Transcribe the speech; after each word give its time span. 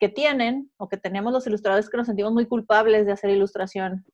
que 0.00 0.08
tienen 0.08 0.72
o 0.78 0.88
que 0.88 0.96
tenemos 0.96 1.32
los 1.32 1.46
ilustradores 1.46 1.88
que 1.88 1.96
nos 1.96 2.06
sentimos 2.06 2.32
muy 2.32 2.46
culpables 2.46 3.06
de 3.06 3.12
hacer 3.12 3.30
ilustración 3.30 4.04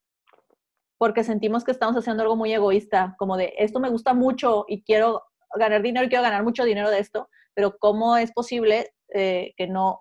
porque 0.99 1.25
sentimos 1.25 1.65
que 1.65 1.73
estamos 1.73 1.97
haciendo 1.97 2.23
algo 2.23 2.37
muy 2.37 2.53
egoísta, 2.53 3.15
como 3.19 3.37
de 3.37 3.53
esto 3.59 3.81
me 3.81 3.91
gusta 3.91 4.15
mucho 4.15 4.65
y 4.67 4.83
quiero 4.83 5.25
ganar 5.55 5.83
dinero 5.83 6.07
y 6.07 6.09
quiero 6.09 6.23
ganar 6.23 6.43
mucho 6.43 6.65
dinero 6.65 6.91
de 6.91 6.99
esto, 6.99 7.29
pero 7.55 7.77
¿cómo 7.79 8.17
es 8.17 8.33
posible 8.33 8.95
eh, 9.13 9.53
que 9.57 9.67
no, 9.67 10.01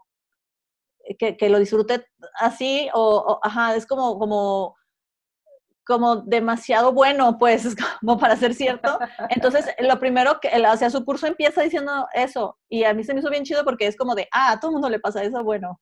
que, 1.20 1.38
que, 1.38 1.50
lo 1.50 1.60
disfrute 1.60 2.06
así? 2.40 2.90
O, 2.94 3.40
ajá, 3.44 3.76
es 3.76 3.86
como, 3.86 4.18
como, 4.18 4.76
como 5.86 6.18
demasiado 6.18 6.92
bueno, 6.92 7.38
pues, 7.38 7.76
como 8.02 8.18
para 8.18 8.36
ser 8.36 8.54
cierto. 8.54 9.00
Entonces, 9.30 9.66
lo 9.80 10.00
primero 10.00 10.40
que, 10.40 10.50
o 10.50 10.78
sea, 10.78 10.90
su 10.90 11.06
curso 11.06 11.28
empieza 11.28 11.62
diciendo 11.62 12.08
eso, 12.14 12.58
y 12.70 12.84
a 12.84 12.94
mí 12.94 13.04
se 13.04 13.14
me 13.14 13.20
hizo 13.20 13.30
bien 13.30 13.44
chido 13.44 13.64
porque 13.64 13.88
es 13.88 13.96
como 13.96 14.16
de, 14.16 14.28
ah, 14.32 14.52
a 14.52 14.60
todo 14.60 14.72
el 14.72 14.74
mundo 14.74 14.90
le 14.90 15.00
pasa 15.00 15.24
eso, 15.24 15.44
bueno. 15.44 15.80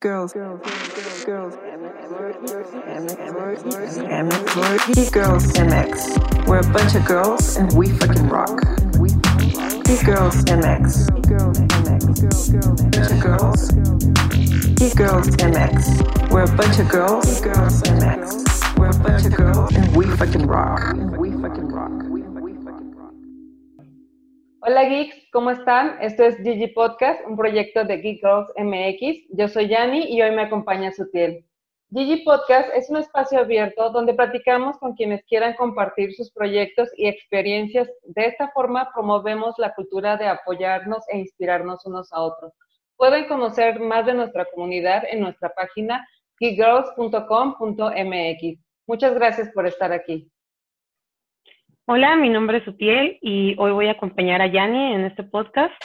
Girls, 0.00 0.34
girls, 0.34 0.60
girls, 1.24 1.24
girls, 1.24 1.56
girls, 5.12 5.52
MX. 5.56 6.46
We're 6.46 6.58
a 6.58 6.72
bunch 6.74 6.94
of 6.94 7.06
girls 7.06 7.56
and 7.56 7.72
we 7.72 7.88
fucking 7.88 8.28
rock. 8.28 8.60
Girls 9.84 10.44
MX. 10.48 11.12
Bunch 12.90 13.10
of 13.12 13.20
girls. 13.20 13.70
Geek 14.80 14.96
Girls 14.96 15.28
MX. 15.36 16.30
We're 16.30 16.44
a 16.44 16.56
bunch 16.56 16.78
of 16.78 16.88
girls. 16.88 17.40
Girls 17.42 17.82
MX. 17.82 18.78
We're 18.78 18.88
a 18.88 18.98
bunch 18.98 19.26
of 19.26 19.36
girls 19.36 19.76
and 19.76 19.94
we 19.94 20.06
fucking 20.16 20.46
rock. 20.46 20.80
And 20.88 21.16
we 21.18 21.32
fucking 21.32 21.68
rock. 21.68 21.92
Hola 24.62 24.88
geeks, 24.88 25.16
¿cómo 25.30 25.50
están? 25.50 25.98
Esto 26.00 26.24
es 26.24 26.36
Gigi 26.38 26.68
Podcast, 26.68 27.20
un 27.26 27.36
proyecto 27.36 27.84
de 27.84 27.98
Geek 27.98 28.22
Girls 28.22 28.48
MX. 28.56 29.26
Yo 29.36 29.48
soy 29.48 29.68
Yani 29.68 30.06
y 30.08 30.22
hoy 30.22 30.34
me 30.34 30.42
acompaña 30.42 30.92
Sutiel. 30.92 31.44
Gigi 31.96 32.24
Podcast 32.24 32.70
es 32.74 32.90
un 32.90 32.96
espacio 32.96 33.38
abierto 33.38 33.88
donde 33.90 34.14
platicamos 34.14 34.76
con 34.78 34.94
quienes 34.94 35.24
quieran 35.26 35.54
compartir 35.54 36.12
sus 36.12 36.32
proyectos 36.32 36.88
y 36.96 37.06
experiencias. 37.06 37.88
De 38.02 38.26
esta 38.26 38.48
forma 38.48 38.90
promovemos 38.92 39.54
la 39.58 39.72
cultura 39.74 40.16
de 40.16 40.26
apoyarnos 40.26 41.04
e 41.08 41.18
inspirarnos 41.18 41.86
unos 41.86 42.12
a 42.12 42.20
otros. 42.20 42.52
Pueden 42.96 43.28
conocer 43.28 43.78
más 43.78 44.06
de 44.06 44.14
nuestra 44.14 44.44
comunidad 44.46 45.04
en 45.08 45.20
nuestra 45.20 45.50
página 45.50 46.04
geekgirls.com.mx. 46.40 48.58
Muchas 48.88 49.14
gracias 49.14 49.52
por 49.54 49.68
estar 49.68 49.92
aquí. 49.92 50.28
Hola, 51.86 52.16
mi 52.16 52.28
nombre 52.28 52.58
es 52.58 52.66
Utiel 52.66 53.20
y 53.22 53.54
hoy 53.56 53.70
voy 53.70 53.86
a 53.86 53.92
acompañar 53.92 54.42
a 54.42 54.48
Yani 54.48 54.94
en 54.94 55.04
este 55.04 55.22
podcast. 55.22 55.80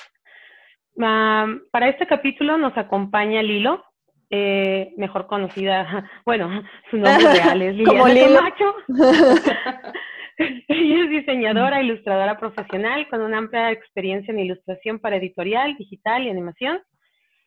para 0.95 1.87
este 1.87 2.07
capítulo 2.07 2.57
nos 2.57 2.75
acompaña 2.79 3.43
Lilo, 3.43 3.83
eh, 4.29 4.93
mejor 4.97 5.27
conocida, 5.27 6.09
bueno, 6.25 6.63
su 6.89 6.97
nombre 6.97 7.33
real 7.33 7.61
es 7.61 7.75
Liliana 7.75 8.41
Macho. 8.41 8.75
Ella 10.37 11.03
es 11.03 11.09
diseñadora, 11.09 11.81
ilustradora 11.81 12.39
profesional 12.39 13.09
con 13.09 13.21
una 13.21 13.39
amplia 13.39 13.71
experiencia 13.71 14.31
en 14.31 14.39
ilustración 14.39 14.99
para 14.99 15.17
editorial, 15.17 15.75
digital 15.75 16.23
y 16.23 16.29
animación. 16.29 16.81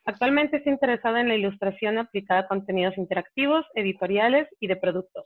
Actualmente 0.05 0.57
está 0.57 0.69
interesada 0.69 1.21
en 1.21 1.29
la 1.29 1.35
ilustración 1.35 1.97
aplicada 1.97 2.41
a 2.41 2.47
contenidos 2.47 2.95
interactivos, 2.97 3.65
editoriales 3.73 4.47
y 4.59 4.67
de 4.67 4.75
productos. 4.75 5.25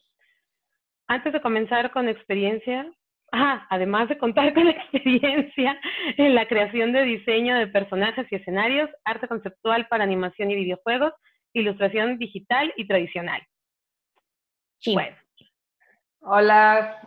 Antes 1.07 1.33
de 1.33 1.41
comenzar 1.41 1.91
con 1.91 2.07
experiencia, 2.07 2.89
Ah, 3.31 3.67
además 3.69 4.07
de 4.07 4.17
contar 4.17 4.53
con 4.53 4.67
experiencia 4.67 5.77
en 6.17 6.33
la 6.33 6.47
creación 6.47 6.93
de 6.93 7.03
diseño 7.03 7.55
de 7.57 7.67
personajes 7.67 8.25
y 8.31 8.35
escenarios, 8.35 8.89
arte 9.03 9.27
conceptual 9.27 9.87
para 9.87 10.03
animación 10.05 10.49
y 10.51 10.55
videojuegos, 10.55 11.13
ilustración 11.59 12.17
digital 12.17 12.73
y 12.75 12.87
tradicional. 12.87 13.41
Sí. 14.79 14.93
Bueno. 14.93 15.15
Hola. 16.21 17.01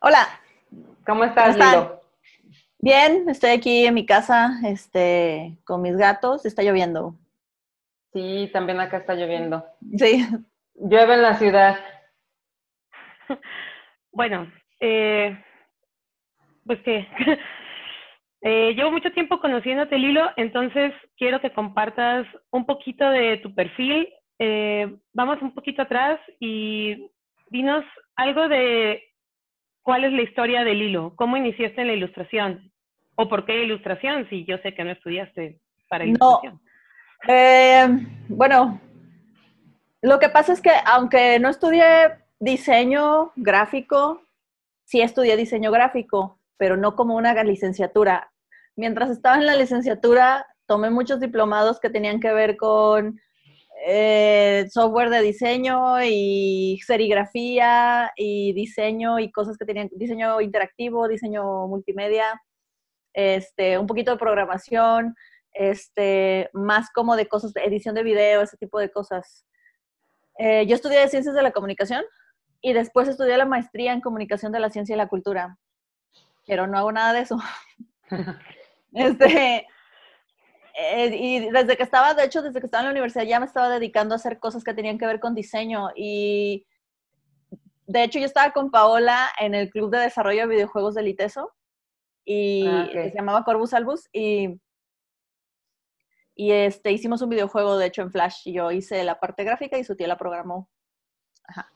Hola. 0.00 0.40
¿Cómo 1.06 1.24
estás, 1.24 1.56
Lilo? 1.56 2.00
Bien, 2.78 3.28
estoy 3.28 3.50
aquí 3.50 3.86
en 3.86 3.94
mi 3.94 4.04
casa, 4.04 4.60
este, 4.64 5.56
con 5.64 5.80
mis 5.82 5.96
gatos. 5.96 6.44
Está 6.44 6.62
lloviendo. 6.62 7.14
Sí, 8.12 8.50
también 8.52 8.80
acá 8.80 8.98
está 8.98 9.14
lloviendo. 9.14 9.64
Sí. 9.96 10.26
Llueve 10.74 11.14
en 11.14 11.22
la 11.22 11.34
ciudad. 11.34 11.78
bueno, 14.12 14.52
eh, 14.80 15.42
pues 16.66 16.80
que 16.82 17.06
eh, 18.46 18.74
llevo 18.74 18.92
mucho 18.92 19.10
tiempo 19.12 19.40
conociéndote, 19.40 19.96
Lilo, 19.96 20.28
entonces 20.36 20.92
quiero 21.16 21.40
que 21.40 21.54
compartas 21.54 22.26
un 22.50 22.66
poquito 22.66 23.08
de 23.08 23.38
tu 23.38 23.54
perfil. 23.54 24.06
Eh, 24.38 24.94
vamos 25.14 25.40
un 25.40 25.54
poquito 25.54 25.80
atrás 25.80 26.20
y 26.38 27.10
dinos 27.48 27.86
algo 28.16 28.46
de 28.48 29.02
cuál 29.80 30.04
es 30.04 30.12
la 30.12 30.20
historia 30.20 30.62
de 30.62 30.74
Lilo, 30.74 31.14
cómo 31.16 31.38
iniciaste 31.38 31.80
en 31.80 31.86
la 31.86 31.94
ilustración 31.94 32.70
o 33.14 33.30
por 33.30 33.46
qué 33.46 33.64
ilustración, 33.64 34.28
si 34.28 34.44
yo 34.44 34.58
sé 34.58 34.74
que 34.74 34.84
no 34.84 34.90
estudiaste 34.90 35.58
para 35.88 36.04
ilustración. 36.04 36.60
No. 37.26 37.32
Eh, 37.32 37.86
bueno, 38.28 38.78
lo 40.02 40.18
que 40.18 40.28
pasa 40.28 40.52
es 40.52 40.60
que 40.60 40.72
aunque 40.84 41.38
no 41.38 41.48
estudié 41.48 42.18
diseño 42.38 43.32
gráfico, 43.36 44.20
sí 44.84 45.00
estudié 45.00 45.34
diseño 45.34 45.70
gráfico 45.70 46.38
pero 46.56 46.76
no 46.76 46.96
como 46.96 47.14
una 47.16 47.42
licenciatura. 47.42 48.30
Mientras 48.76 49.10
estaba 49.10 49.36
en 49.36 49.46
la 49.46 49.56
licenciatura, 49.56 50.46
tomé 50.66 50.90
muchos 50.90 51.20
diplomados 51.20 51.80
que 51.80 51.90
tenían 51.90 52.20
que 52.20 52.32
ver 52.32 52.56
con 52.56 53.20
eh, 53.86 54.66
software 54.70 55.10
de 55.10 55.22
diseño 55.22 56.02
y 56.02 56.80
serigrafía 56.86 58.12
y 58.16 58.52
diseño 58.54 59.18
y 59.18 59.30
cosas 59.30 59.56
que 59.58 59.64
tenían, 59.64 59.90
diseño 59.92 60.40
interactivo, 60.40 61.08
diseño 61.08 61.66
multimedia, 61.66 62.40
este, 63.12 63.78
un 63.78 63.86
poquito 63.86 64.12
de 64.12 64.18
programación, 64.18 65.14
este, 65.52 66.50
más 66.52 66.90
como 66.90 67.16
de 67.16 67.28
cosas, 67.28 67.52
de 67.52 67.64
edición 67.64 67.94
de 67.94 68.02
video, 68.02 68.42
ese 68.42 68.56
tipo 68.56 68.78
de 68.78 68.90
cosas. 68.90 69.46
Eh, 70.38 70.66
yo 70.66 70.74
estudié 70.74 71.06
Ciencias 71.08 71.34
de 71.34 71.42
la 71.42 71.52
Comunicación 71.52 72.02
y 72.60 72.72
después 72.72 73.06
estudié 73.08 73.36
la 73.36 73.44
maestría 73.44 73.92
en 73.92 74.00
Comunicación 74.00 74.50
de 74.50 74.60
la 74.60 74.70
Ciencia 74.70 74.94
y 74.94 74.98
la 74.98 75.08
Cultura 75.08 75.58
pero 76.46 76.66
no 76.66 76.78
hago 76.78 76.92
nada 76.92 77.12
de 77.12 77.20
eso. 77.20 77.38
este, 78.94 79.66
eh, 80.76 81.16
y 81.16 81.50
desde 81.50 81.76
que 81.76 81.82
estaba, 81.82 82.14
de 82.14 82.24
hecho, 82.24 82.42
desde 82.42 82.60
que 82.60 82.66
estaba 82.66 82.82
en 82.82 82.86
la 82.86 82.92
universidad 82.92 83.24
ya 83.24 83.40
me 83.40 83.46
estaba 83.46 83.68
dedicando 83.68 84.14
a 84.14 84.16
hacer 84.16 84.38
cosas 84.38 84.64
que 84.64 84.74
tenían 84.74 84.98
que 84.98 85.06
ver 85.06 85.20
con 85.20 85.34
diseño 85.34 85.90
y 85.94 86.66
de 87.86 88.02
hecho 88.02 88.18
yo 88.18 88.24
estaba 88.24 88.52
con 88.52 88.70
Paola 88.70 89.28
en 89.38 89.54
el 89.54 89.70
club 89.70 89.90
de 89.90 89.98
desarrollo 89.98 90.42
de 90.42 90.54
videojuegos 90.54 90.94
del 90.94 91.08
ITESO 91.08 91.52
y 92.24 92.66
ah, 92.66 92.88
se 92.90 93.12
llamaba 93.14 93.44
Corbus 93.44 93.74
Albus 93.74 94.08
y 94.12 94.60
y 96.36 96.50
este 96.50 96.90
hicimos 96.90 97.22
un 97.22 97.28
videojuego 97.28 97.78
de 97.78 97.86
hecho 97.86 98.02
en 98.02 98.10
Flash 98.10 98.42
y 98.46 98.54
yo 98.54 98.72
hice 98.72 99.04
la 99.04 99.20
parte 99.20 99.44
gráfica 99.44 99.78
y 99.78 99.84
su 99.84 99.94
tía 99.94 100.08
la 100.08 100.18
programó. 100.18 100.68
Ajá. 101.44 101.73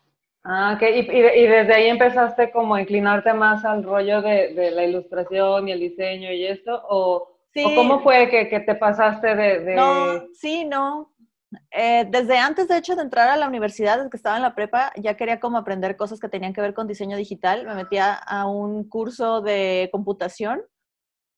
Ah, 0.51 0.73
ok. 0.75 0.83
¿Y, 0.83 0.99
y, 1.11 1.47
desde 1.47 1.75
ahí 1.75 1.89
empezaste 1.89 2.51
como 2.51 2.75
a 2.75 2.81
inclinarte 2.81 3.35
más 3.35 3.67
al 3.67 3.85
rollo 3.85 4.23
de, 4.23 4.55
de 4.55 4.71
la 4.71 4.85
ilustración 4.85 5.69
y 5.69 5.73
el 5.73 5.81
diseño 5.81 6.33
y 6.33 6.47
esto? 6.47 6.83
¿O, 6.89 7.37
cómo 7.75 8.01
fue 8.01 8.31
que, 8.31 8.49
que 8.49 8.61
te 8.61 8.75
pasaste 8.75 9.35
de, 9.35 9.61
de, 9.61 9.75
No, 9.75 10.27
sí, 10.33 10.65
no. 10.65 11.13
Eh, 11.71 12.07
desde 12.09 12.39
antes, 12.39 12.67
de 12.67 12.79
hecho, 12.79 12.97
de 12.97 13.03
entrar 13.03 13.29
a 13.29 13.37
la 13.37 13.47
universidad, 13.47 13.97
desde 13.97 14.09
que 14.09 14.17
estaba 14.17 14.37
en 14.37 14.43
la 14.43 14.55
prepa, 14.55 14.91
ya 14.97 15.19
quería 15.19 15.39
como 15.39 15.59
aprender 15.59 15.97
cosas 15.99 16.19
que 16.19 16.31
tenían 16.31 16.55
que 16.55 16.63
ver 16.63 16.73
con 16.73 16.87
diseño 16.87 17.19
digital. 17.19 17.67
Me 17.67 17.75
metía 17.75 18.15
a 18.15 18.47
un 18.47 18.89
curso 18.89 19.43
de 19.43 19.91
computación 19.93 20.63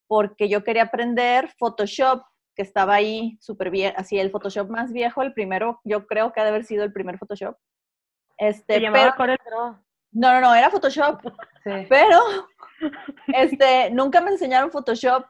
porque 0.07 0.49
yo 0.49 0.63
quería 0.63 0.85
aprender 0.85 1.49
Photoshop, 1.59 2.23
que 2.55 2.63
estaba 2.63 2.95
ahí 2.95 3.39
súper 3.41 3.71
bien, 3.71 3.93
así 3.97 4.21
el 4.21 4.31
Photoshop 4.31 4.69
más 4.69 4.93
viejo, 4.93 5.23
el 5.23 5.33
primero, 5.33 5.81
yo 5.85 6.07
creo 6.07 6.33
que 6.33 6.41
ha 6.41 6.45
de 6.45 6.51
haber 6.51 6.65
sido 6.65 6.85
el 6.85 6.93
primer 6.93 7.19
Photoshop. 7.19 7.57
Este, 8.41 8.75
Se 8.75 8.81
llamaba 8.81 9.15
Corel 9.15 9.39
Draw. 9.45 9.77
No, 10.13 10.33
no, 10.33 10.41
no, 10.41 10.55
era 10.55 10.71
Photoshop. 10.71 11.21
Pero 11.63 12.19
este, 13.29 13.91
nunca 13.91 14.21
me 14.21 14.31
enseñaron 14.31 14.71
Photoshop 14.71 15.27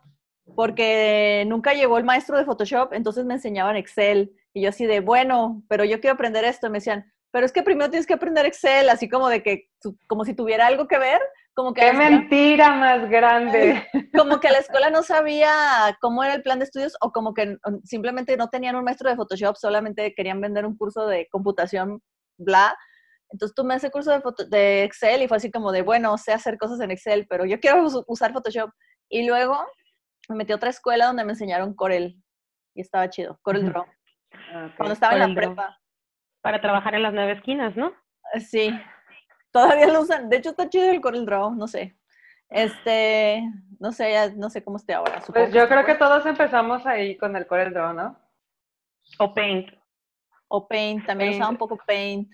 porque 0.54 1.44
nunca 1.46 1.74
llegó 1.74 1.98
el 1.98 2.04
maestro 2.04 2.38
de 2.38 2.44
Photoshop, 2.44 2.92
entonces 2.92 3.24
me 3.24 3.34
enseñaban 3.34 3.76
Excel. 3.76 4.32
Y 4.52 4.62
yo 4.62 4.70
así 4.70 4.86
de, 4.86 5.00
bueno, 5.00 5.62
pero 5.68 5.84
yo 5.84 6.00
quiero 6.00 6.14
aprender 6.14 6.44
esto. 6.44 6.68
Y 6.68 6.70
me 6.70 6.78
decían, 6.78 7.12
pero 7.32 7.46
es 7.46 7.52
que 7.52 7.62
primero 7.62 7.90
tienes 7.90 8.06
que 8.06 8.14
aprender 8.14 8.46
Excel, 8.46 8.88
así 8.88 9.08
como 9.08 9.28
de 9.28 9.42
que, 9.42 9.68
como 10.06 10.24
si 10.24 10.34
tuviera 10.34 10.66
algo 10.66 10.86
que 10.88 10.98
ver. 10.98 11.20
Como 11.52 11.74
que 11.74 11.80
¡Qué 11.80 11.92
mentira 11.92 12.70
más 12.76 13.10
grande! 13.10 13.84
Como 14.16 14.38
que 14.38 14.50
la 14.50 14.58
escuela 14.58 14.88
no 14.88 15.02
sabía 15.02 15.50
cómo 16.00 16.22
era 16.22 16.34
el 16.34 16.42
plan 16.42 16.60
de 16.60 16.64
estudios 16.64 16.96
o 17.00 17.10
como 17.10 17.34
que 17.34 17.56
simplemente 17.84 18.36
no 18.36 18.48
tenían 18.48 18.76
un 18.76 18.84
maestro 18.84 19.10
de 19.10 19.16
Photoshop, 19.16 19.56
solamente 19.56 20.14
querían 20.14 20.40
vender 20.40 20.64
un 20.64 20.76
curso 20.76 21.06
de 21.06 21.28
computación, 21.28 22.00
bla. 22.38 22.76
Entonces 23.30 23.54
tú 23.54 23.64
me 23.64 23.74
haces 23.74 23.90
curso 23.90 24.10
de, 24.10 24.20
de, 24.48 24.84
Excel 24.84 25.22
y 25.22 25.28
fue 25.28 25.36
así 25.36 25.50
como 25.50 25.70
de, 25.72 25.82
bueno, 25.82 26.16
sé 26.18 26.32
hacer 26.32 26.58
cosas 26.58 26.80
en 26.80 26.90
Excel, 26.90 27.26
pero 27.28 27.44
yo 27.44 27.60
quiero 27.60 27.84
usar 28.06 28.32
Photoshop. 28.32 28.70
Y 29.08 29.26
luego 29.26 29.64
me 30.28 30.36
metí 30.36 30.52
a 30.52 30.56
otra 30.56 30.70
escuela 30.70 31.06
donde 31.06 31.24
me 31.24 31.32
enseñaron 31.32 31.74
Corel. 31.74 32.16
y 32.74 32.80
estaba 32.80 33.08
chido, 33.08 33.38
Corel 33.42 33.66
Draw. 33.66 33.84
Ah, 34.52 34.72
Cuando 34.76 34.94
estaba 34.94 35.14
en 35.14 35.20
la 35.20 35.34
prepa. 35.34 35.78
Para 36.40 36.60
trabajar 36.60 36.94
en 36.94 37.02
las 37.02 37.12
nueve 37.12 37.32
esquinas, 37.32 37.76
¿no? 37.76 37.92
Sí, 38.38 38.72
todavía 39.52 39.88
lo 39.88 40.00
usan. 40.00 40.28
De 40.28 40.36
hecho, 40.36 40.50
está 40.50 40.68
chido 40.68 40.90
el 40.90 41.00
Corel 41.00 41.26
Draw, 41.26 41.54
no 41.54 41.66
sé. 41.66 41.96
Este, 42.48 43.42
no 43.78 43.92
sé, 43.92 44.12
ya 44.12 44.30
no 44.30 44.50
sé 44.50 44.64
cómo 44.64 44.76
esté 44.76 44.94
ahora. 44.94 45.22
Pues 45.32 45.52
yo 45.52 45.68
creo 45.68 45.84
que 45.84 45.94
todos 45.94 46.26
empezamos 46.26 46.84
ahí 46.86 47.16
con 47.16 47.36
el 47.36 47.46
Corel 47.46 47.72
Draw, 47.72 47.92
¿no? 47.94 48.18
O 49.18 49.34
Paint. 49.34 49.70
O 50.48 50.66
Paint, 50.66 51.06
también 51.06 51.34
usaba 51.34 51.50
un 51.50 51.56
poco 51.56 51.78
Paint. 51.86 52.32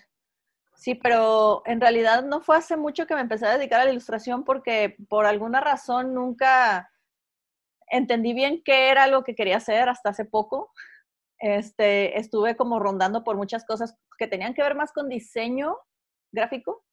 Sí, 0.76 0.94
pero 0.94 1.62
en 1.64 1.80
realidad 1.80 2.22
no 2.24 2.40
fue 2.42 2.56
hace 2.58 2.76
mucho 2.76 3.06
que 3.06 3.14
me 3.14 3.22
empecé 3.22 3.46
a 3.46 3.56
dedicar 3.56 3.80
a 3.80 3.84
la 3.84 3.90
ilustración 3.90 4.44
porque 4.44 4.96
por 5.08 5.24
alguna 5.24 5.60
razón 5.60 6.14
nunca 6.14 6.90
entendí 7.90 8.34
bien 8.34 8.62
qué 8.62 8.90
era 8.90 9.06
lo 9.06 9.24
que 9.24 9.34
quería 9.34 9.56
hacer 9.56 9.88
hasta 9.88 10.10
hace 10.10 10.26
poco. 10.26 10.72
Este, 11.38 12.18
estuve 12.18 12.56
como 12.56 12.78
rondando 12.78 13.24
por 13.24 13.36
muchas 13.36 13.64
cosas 13.64 13.96
que 14.18 14.26
tenían 14.26 14.54
que 14.54 14.62
ver 14.62 14.74
más 14.74 14.92
con 14.92 15.08
diseño 15.08 15.76
gráfico, 16.32 16.84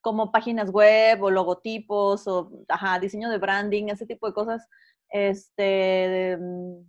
como 0.00 0.32
páginas 0.32 0.70
web 0.70 1.22
o 1.22 1.30
logotipos 1.30 2.26
o 2.26 2.50
ajá, 2.68 2.98
diseño 2.98 3.30
de 3.30 3.38
branding, 3.38 3.88
ese 3.88 4.06
tipo 4.06 4.26
de 4.26 4.32
cosas. 4.32 4.66
Este, 5.10 6.36
mm, 6.38 6.80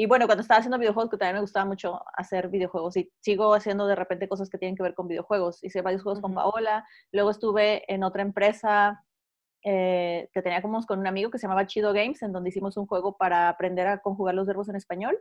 y 0.00 0.06
bueno, 0.06 0.26
cuando 0.26 0.42
estaba 0.42 0.58
haciendo 0.60 0.78
videojuegos, 0.78 1.10
que 1.10 1.16
también 1.16 1.34
me 1.34 1.40
gustaba 1.40 1.66
mucho 1.66 2.00
hacer 2.14 2.48
videojuegos 2.50 2.96
y 2.96 3.10
sigo 3.18 3.52
haciendo 3.52 3.84
de 3.88 3.96
repente 3.96 4.28
cosas 4.28 4.48
que 4.48 4.56
tienen 4.56 4.76
que 4.76 4.84
ver 4.84 4.94
con 4.94 5.08
videojuegos. 5.08 5.58
Hice 5.64 5.82
varios 5.82 6.04
juegos 6.04 6.20
con 6.20 6.34
Paola, 6.34 6.86
luego 7.10 7.32
estuve 7.32 7.82
en 7.92 8.04
otra 8.04 8.22
empresa 8.22 9.04
eh, 9.64 10.28
que 10.32 10.40
tenía 10.40 10.62
como 10.62 10.80
con 10.86 11.00
un 11.00 11.08
amigo 11.08 11.32
que 11.32 11.38
se 11.38 11.48
llamaba 11.48 11.66
Chido 11.66 11.92
Games, 11.92 12.22
en 12.22 12.30
donde 12.30 12.50
hicimos 12.50 12.76
un 12.76 12.86
juego 12.86 13.16
para 13.16 13.48
aprender 13.48 13.88
a 13.88 13.98
conjugar 13.98 14.36
los 14.36 14.46
verbos 14.46 14.68
en 14.68 14.76
español, 14.76 15.18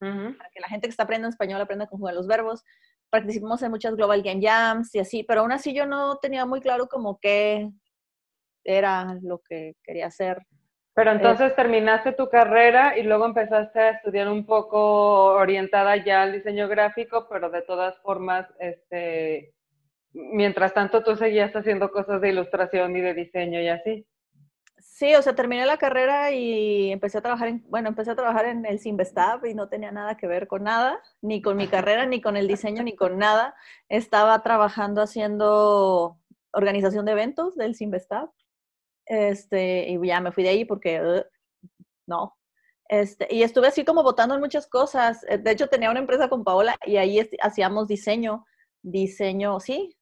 para 0.00 0.50
que 0.52 0.60
la 0.60 0.68
gente 0.68 0.86
que 0.86 0.90
está 0.90 1.04
aprendiendo 1.04 1.30
español 1.30 1.62
aprenda 1.62 1.86
a 1.86 1.88
conjugar 1.88 2.14
los 2.14 2.26
verbos. 2.26 2.62
Participamos 3.08 3.62
en 3.62 3.70
muchas 3.70 3.96
Global 3.96 4.20
Game 4.20 4.46
Jams 4.46 4.94
y 4.94 4.98
así, 4.98 5.24
pero 5.24 5.40
aún 5.40 5.52
así 5.52 5.72
yo 5.72 5.86
no 5.86 6.18
tenía 6.18 6.44
muy 6.44 6.60
claro 6.60 6.88
como 6.88 7.18
qué 7.18 7.70
era 8.64 9.16
lo 9.22 9.38
que 9.38 9.76
quería 9.82 10.08
hacer. 10.08 10.46
Pero 11.00 11.12
entonces 11.12 11.56
terminaste 11.56 12.12
tu 12.12 12.28
carrera 12.28 12.98
y 12.98 13.04
luego 13.04 13.24
empezaste 13.24 13.80
a 13.80 13.90
estudiar 13.92 14.28
un 14.28 14.44
poco 14.44 15.28
orientada 15.32 15.96
ya 15.96 16.20
al 16.20 16.32
diseño 16.32 16.68
gráfico, 16.68 17.26
pero 17.26 17.48
de 17.48 17.62
todas 17.62 17.98
formas, 18.02 18.46
este, 18.58 19.54
mientras 20.12 20.74
tanto 20.74 21.02
tú 21.02 21.16
seguías 21.16 21.56
haciendo 21.56 21.90
cosas 21.90 22.20
de 22.20 22.28
ilustración 22.28 22.94
y 22.94 23.00
de 23.00 23.14
diseño 23.14 23.62
y 23.62 23.68
así. 23.68 24.06
Sí, 24.76 25.14
o 25.14 25.22
sea, 25.22 25.34
terminé 25.34 25.64
la 25.64 25.78
carrera 25.78 26.32
y 26.32 26.92
empecé 26.92 27.16
a 27.16 27.22
trabajar 27.22 27.48
en, 27.48 27.64
bueno, 27.70 27.88
empecé 27.88 28.10
a 28.10 28.16
trabajar 28.16 28.44
en 28.44 28.66
el 28.66 28.78
Simvestab 28.78 29.46
y 29.46 29.54
no 29.54 29.70
tenía 29.70 29.92
nada 29.92 30.18
que 30.18 30.26
ver 30.26 30.48
con 30.48 30.64
nada, 30.64 31.00
ni 31.22 31.40
con 31.40 31.56
mi 31.56 31.66
carrera, 31.66 32.04
ni 32.04 32.20
con 32.20 32.36
el 32.36 32.46
diseño, 32.46 32.82
ni 32.82 32.94
con 32.94 33.16
nada. 33.16 33.54
Estaba 33.88 34.42
trabajando 34.42 35.00
haciendo 35.00 36.18
organización 36.52 37.06
de 37.06 37.12
eventos 37.12 37.56
del 37.56 37.74
Simvestab. 37.74 38.28
Este, 39.10 39.88
y 39.88 40.06
ya 40.06 40.20
me 40.20 40.30
fui 40.30 40.44
de 40.44 40.50
ahí 40.50 40.64
porque 40.64 41.00
uh, 41.02 41.22
no. 42.06 42.36
Este, 42.88 43.26
y 43.28 43.42
estuve 43.42 43.66
así 43.66 43.84
como 43.84 44.04
votando 44.04 44.36
en 44.36 44.40
muchas 44.40 44.68
cosas. 44.68 45.22
De 45.22 45.50
hecho, 45.50 45.66
tenía 45.66 45.90
una 45.90 45.98
empresa 45.98 46.28
con 46.28 46.44
Paola 46.44 46.76
y 46.86 46.96
ahí 46.96 47.28
hacíamos 47.42 47.88
diseño, 47.88 48.46
diseño, 48.82 49.58
sí, 49.58 49.96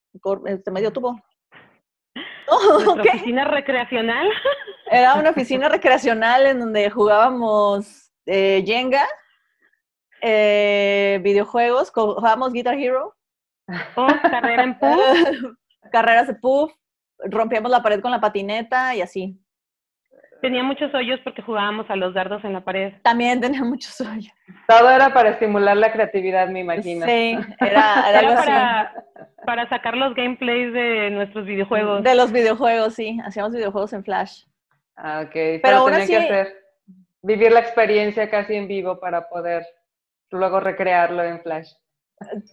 este 0.46 0.70
medio 0.70 0.92
tubo. 0.92 1.18
oficina 2.48 3.44
recreacional? 3.44 4.28
Era 4.90 5.14
una 5.14 5.30
oficina 5.30 5.70
recreacional 5.70 6.46
en 6.46 6.60
donde 6.60 6.90
jugábamos 6.90 8.10
eh, 8.26 8.62
Jenga, 8.66 9.06
eh, 10.20 11.18
videojuegos, 11.22 11.90
jugábamos 11.90 12.52
Guitar 12.52 12.74
Hero. 12.74 13.14
Oh, 13.96 14.08
carrera 14.22 14.64
en 14.64 14.78
puff. 14.78 15.54
Carreras 15.92 16.26
de 16.26 16.34
puff, 16.34 16.72
rompíamos 17.24 17.70
la 17.70 17.82
pared 17.82 18.00
con 18.00 18.10
la 18.10 18.20
patineta 18.20 18.94
y 18.94 19.02
así. 19.02 19.38
Tenía 20.40 20.62
muchos 20.62 20.94
hoyos 20.94 21.18
porque 21.24 21.42
jugábamos 21.42 21.90
a 21.90 21.96
los 21.96 22.14
dardos 22.14 22.44
en 22.44 22.52
la 22.52 22.64
pared. 22.64 22.94
También 23.02 23.40
tenía 23.40 23.64
muchos 23.64 24.00
hoyos. 24.00 24.32
Todo 24.68 24.90
era 24.90 25.12
para 25.12 25.30
estimular 25.30 25.76
la 25.76 25.92
creatividad, 25.92 26.48
me 26.48 26.60
imagino. 26.60 27.06
Sí, 27.06 27.36
era, 27.60 28.06
algo 28.06 28.34
para, 28.34 29.04
para 29.44 29.68
sacar 29.68 29.96
los 29.96 30.14
gameplays 30.14 30.72
de 30.72 31.10
nuestros 31.10 31.44
videojuegos. 31.46 32.04
De 32.04 32.14
los 32.14 32.30
videojuegos, 32.30 32.94
sí. 32.94 33.18
Hacíamos 33.24 33.52
videojuegos 33.52 33.92
en 33.92 34.04
Flash. 34.04 34.44
Ah, 34.96 35.22
ok. 35.24 35.32
Pero, 35.32 35.60
Pero 35.62 35.84
tenía 35.86 36.06
que 36.06 36.16
hacer, 36.16 36.56
vivir 37.22 37.52
la 37.52 37.60
experiencia 37.60 38.30
casi 38.30 38.54
en 38.54 38.68
vivo 38.68 39.00
para 39.00 39.28
poder 39.28 39.66
luego 40.30 40.60
recrearlo 40.60 41.22
en 41.24 41.40
Flash. 41.40 41.72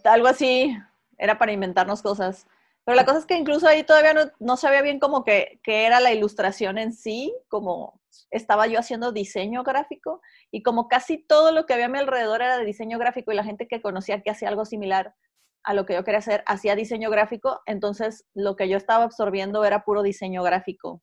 Algo 0.04 0.28
así. 0.28 0.76
Era 1.18 1.38
para 1.38 1.52
inventarnos 1.52 2.02
cosas. 2.02 2.48
Pero 2.86 2.96
la 2.96 3.06
cosa 3.06 3.18
es 3.18 3.26
que 3.26 3.36
incluso 3.36 3.68
ahí 3.68 3.84
todavía 3.84 4.14
no, 4.14 4.32
no 4.40 4.58
sabía 4.58 4.84
bien 4.84 5.00
como 5.00 5.24
que, 5.24 5.60
era 5.66 6.00
la 6.00 6.14
ilustración 6.14 6.78
en 6.78 6.94
sí, 6.94 7.36
como 7.48 8.00
estaba 8.30 8.68
yo 8.68 8.80
haciendo 8.80 9.12
diseño 9.12 9.64
gráfico 9.64 10.22
y 10.52 10.62
como 10.62 10.88
casi 10.88 11.18
todo 11.18 11.52
lo 11.52 11.66
que 11.66 11.74
había 11.74 11.88
a 11.88 11.90
mi 11.90 11.98
alrededor 11.98 12.42
era 12.44 12.58
de 12.58 12.66
diseño 12.66 13.00
gráfico 13.00 13.32
y 13.32 13.36
la 13.36 13.44
gente 13.44 13.68
que 13.68 13.82
conocía 13.82 14.22
que 14.22 14.30
hacía 14.30 14.50
algo 14.50 14.66
similar 14.66 15.16
a 15.64 15.74
lo 15.74 15.86
que 15.88 15.96
yo 15.96 16.04
quería 16.04 16.20
hacer 16.20 16.44
hacía 16.46 16.76
diseño 16.76 17.10
gráfico, 17.10 17.62
entonces 17.66 18.24
lo 18.36 18.56
que 18.56 18.70
yo 18.70 18.78
estaba 18.78 19.04
absorbiendo 19.04 19.66
era 19.66 19.84
puro 19.84 20.04
diseño 20.04 20.44
gráfico. 20.44 21.02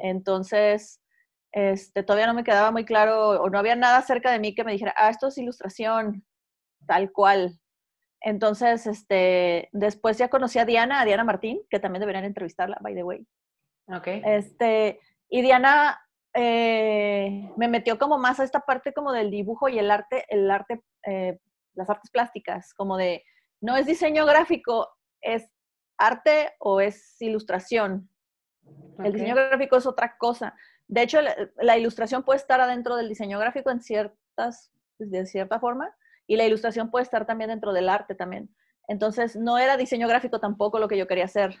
Entonces, 0.00 1.02
este, 1.52 2.02
todavía 2.02 2.26
no 2.26 2.34
me 2.34 2.44
quedaba 2.44 2.70
muy 2.70 2.86
claro 2.86 3.42
o 3.42 3.50
no 3.50 3.58
había 3.58 3.76
nada 3.76 4.00
cerca 4.02 4.32
de 4.32 4.38
mí 4.38 4.54
que 4.54 4.64
me 4.64 4.72
dijera, 4.72 4.94
ah, 4.96 5.10
esto 5.10 5.28
es 5.28 5.36
ilustración, 5.36 6.24
tal 6.86 7.12
cual. 7.12 7.60
Entonces, 8.20 8.86
este, 8.86 9.68
después 9.72 10.18
ya 10.18 10.28
conocí 10.28 10.58
a 10.58 10.64
Diana, 10.64 11.00
a 11.00 11.04
Diana 11.04 11.24
Martín, 11.24 11.60
que 11.70 11.78
también 11.78 12.00
deberían 12.00 12.24
entrevistarla, 12.24 12.78
by 12.80 12.94
the 12.94 13.02
way. 13.04 13.26
Ok. 13.86 14.06
Este, 14.06 15.00
y 15.28 15.42
Diana 15.42 16.00
eh, 16.34 17.50
me 17.56 17.68
metió 17.68 17.98
como 17.98 18.18
más 18.18 18.40
a 18.40 18.44
esta 18.44 18.60
parte 18.60 18.92
como 18.92 19.12
del 19.12 19.30
dibujo 19.30 19.68
y 19.68 19.78
el 19.78 19.90
arte, 19.90 20.24
el 20.28 20.50
arte, 20.50 20.82
eh, 21.06 21.38
las 21.74 21.88
artes 21.88 22.10
plásticas, 22.10 22.74
como 22.74 22.96
de, 22.96 23.24
no 23.60 23.76
es 23.76 23.86
diseño 23.86 24.26
gráfico, 24.26 24.88
es 25.20 25.48
arte 25.96 26.52
o 26.58 26.80
es 26.80 27.20
ilustración. 27.20 28.08
El 29.02 29.12
diseño 29.12 29.34
gráfico 29.34 29.76
es 29.76 29.86
otra 29.86 30.16
cosa. 30.18 30.54
De 30.86 31.02
hecho, 31.02 31.20
la, 31.56 31.78
ilustración 31.78 32.22
puede 32.22 32.38
estar 32.38 32.60
adentro 32.60 32.96
del 32.96 33.08
diseño 33.08 33.38
gráfico 33.38 33.70
en 33.70 33.80
ciertas, 33.80 34.72
de 34.98 35.26
cierta 35.26 35.60
forma, 35.60 35.94
y 36.28 36.36
la 36.36 36.44
ilustración 36.44 36.90
puede 36.90 37.02
estar 37.02 37.26
también 37.26 37.50
dentro 37.50 37.72
del 37.72 37.88
arte 37.88 38.14
también. 38.14 38.54
Entonces, 38.86 39.34
no 39.34 39.58
era 39.58 39.76
diseño 39.76 40.06
gráfico 40.06 40.38
tampoco 40.38 40.78
lo 40.78 40.86
que 40.86 40.98
yo 40.98 41.08
quería 41.08 41.24
hacer. 41.24 41.56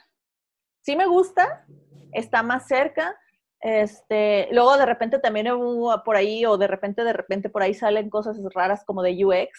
Sí 0.82 0.94
me 0.94 1.06
gusta, 1.06 1.66
está 2.12 2.42
más 2.42 2.68
cerca. 2.68 3.18
Este, 3.60 4.46
luego 4.52 4.76
de 4.76 4.86
repente 4.86 5.18
también 5.18 5.50
hubo 5.50 6.04
por 6.04 6.16
ahí, 6.16 6.44
o 6.44 6.58
de 6.58 6.68
repente, 6.68 7.02
de 7.02 7.14
repente 7.14 7.50
por 7.50 7.62
ahí 7.62 7.74
salen 7.74 8.10
cosas 8.10 8.38
raras 8.54 8.84
como 8.84 9.02
de 9.02 9.24
UX, 9.24 9.50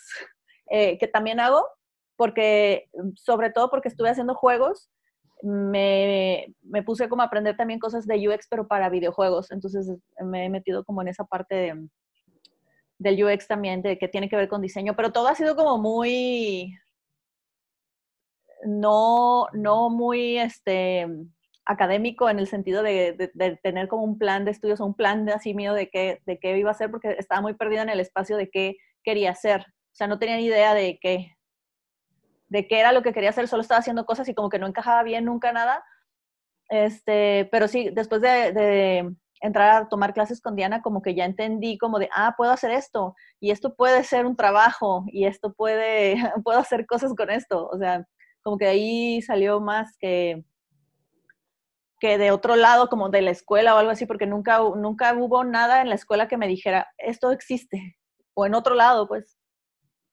eh, 0.69 0.97
que 0.99 1.07
también 1.07 1.39
hago, 1.39 1.65
porque, 2.15 2.89
sobre 3.15 3.49
todo 3.49 3.69
porque 3.69 3.89
estuve 3.89 4.09
haciendo 4.09 4.35
juegos, 4.35 4.89
me, 5.41 6.53
me, 6.61 6.83
puse 6.83 7.09
como 7.09 7.23
a 7.23 7.25
aprender 7.25 7.57
también 7.57 7.79
cosas 7.79 8.05
de 8.05 8.29
UX, 8.29 8.47
pero 8.49 8.67
para 8.67 8.89
videojuegos. 8.89 9.51
Entonces 9.51 9.89
me 10.23 10.45
he 10.45 10.49
metido 10.49 10.83
como 10.83 11.01
en 11.01 11.07
esa 11.07 11.23
parte 11.23 11.55
de, 11.55 11.87
del 12.99 13.23
UX 13.23 13.47
también, 13.47 13.81
de 13.81 13.97
que 13.97 14.07
tiene 14.07 14.29
que 14.29 14.35
ver 14.35 14.47
con 14.47 14.61
diseño, 14.61 14.95
pero 14.95 15.11
todo 15.11 15.27
ha 15.27 15.35
sido 15.35 15.55
como 15.55 15.77
muy, 15.79 16.77
no, 18.65 19.47
no 19.53 19.89
muy 19.89 20.37
este, 20.37 21.07
académico 21.65 22.29
en 22.29 22.39
el 22.39 22.47
sentido 22.47 22.83
de, 22.83 23.31
tener 23.63 23.87
como 23.87 24.03
un 24.03 24.17
plan 24.17 24.43
de 24.43 24.51
estudios 24.51 24.79
un 24.79 24.95
plan 24.95 25.25
de 25.25 25.33
así 25.33 25.53
mío 25.53 25.73
de 25.73 25.89
qué, 25.89 26.21
de 26.25 26.39
qué 26.39 26.57
iba 26.57 26.69
a 26.69 26.73
hacer, 26.73 26.91
porque 26.91 27.15
estaba 27.17 27.41
muy 27.41 27.53
perdida 27.53 27.83
en 27.83 27.89
el 27.89 27.99
espacio 27.99 28.37
de 28.37 28.49
qué 28.49 28.77
quería 29.03 29.31
hacer. 29.31 29.61
O 29.61 29.95
sea, 29.95 30.07
no 30.07 30.19
tenía 30.19 30.37
ni 30.37 30.45
idea 30.45 30.73
de 30.73 30.99
qué, 30.99 31.37
de 32.47 32.67
qué 32.67 32.79
era 32.79 32.91
lo 32.91 33.01
que 33.01 33.13
quería 33.13 33.29
hacer, 33.29 33.47
solo 33.47 33.61
estaba 33.61 33.79
haciendo 33.79 34.05
cosas 34.05 34.27
y 34.27 34.33
como 34.33 34.49
que 34.49 34.59
no 34.59 34.67
encajaba 34.67 35.03
bien 35.03 35.25
nunca 35.25 35.53
nada. 35.53 35.83
Este, 36.69 37.47
pero 37.51 37.67
sí, 37.67 37.89
después 37.91 38.21
de, 38.21 39.15
entrar 39.41 39.69
a 39.83 39.87
tomar 39.87 40.13
clases 40.13 40.41
con 40.41 40.55
Diana, 40.55 40.81
como 40.81 41.01
que 41.01 41.15
ya 41.15 41.25
entendí 41.25 41.77
como 41.77 41.99
de, 41.99 42.09
ah, 42.13 42.33
puedo 42.37 42.51
hacer 42.51 42.71
esto, 42.71 43.15
y 43.39 43.51
esto 43.51 43.75
puede 43.75 44.03
ser 44.03 44.25
un 44.25 44.35
trabajo, 44.35 45.05
y 45.07 45.25
esto 45.25 45.53
puede, 45.53 46.15
puedo 46.43 46.59
hacer 46.59 46.85
cosas 46.85 47.13
con 47.15 47.29
esto. 47.29 47.67
O 47.67 47.77
sea, 47.77 48.05
como 48.41 48.57
que 48.57 48.67
ahí 48.67 49.21
salió 49.21 49.59
más 49.59 49.97
que, 49.99 50.43
que 51.99 52.17
de 52.17 52.31
otro 52.31 52.55
lado, 52.55 52.89
como 52.89 53.09
de 53.09 53.21
la 53.21 53.31
escuela 53.31 53.75
o 53.75 53.77
algo 53.77 53.91
así, 53.91 54.05
porque 54.05 54.25
nunca, 54.25 54.59
nunca 54.75 55.13
hubo 55.13 55.43
nada 55.43 55.81
en 55.81 55.89
la 55.89 55.95
escuela 55.95 56.27
que 56.27 56.37
me 56.37 56.47
dijera, 56.47 56.87
esto 56.97 57.31
existe, 57.31 57.97
o 58.33 58.45
en 58.45 58.55
otro 58.55 58.75
lado, 58.75 59.07
pues. 59.07 59.37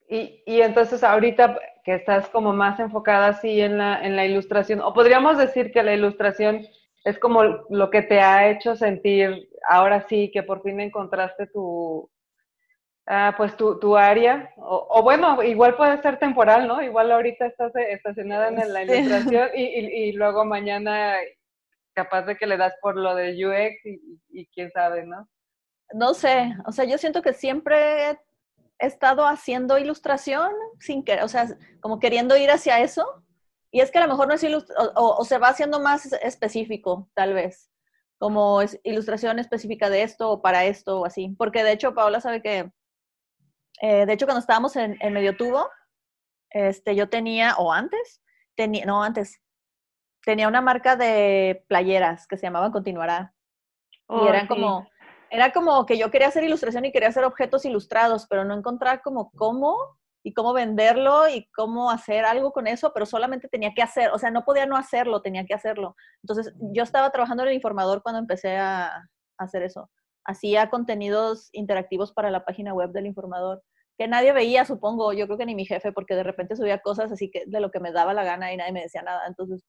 Y, 0.09 0.41
y 0.45 0.61
entonces 0.61 1.03
ahorita 1.03 1.59
que 1.83 1.95
estás 1.95 2.29
como 2.29 2.53
más 2.53 2.79
enfocada 2.79 3.27
así 3.27 3.61
en 3.61 3.77
la, 3.77 4.01
en 4.05 4.15
la 4.15 4.25
ilustración, 4.25 4.81
o 4.81 4.93
podríamos 4.93 5.37
decir 5.37 5.71
que 5.71 5.83
la 5.83 5.93
ilustración 5.93 6.65
es 7.07 7.19
como 7.19 7.43
lo 7.43 7.89
que 7.89 8.01
te 8.01 8.19
ha 8.19 8.49
hecho 8.49 8.75
sentir 8.75 9.49
ahora 9.69 10.05
sí 10.07 10.29
que 10.31 10.43
por 10.43 10.61
fin 10.61 10.79
encontraste 10.79 11.47
tu, 11.47 12.09
Ah, 13.09 13.33
pues 13.37 13.55
tu, 13.55 13.79
tu 13.79 13.95
área, 13.95 14.51
o, 14.57 15.01
bueno, 15.01 15.41
igual 15.41 15.77
puede 15.77 16.01
ser 16.01 16.19
temporal, 16.19 16.67
¿no? 16.67 16.81
Igual 16.81 17.09
ahorita 17.09 17.45
estás 17.45 17.71
estacionada 17.73 18.49
en 18.49 18.73
la 18.73 18.83
ilustración 18.83 19.47
y, 19.55 19.63
y, 19.63 20.11
luego 20.11 20.43
mañana 20.43 21.15
capaz 21.93 22.23
de 22.23 22.35
que 22.35 22.45
le 22.45 22.57
das 22.57 22.73
por 22.81 22.97
lo 22.97 23.15
de 23.15 23.31
UX 23.31 23.85
y, 23.85 24.19
y, 24.29 24.45
quién 24.47 24.69
sabe, 24.71 25.05
¿no? 25.05 25.25
No 25.93 26.13
sé, 26.13 26.53
o 26.65 26.73
sea, 26.73 26.83
yo 26.83 26.97
siento 26.97 27.21
que 27.21 27.31
siempre 27.31 28.09
he 28.09 28.19
estado 28.79 29.25
haciendo 29.25 29.77
ilustración 29.77 30.51
sin 30.81 31.01
que, 31.01 31.23
o 31.23 31.29
sea, 31.29 31.47
como 31.79 31.99
queriendo 31.99 32.35
ir 32.35 32.51
hacia 32.51 32.81
eso, 32.81 33.23
y 33.77 33.81
es 33.81 33.91
que 33.91 33.99
a 33.99 34.01
lo 34.01 34.07
mejor 34.07 34.27
no 34.27 34.33
es 34.33 34.43
ilustración, 34.43 34.91
o, 34.95 35.23
se 35.23 35.37
va 35.37 35.49
haciendo 35.49 35.79
más 35.79 36.11
específico, 36.13 37.09
tal 37.13 37.35
vez, 37.35 37.69
como 38.17 38.61
es 38.63 38.79
ilustración 38.83 39.37
específica 39.37 39.91
de 39.91 40.01
esto 40.01 40.31
o 40.31 40.41
para 40.41 40.65
esto 40.65 41.01
o 41.01 41.05
así, 41.05 41.35
porque 41.37 41.63
de 41.63 41.73
hecho 41.73 41.93
Paola 41.93 42.19
sabe 42.19 42.41
que 42.41 42.71
eh, 43.81 44.07
de 44.07 44.13
hecho, 44.13 44.25
cuando 44.25 44.39
estábamos 44.39 44.75
en, 44.75 44.97
en 44.99 45.13
medio 45.13 45.37
tubo, 45.37 45.69
este, 46.49 46.95
yo 46.95 47.09
tenía, 47.09 47.55
o 47.57 47.71
antes, 47.71 48.23
tenía, 48.55 48.85
no, 48.85 49.03
antes, 49.03 49.39
tenía 50.23 50.47
una 50.47 50.61
marca 50.61 50.95
de 50.95 51.63
playeras 51.67 52.25
que 52.27 52.37
se 52.37 52.47
llamaban 52.47 52.71
Continuará. 52.71 53.35
y 54.09 54.13
oh, 54.15 54.27
eran 54.27 54.47
como, 54.47 54.87
era 55.29 55.51
como 55.51 55.85
que 55.85 55.97
yo 55.97 56.09
quería 56.09 56.29
hacer 56.29 56.43
ilustración 56.43 56.85
y 56.85 56.91
quería 56.91 57.09
hacer 57.09 57.23
objetos 57.23 57.65
ilustrados, 57.65 58.25
pero 58.27 58.45
no 58.45 58.55
encontrar 58.55 59.03
como 59.03 59.31
cómo 59.31 59.77
y 60.27 60.33
cómo 60.33 60.53
venderlo 60.53 61.29
y 61.29 61.47
cómo 61.55 61.89
hacer 61.89 62.25
algo 62.25 62.51
con 62.51 62.67
eso, 62.67 62.91
pero 62.93 63.05
solamente 63.05 63.47
tenía 63.47 63.73
que 63.73 63.81
hacer, 63.81 64.11
o 64.11 64.19
sea, 64.19 64.31
no 64.31 64.43
podía 64.43 64.65
no 64.65 64.75
hacerlo, 64.77 65.21
tenía 65.21 65.45
que 65.45 65.53
hacerlo. 65.53 65.95
Entonces, 66.23 66.53
yo 66.59 66.83
estaba 66.83 67.11
trabajando 67.11 67.43
en 67.43 67.49
el 67.49 67.55
informador 67.55 68.01
cuando 68.03 68.19
empecé 68.19 68.57
a, 68.57 68.87
a 68.87 69.03
hacer 69.37 69.63
eso 69.63 69.89
hacía 70.27 70.69
contenidos 70.69 71.49
interactivos 71.53 72.11
para 72.11 72.29
la 72.29 72.43
página 72.45 72.73
web 72.73 72.91
del 72.91 73.07
informador, 73.07 73.63
que 73.97 74.07
nadie 74.07 74.33
veía, 74.33 74.65
supongo, 74.65 75.13
yo 75.13 75.25
creo 75.25 75.37
que 75.37 75.45
ni 75.45 75.55
mi 75.55 75.65
jefe, 75.65 75.91
porque 75.93 76.15
de 76.15 76.23
repente 76.23 76.55
subía 76.55 76.79
cosas 76.79 77.11
así 77.11 77.31
que 77.31 77.43
de 77.47 77.61
lo 77.61 77.71
que 77.71 77.79
me 77.79 77.93
daba 77.93 78.13
la 78.13 78.25
gana 78.25 78.53
y 78.53 78.57
nadie 78.57 78.73
me 78.73 78.83
decía 78.83 79.01
nada. 79.01 79.25
Entonces, 79.25 79.65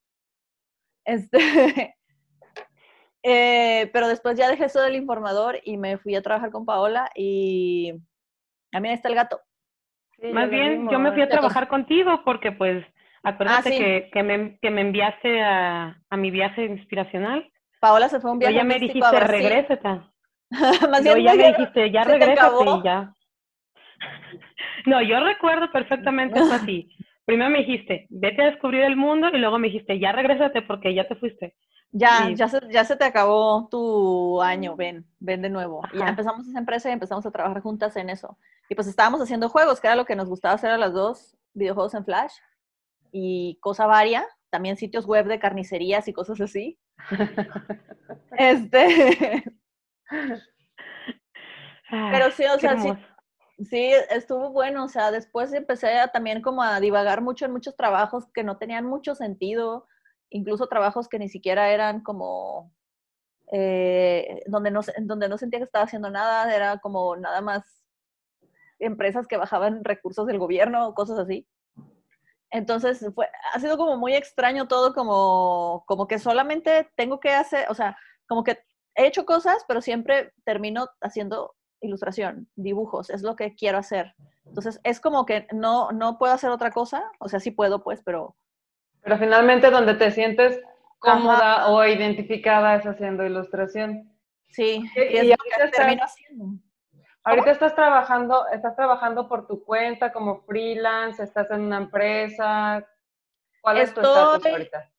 este, 1.05 1.97
eh, 3.23 3.91
pero 3.93 4.09
después 4.09 4.37
ya 4.37 4.50
dejé 4.50 4.67
eso 4.67 4.83
del 4.83 4.97
informador 4.97 5.61
y 5.65 5.79
me 5.79 5.97
fui 5.97 6.15
a 6.17 6.23
trabajar 6.23 6.50
con 6.50 6.67
Paola 6.67 7.09
y 7.15 7.93
a 8.73 8.81
mí 8.81 8.91
está 8.91 9.09
el 9.09 9.15
gato. 9.15 9.41
Más 10.33 10.51
bien, 10.51 10.89
yo 10.91 10.99
me 10.99 11.13
fui 11.13 11.23
a 11.23 11.29
trabajar 11.29 11.69
contigo 11.69 12.23
porque 12.25 12.53
pues 12.53 12.85
acuérdate 13.23 13.69
ah, 13.69 13.79
que, 13.79 14.11
que, 14.13 14.23
me, 14.23 14.59
que, 14.61 14.71
me, 14.71 14.81
enviaste 14.81 15.43
a, 15.43 15.97
a, 16.11 16.17
mi 16.17 16.31
viaje 16.31 16.65
inspiracional. 16.65 17.49
Paola 17.81 18.09
se 18.09 18.21
fue 18.21 18.33
un 18.33 18.39
viaje. 18.39 18.55
ya 18.55 18.65
me 18.65 18.79
dijiste, 18.79 19.21
regrésate. 19.21 19.89
Más 20.91 21.03
bien, 21.03 21.23
ya 21.23 21.35
me 21.35 21.49
dijiste, 21.49 21.91
ya 21.91 22.05
regrésate 22.05 22.65
y 22.65 22.83
ya. 22.83 23.13
No, 24.87 25.03
yo 25.03 25.21
recuerdo 25.21 25.71
perfectamente 25.71 26.39
eso 26.39 26.55
así. 26.55 26.89
Primero 27.27 27.51
me 27.51 27.59
dijiste, 27.59 28.07
vete 28.09 28.43
a 28.43 28.51
descubrir 28.51 28.83
el 28.85 28.97
mundo 28.97 29.29
y 29.29 29.39
luego 29.39 29.59
me 29.59 29.69
dijiste, 29.69 29.99
ya 29.99 30.13
regrésate 30.13 30.63
porque 30.63 30.95
ya 30.95 31.07
te 31.07 31.17
fuiste. 31.17 31.57
Ya, 31.90 32.28
ya, 32.35 32.49
se, 32.49 32.61
ya 32.71 32.85
se 32.85 32.97
te 32.97 33.04
acabó 33.04 33.66
tu 33.71 34.42
año, 34.42 34.76
ven, 34.76 35.07
ven 35.21 35.40
de 35.40 35.49
nuevo. 35.49 35.83
Y 35.92 35.99
ya 35.99 36.09
empezamos 36.09 36.47
esa 36.47 36.59
empresa 36.59 36.90
y 36.90 36.92
empezamos 36.92 37.25
a 37.25 37.30
trabajar 37.30 37.62
juntas 37.62 37.97
en 37.97 38.11
eso. 38.11 38.37
Y 38.68 38.75
pues 38.75 38.87
estábamos 38.87 39.21
haciendo 39.21 39.49
juegos, 39.49 39.80
que 39.80 39.87
era 39.87 39.97
lo 39.97 40.04
que 40.04 40.16
nos 40.16 40.28
gustaba 40.28 40.54
hacer 40.54 40.71
a 40.71 40.78
las 40.78 40.92
dos, 40.92 41.37
videojuegos 41.54 41.95
en 41.95 42.04
Flash 42.04 42.35
y 43.11 43.59
cosa 43.61 43.87
varia, 43.87 44.26
también 44.50 44.76
sitios 44.76 45.07
web 45.07 45.26
de 45.26 45.38
carnicerías 45.38 46.09
y 46.09 46.12
cosas 46.12 46.40
así. 46.40 46.78
este, 48.38 49.45
pero 51.90 52.30
sí, 52.30 52.45
o 52.45 52.59
sea, 52.59 52.78
sí, 52.78 52.90
sí, 53.64 53.92
estuvo 54.11 54.50
bueno, 54.50 54.85
o 54.85 54.88
sea, 54.88 55.11
después 55.11 55.52
empecé 55.52 55.99
a, 55.99 56.09
también 56.09 56.42
como 56.42 56.62
a 56.62 56.80
divagar 56.80 57.23
mucho 57.23 57.47
en 57.47 57.52
muchos 57.52 57.76
trabajos 57.76 58.26
que 58.33 58.45
no 58.45 58.59
tenían 58.59 58.85
mucho 58.85 59.14
sentido, 59.14 59.87
incluso 60.31 60.67
trabajos 60.67 61.09
que 61.09 61.19
ni 61.19 61.29
siquiera 61.29 61.71
eran 61.71 62.03
como, 62.03 62.73
eh, 63.53 64.43
donde, 64.47 64.71
no, 64.71 64.81
donde 65.01 65.29
no 65.29 65.39
sentía 65.39 65.59
que 65.61 65.65
estaba 65.65 65.85
haciendo 65.85 66.11
nada, 66.11 66.55
era 66.55 66.79
como 66.79 67.17
nada 67.17 67.41
más 67.41 67.65
empresas 68.79 69.27
que 69.27 69.37
bajaban 69.37 69.85
recursos 69.85 70.27
del 70.27 70.39
gobierno, 70.39 70.95
cosas 70.95 71.19
así. 71.19 71.47
Entonces, 72.51 73.05
fue, 73.15 73.29
ha 73.53 73.61
sido 73.61 73.77
como 73.77 73.97
muy 73.97 74.15
extraño 74.15 74.69
todo, 74.69 74.95
como, 74.95 75.85
como 75.87 76.07
que 76.09 76.19
solamente 76.19 76.91
tengo 76.97 77.21
que 77.21 77.31
hacer, 77.31 77.67
o 77.69 77.75
sea, 77.75 77.97
como 78.27 78.43
que 78.43 78.59
he 78.95 79.07
hecho 79.07 79.27
cosas, 79.27 79.65
pero 79.69 79.83
siempre 79.83 80.33
termino 80.45 80.89
haciendo 81.01 81.55
ilustración, 81.81 82.49
dibujos, 82.57 83.11
es 83.11 83.23
lo 83.23 83.37
que 83.37 83.55
quiero 83.55 83.79
hacer. 83.79 84.15
Entonces, 84.47 84.81
es 84.83 85.01
como 85.01 85.27
que 85.27 85.47
no, 85.53 85.93
no 85.93 86.19
puedo 86.19 86.33
hacer 86.33 86.51
otra 86.51 86.71
cosa, 86.71 87.05
o 87.21 87.29
sea, 87.29 87.41
sí 87.41 87.51
puedo, 87.51 87.83
pues, 87.83 88.03
pero... 88.05 88.37
Pero 89.09 89.21
finalmente 89.21 89.71
donde 89.71 89.95
te 89.95 90.11
sientes 90.11 90.61
cómoda 90.99 91.69
o 91.69 91.83
identificada 91.83 92.77
es 92.77 92.85
haciendo 92.85 93.25
ilustración. 93.25 94.15
Sí, 94.50 94.85
y, 94.95 95.17
es 95.17 95.29
lo 95.31 95.37
que 95.37 95.69
termino 95.69 96.05
haciendo. 96.05 96.45
Ahorita 97.25 97.53
estás 97.53 97.75
trabajando, 97.75 98.47
estás 98.49 98.77
trabajando 98.77 99.27
por 99.27 99.47
tu 99.47 99.65
cuenta 99.65 100.12
como 100.12 100.43
freelance, 100.43 101.23
estás 101.23 101.50
en 101.53 101.62
una 101.62 101.79
empresa. 101.79 102.87
¿Cuál 103.62 103.79
es 103.79 103.95
tu 103.95 104.00
estatus 104.00 104.45
ahorita? 104.45 104.93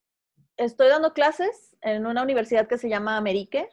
Estoy 0.58 0.88
dando 0.88 1.13
clases 1.13 1.78
en 1.82 2.08
una 2.08 2.24
universidad 2.24 2.68
que 2.68 2.80
se 2.80 2.89
llama 2.89 3.16
Amerique, 3.16 3.70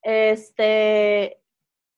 este, 0.00 1.38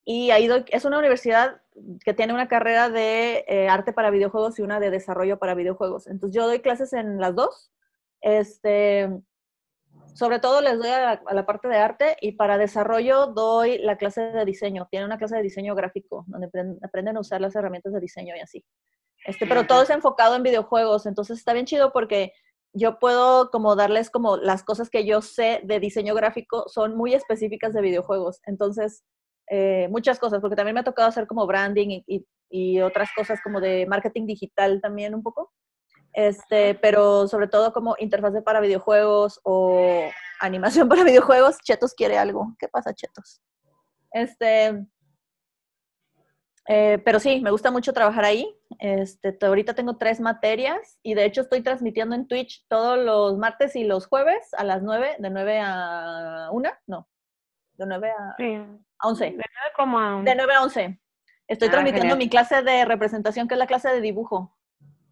y 0.05 0.33
ahí 0.33 0.51
es 0.71 0.85
una 0.85 0.99
universidad 0.99 1.63
que 2.05 2.15
tiene 2.15 2.33
una 2.33 2.49
carrera 2.49 2.89
de 2.89 3.45
eh, 3.49 3.69
arte 3.69 3.93
para 3.93 4.11
videojuegos 4.11 4.59
y 4.59 4.63
una 4.63 4.81
de 4.81 4.91
desarrollo 4.91 5.39
para 5.39 5.55
videojuegos. 5.55 6.07
Entonces 6.07 6.35
yo 6.35 6.47
doy 6.47 6.61
clases 6.61 6.93
en 6.93 7.19
las 7.21 7.35
dos. 7.35 7.71
Este, 8.21 9.09
sobre 10.15 10.39
todo 10.41 10.63
les 10.63 10.79
doy 10.79 10.89
a 10.89 11.21
la, 11.31 11.47
parte 11.47 11.69
de 11.69 11.77
arte 11.77 12.17
y 12.21 12.33
para 12.33 12.59
desarrollo 12.59 13.27
doy 13.27 13.79
la 13.79 13.99
clase 13.99 14.23
de 14.23 14.45
diseño. 14.45 14.89
Tiene 14.91 15.07
una 15.07 15.19
clase 15.19 15.37
de 15.37 15.43
diseño 15.43 15.75
gráfico 15.75 16.25
donde 16.27 16.49
aprenden 16.83 17.17
a 17.17 17.21
usar 17.21 17.41
las 17.41 17.55
herramientas 17.55 17.93
de 17.93 18.01
diseño 18.01 18.35
y 18.37 18.41
así. 18.41 18.65
Este, 19.27 19.47
pero 19.47 19.67
todo 19.67 19.83
es 19.83 19.91
enfocado 19.91 20.37
en 20.37 20.43
videojuegos, 20.43 21.05
entonces 21.05 21.39
está 21.39 21.53
bien 21.53 21.67
chido 21.67 21.93
porque 21.93 22.33
yo 22.73 22.99
puedo 22.99 23.51
como 23.51 23.75
darles 23.75 24.09
como 24.11 24.37
las 24.37 24.63
cosas 24.63 24.89
que 24.89 25.05
yo 25.05 25.21
sé 25.23 25.61
de 25.65 25.81
diseño 25.81 26.15
gráfico 26.15 26.69
son 26.69 26.97
muy 26.97 27.15
específicas 27.15 27.73
de 27.73 27.81
videojuegos. 27.81 28.41
Entonces, 28.45 29.03
eh, 29.49 29.89
muchas 29.91 30.19
cosas, 30.19 30.41
porque 30.41 30.57
también 30.57 30.75
me 30.75 30.81
ha 30.81 30.85
tocado 30.85 31.09
hacer 31.09 31.27
como 31.27 31.47
branding 31.47 32.03
y, 32.07 32.27
y, 32.51 32.81
otras 32.81 33.11
cosas 33.17 33.41
como 33.43 33.61
de 33.61 33.87
marketing 33.87 34.27
digital 34.27 34.81
también 34.81 35.15
un 35.15 35.23
poco. 35.23 35.53
Este, 36.13 36.75
pero 36.75 37.29
sobre 37.29 37.47
todo 37.47 37.73
como 37.73 37.95
interfase 37.99 38.41
para 38.41 38.61
videojuegos 38.61 39.41
o 39.45 40.09
animación 40.41 40.89
para 40.89 41.05
videojuegos. 41.05 41.59
Chetos 41.63 41.95
quiere 41.95 42.19
algo. 42.19 42.55
¿Qué 42.59 42.69
pasa, 42.69 42.95
Chetos? 42.95 43.41
Este, 44.13 44.87
eh, 46.69 46.99
pero 47.05 47.21
sí, 47.21 47.41
me 47.41 47.51
gusta 47.51 47.71
mucho 47.71 47.93
trabajar 47.93 48.25
ahí. 48.25 48.59
Este, 48.79 49.37
ahorita 49.41 49.75
tengo 49.75 49.97
tres 49.97 50.21
materias 50.21 50.99
y 51.03 51.15
de 51.15 51.25
hecho 51.25 51.43
estoy 51.43 51.63
transmitiendo 51.63 52.15
en 52.15 52.27
Twitch 52.27 52.67
todos 52.69 52.99
los 52.99 53.39
martes 53.39 53.77
y 53.77 53.85
los 53.85 54.07
jueves 54.07 54.53
a 54.57 54.65
las 54.65 54.83
9, 54.83 55.17
de 55.19 55.31
9 55.31 55.61
a 55.63 56.49
1, 56.53 56.71
no, 56.87 57.09
de 57.75 57.87
9 57.87 58.11
a, 58.11 58.37
11. 59.03 59.25
De 59.25 59.31
9, 59.33 59.47
como 59.77 60.23
de 60.23 60.35
9 60.35 60.55
a 60.55 60.63
11. 60.63 61.01
Estoy 61.49 61.69
ah, 61.69 61.71
transmitiendo 61.71 62.17
mi 62.17 62.29
clase 62.29 62.63
de 62.63 62.85
representación, 62.85 63.49
que 63.49 63.55
es 63.55 63.59
la 63.59 63.67
clase 63.67 63.89
de 63.89 64.01
dibujo, 64.01 64.57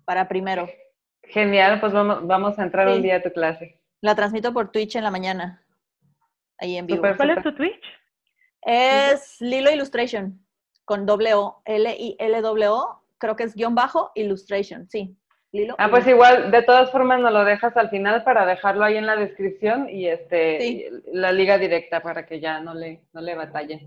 para 0.05 0.29
primero. 0.29 0.69
Genial, 1.23 1.81
pues 1.81 1.93
vamos, 1.93 2.27
vamos 2.27 2.59
a 2.59 2.63
entrar 2.65 2.89
un 2.89 3.03
día 3.03 3.17
a 3.17 3.23
tu 3.23 3.31
clase. 3.31 3.81
La 4.01 4.15
transmito 4.15 4.53
por 4.53 4.71
Twitch 4.71 4.97
en 4.97 5.05
la 5.05 5.11
mañana, 5.11 5.65
ahí 6.59 6.77
en 6.77 6.87
vivo. 6.87 7.03
¿Cuál 7.17 7.31
es 7.31 7.43
tu 7.43 7.55
Twitch? 7.55 7.85
Es 8.63 9.41
Lilo 9.41 9.71
Illustration 9.71 10.45
con 10.85 11.07
doble 11.07 11.35
O, 11.35 11.63
L-I-L-W-O, 11.65 13.03
creo 13.19 13.37
que 13.37 13.45
es 13.45 13.55
guion 13.55 13.75
bajo, 13.75 14.13
illustration, 14.15 14.89
sí. 14.89 15.17
Lilo, 15.55 15.77
ah, 15.79 15.89
pues 15.89 16.05
igual, 16.09 16.51
de 16.51 16.63
todas 16.63 16.91
formas 16.91 17.21
nos 17.21 17.33
lo 17.33 17.45
dejas 17.45 17.77
al 17.77 17.89
final 17.89 18.25
para 18.25 18.45
dejarlo 18.45 18.85
ahí 18.85 18.97
en 18.97 19.07
la 19.07 19.15
descripción 19.15 19.89
y 19.89 20.09
este 20.09 20.91
la 21.13 21.31
liga 21.31 21.59
directa 21.59 22.03
para 22.03 22.27
que 22.27 22.41
ya 22.41 22.59
no 22.59 22.75
le, 22.75 23.05
no 23.13 23.21
le 23.21 23.37
batalle. 23.37 23.87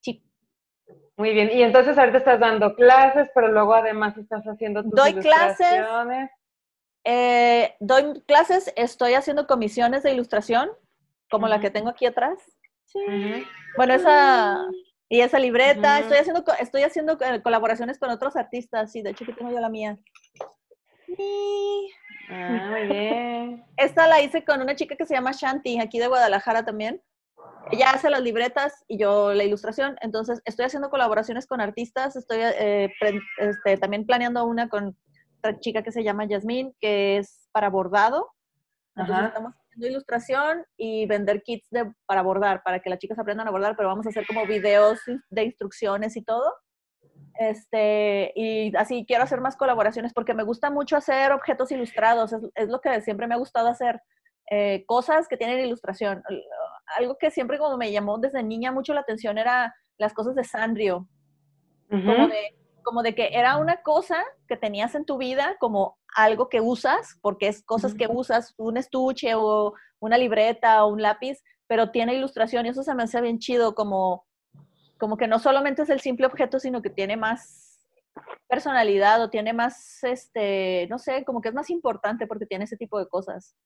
Sí. 0.00 0.24
Muy 1.18 1.34
bien, 1.34 1.50
y 1.52 1.62
entonces 1.62 1.98
ahorita 1.98 2.16
estás 2.16 2.40
dando 2.40 2.74
clases, 2.74 3.28
pero 3.34 3.48
luego 3.48 3.74
además 3.74 4.16
estás 4.16 4.42
haciendo 4.44 4.82
tus 4.82 4.92
Doy 4.92 5.12
clases. 5.16 5.84
Eh, 7.04 7.74
doy 7.78 8.22
clases, 8.26 8.72
estoy 8.74 9.12
haciendo 9.12 9.46
comisiones 9.46 10.02
de 10.04 10.12
ilustración, 10.12 10.70
como 11.28 11.46
la 11.46 11.60
que 11.60 11.68
tengo 11.68 11.90
aquí 11.90 12.06
atrás. 12.06 12.38
Sí. 12.86 13.00
Bueno, 13.76 13.92
esa 13.92 14.66
y 15.10 15.20
esa 15.20 15.38
libreta, 15.38 15.98
estoy 15.98 16.16
haciendo, 16.16 16.42
estoy 16.58 16.84
haciendo 16.84 17.18
eh, 17.20 17.42
colaboraciones 17.42 17.98
con 17.98 18.08
otros 18.08 18.34
artistas, 18.34 18.92
sí, 18.92 19.02
de 19.02 19.10
hecho 19.10 19.24
aquí 19.24 19.34
tengo 19.34 19.52
yo 19.52 19.60
la 19.60 19.68
mía. 19.68 19.98
Ah, 22.28 22.68
muy 22.70 22.86
bien. 22.86 23.64
Esta 23.76 24.06
la 24.06 24.20
hice 24.20 24.44
con 24.44 24.62
una 24.62 24.74
chica 24.74 24.96
que 24.96 25.06
se 25.06 25.14
llama 25.14 25.32
Shanti, 25.32 25.80
aquí 25.80 25.98
de 25.98 26.08
Guadalajara 26.08 26.64
también. 26.64 27.02
ella 27.70 27.90
hace 27.90 28.10
las 28.10 28.22
libretas 28.22 28.84
y 28.88 28.98
yo 28.98 29.34
la 29.34 29.44
ilustración. 29.44 29.96
Entonces, 30.00 30.40
estoy 30.44 30.66
haciendo 30.66 30.90
colaboraciones 30.90 31.46
con 31.46 31.60
artistas, 31.60 32.16
estoy 32.16 32.38
eh, 32.40 32.90
este, 33.38 33.76
también 33.76 34.06
planeando 34.06 34.44
una 34.44 34.68
con 34.68 34.96
otra 35.38 35.58
chica 35.60 35.82
que 35.82 35.92
se 35.92 36.04
llama 36.04 36.24
Yasmín, 36.24 36.74
que 36.80 37.18
es 37.18 37.48
para 37.52 37.68
bordado. 37.68 38.30
Entonces, 38.94 39.26
estamos 39.26 39.54
haciendo 39.54 39.86
ilustración 39.88 40.64
y 40.76 41.06
vender 41.06 41.42
kits 41.42 41.68
de, 41.70 41.92
para 42.06 42.22
bordar, 42.22 42.62
para 42.62 42.80
que 42.80 42.90
las 42.90 42.98
chicas 42.98 43.18
aprendan 43.18 43.48
a 43.48 43.50
bordar, 43.50 43.74
pero 43.76 43.88
vamos 43.88 44.06
a 44.06 44.10
hacer 44.10 44.26
como 44.26 44.46
videos 44.46 45.00
de 45.30 45.44
instrucciones 45.44 46.16
y 46.16 46.22
todo. 46.22 46.52
Este, 47.50 48.32
y 48.34 48.74
así 48.76 49.04
quiero 49.06 49.24
hacer 49.24 49.40
más 49.40 49.56
colaboraciones 49.56 50.12
porque 50.12 50.34
me 50.34 50.42
gusta 50.42 50.70
mucho 50.70 50.96
hacer 50.96 51.32
objetos 51.32 51.70
ilustrados, 51.72 52.32
es, 52.32 52.42
es 52.54 52.68
lo 52.68 52.80
que 52.80 53.00
siempre 53.00 53.26
me 53.26 53.34
ha 53.34 53.38
gustado 53.38 53.68
hacer. 53.68 54.00
Eh, 54.50 54.84
cosas 54.86 55.28
que 55.28 55.38
tienen 55.38 55.60
ilustración. 55.60 56.22
Algo 56.98 57.16
que 57.16 57.30
siempre 57.30 57.58
como 57.58 57.78
me 57.78 57.90
llamó 57.90 58.18
desde 58.18 58.42
niña 58.42 58.70
mucho 58.70 58.92
la 58.92 59.00
atención 59.00 59.38
era 59.38 59.74
las 59.96 60.12
cosas 60.12 60.34
de 60.34 60.44
Sanrio. 60.44 61.08
como, 62.84 63.02
de, 63.02 63.14
que 63.14 63.30
era 63.32 63.56
una 63.56 63.82
cosa 63.82 64.22
que 64.48 64.58
tenías 64.58 64.94
en 64.94 65.06
tu 65.06 65.16
vida 65.16 65.56
como 65.58 65.96
algo 66.14 66.48
que 66.50 66.60
usas, 66.60 67.18
porque 67.22 67.48
es 67.48 67.64
cosas 67.64 67.94
que 67.94 68.08
usas, 68.08 68.54
un 68.58 68.76
estuche 68.76 69.34
o 69.34 69.72
una 70.00 70.18
libreta 70.18 70.84
o 70.84 70.92
un 70.92 71.00
lápiz, 71.00 71.42
pero 71.66 71.90
tiene 71.90 72.14
ilustración 72.14 72.66
y 72.66 72.70
eso 72.70 72.82
se 72.82 72.94
me 72.94 73.04
hace 73.04 73.20
bien 73.22 73.38
chido, 73.38 73.74
como, 73.74 74.26
como 75.02 75.16
que 75.16 75.26
no 75.26 75.40
solamente 75.40 75.82
es 75.82 75.90
el 75.90 75.98
simple 75.98 76.26
objeto, 76.26 76.60
sino 76.60 76.80
que 76.80 76.88
tiene 76.88 77.16
más 77.16 77.84
personalidad 78.46 79.20
o 79.20 79.30
tiene 79.30 79.52
más, 79.52 80.04
este, 80.04 80.86
no 80.88 81.00
sé, 81.00 81.24
como 81.24 81.40
que 81.40 81.48
es 81.48 81.54
más 81.54 81.70
importante 81.70 82.28
porque 82.28 82.46
tiene 82.46 82.66
ese 82.66 82.76
tipo 82.76 83.00
de 83.00 83.08
cosas. 83.08 83.56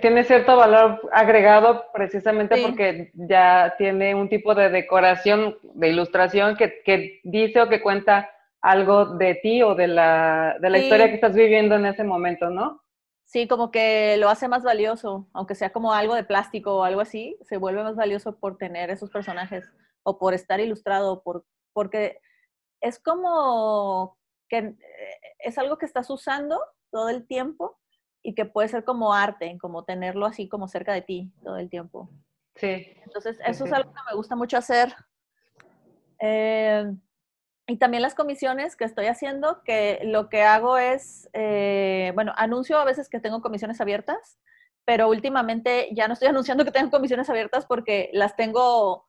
Tiene 0.00 0.24
cierto 0.24 0.56
valor 0.56 1.08
agregado 1.12 1.84
precisamente 1.94 2.60
porque 2.60 3.12
ya 3.14 3.76
tiene 3.78 4.16
un 4.16 4.28
tipo 4.28 4.52
de 4.56 4.68
decoración, 4.68 5.56
de 5.62 5.90
ilustración 5.90 6.56
que, 6.56 7.20
dice 7.22 7.60
o 7.60 7.68
que 7.68 7.80
cuenta 7.80 8.28
algo 8.60 9.16
de 9.16 9.36
ti 9.36 9.62
o 9.62 9.76
de 9.76 9.86
la, 9.86 10.56
de 10.60 10.70
la 10.70 10.78
historia 10.78 11.06
que 11.06 11.14
estás 11.14 11.36
viviendo 11.36 11.76
en 11.76 11.86
ese 11.86 12.02
momento, 12.02 12.50
¿no? 12.50 12.82
Sí, 13.26 13.46
como 13.46 13.70
que 13.70 14.16
lo 14.16 14.28
hace 14.28 14.48
más 14.48 14.64
valioso, 14.64 15.28
aunque 15.34 15.54
sea 15.54 15.70
como 15.70 15.92
algo 15.92 16.16
de 16.16 16.24
plástico 16.24 16.78
o 16.78 16.82
algo 16.82 17.00
así, 17.00 17.36
se 17.42 17.58
vuelve 17.58 17.84
más 17.84 17.94
valioso 17.94 18.40
por 18.40 18.58
tener 18.58 18.90
esos 18.90 19.08
personajes 19.08 19.70
o 20.02 20.18
por 20.18 20.34
estar 20.34 20.60
ilustrado, 20.60 21.22
por, 21.22 21.44
porque 21.72 22.20
es 22.80 22.98
como 22.98 24.18
que 24.48 24.58
eh, 24.58 24.76
es 25.38 25.58
algo 25.58 25.78
que 25.78 25.86
estás 25.86 26.10
usando 26.10 26.60
todo 26.90 27.08
el 27.08 27.26
tiempo 27.26 27.78
y 28.22 28.34
que 28.34 28.44
puede 28.44 28.68
ser 28.68 28.84
como 28.84 29.14
arte, 29.14 29.56
como 29.60 29.84
tenerlo 29.84 30.26
así 30.26 30.48
como 30.48 30.68
cerca 30.68 30.92
de 30.92 31.02
ti 31.02 31.32
todo 31.42 31.56
el 31.56 31.70
tiempo. 31.70 32.10
Sí. 32.56 32.92
Entonces, 33.04 33.38
eso 33.46 33.64
es 33.64 33.72
algo 33.72 33.92
que 33.92 34.00
me 34.08 34.16
gusta 34.16 34.36
mucho 34.36 34.58
hacer. 34.58 34.94
Eh, 36.20 36.84
y 37.66 37.76
también 37.76 38.02
las 38.02 38.14
comisiones 38.14 38.76
que 38.76 38.84
estoy 38.84 39.06
haciendo, 39.06 39.62
que 39.62 40.00
lo 40.02 40.28
que 40.28 40.42
hago 40.42 40.76
es, 40.76 41.30
eh, 41.32 42.10
bueno, 42.14 42.32
anuncio 42.36 42.78
a 42.78 42.84
veces 42.84 43.08
que 43.08 43.20
tengo 43.20 43.40
comisiones 43.40 43.80
abiertas, 43.80 44.40
pero 44.84 45.08
últimamente 45.08 45.88
ya 45.92 46.08
no 46.08 46.14
estoy 46.14 46.28
anunciando 46.30 46.64
que 46.64 46.72
tengo 46.72 46.90
comisiones 46.90 47.30
abiertas 47.30 47.66
porque 47.66 48.10
las 48.12 48.34
tengo, 48.34 49.08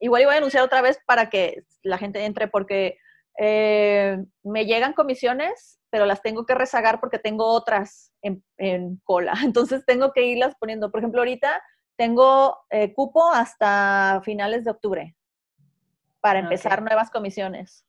igual 0.00 0.22
iba 0.22 0.32
a 0.32 0.36
anunciar 0.36 0.64
otra 0.64 0.82
vez 0.82 0.98
para 1.06 1.30
que 1.30 1.64
la 1.82 1.98
gente 1.98 2.24
entre, 2.24 2.48
porque 2.48 2.98
me 3.40 4.66
llegan 4.66 4.94
comisiones 4.94 5.78
pero 5.90 6.06
las 6.06 6.22
tengo 6.22 6.44
que 6.46 6.54
rezagar 6.54 7.00
porque 7.00 7.18
tengo 7.18 7.46
otras 7.46 8.12
en, 8.22 9.00
cola. 9.04 9.32
Entonces 9.44 9.84
tengo 9.86 10.12
que 10.12 10.26
irlas 10.26 10.54
poniendo. 10.58 10.90
Por 10.90 11.00
ejemplo, 11.00 11.20
ahorita 11.20 11.62
tengo 11.96 12.58
eh, 12.70 12.92
cupo 12.94 13.30
hasta 13.30 14.20
finales 14.24 14.64
de 14.64 14.70
octubre 14.70 15.16
para 16.20 16.40
empezar 16.40 16.82
nuevas 16.82 17.10
comisiones. 17.10 17.84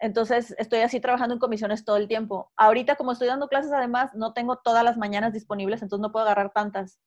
Entonces 0.00 0.54
estoy 0.58 0.80
así 0.80 1.00
trabajando 1.00 1.34
en 1.34 1.40
comisiones 1.40 1.84
todo 1.84 1.96
el 1.96 2.06
tiempo. 2.06 2.52
Ahorita 2.56 2.94
como 2.94 3.12
estoy 3.12 3.26
dando 3.26 3.48
clases 3.48 3.72
además, 3.72 4.14
no 4.14 4.32
tengo 4.32 4.58
todas 4.58 4.84
las 4.84 4.96
mañanas 4.96 5.32
disponibles, 5.32 5.82
entonces 5.82 6.02
no 6.02 6.12
puedo 6.12 6.24
agarrar 6.24 6.52
tantas. 6.52 7.00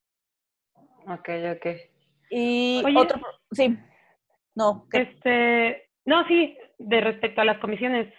Ok, 1.07 1.29
ok. 1.55 1.90
Y 2.31 2.81
otro, 2.95 3.19
sí, 3.51 3.77
no. 4.55 4.87
Este, 4.93 5.89
no, 6.05 6.25
sí, 6.27 6.57
de 6.79 7.01
respecto 7.01 7.41
a 7.41 7.45
las 7.45 7.59
comisiones. 7.59 8.11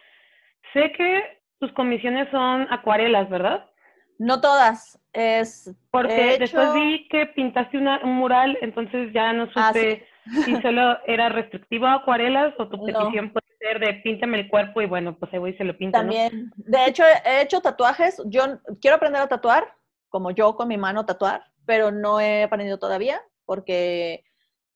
Sé 0.74 0.92
que 0.92 1.42
tus 1.58 1.72
comisiones 1.72 2.30
son 2.30 2.66
acuarelas, 2.70 3.28
¿verdad? 3.30 3.68
No 4.18 4.40
todas. 4.40 5.00
Es 5.14 5.74
porque 5.90 6.36
después 6.38 6.74
vi 6.74 7.08
que 7.08 7.26
pintaste 7.26 7.78
un 7.78 8.14
mural, 8.14 8.56
entonces 8.60 9.12
ya 9.12 9.32
no 9.32 9.48
ah, 9.54 9.72
supe 9.72 10.06
si 10.44 10.60
solo 10.62 10.98
era 11.06 11.28
restrictivo 11.30 11.86
a 11.86 11.94
acuarelas 11.94 12.54
o 12.58 12.68
tu 12.68 12.84
petición 12.84 13.32
puede 13.32 13.46
ser 13.58 13.80
de 13.80 13.94
píntame 13.94 14.40
el 14.40 14.48
cuerpo 14.48 14.80
y 14.80 14.86
bueno, 14.86 15.16
pues 15.18 15.32
ahí 15.32 15.38
voy 15.38 15.50
y 15.50 15.56
se 15.56 15.64
lo 15.64 15.76
pinto. 15.76 15.98
También. 15.98 16.52
De 16.56 16.86
hecho, 16.86 17.02
he 17.24 17.42
hecho 17.42 17.60
tatuajes. 17.60 18.22
Yo 18.26 18.60
quiero 18.80 18.96
aprender 18.96 19.22
a 19.22 19.28
tatuar, 19.28 19.74
como 20.08 20.30
yo 20.30 20.54
con 20.54 20.68
mi 20.68 20.76
mano 20.76 21.06
tatuar, 21.06 21.44
pero 21.64 21.90
no 21.90 22.20
he 22.20 22.42
aprendido 22.42 22.78
todavía 22.78 23.20
porque 23.44 24.24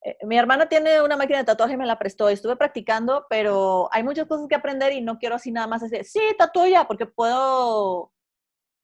eh, 0.03 0.17
mi 0.25 0.39
hermana 0.39 0.69
tiene 0.69 1.03
una 1.03 1.17
máquina 1.17 1.39
de 1.39 1.45
tatuaje 1.45 1.75
y 1.75 1.77
me 1.77 1.87
la 1.87 1.99
prestó. 1.99 2.29
Estuve 2.29 2.57
practicando, 2.57 3.27
pero 3.29 3.89
hay 3.93 4.03
muchas 4.03 4.27
cosas 4.27 4.47
que 4.49 4.55
aprender 4.55 4.93
y 4.93 5.01
no 5.01 5.19
quiero 5.19 5.35
así 5.37 5.51
nada 5.51 5.67
más 5.67 5.83
decir, 5.83 6.05
sí, 6.05 6.21
tatúo 6.39 6.67
ya, 6.67 6.87
porque 6.87 7.07
puedo 7.07 8.13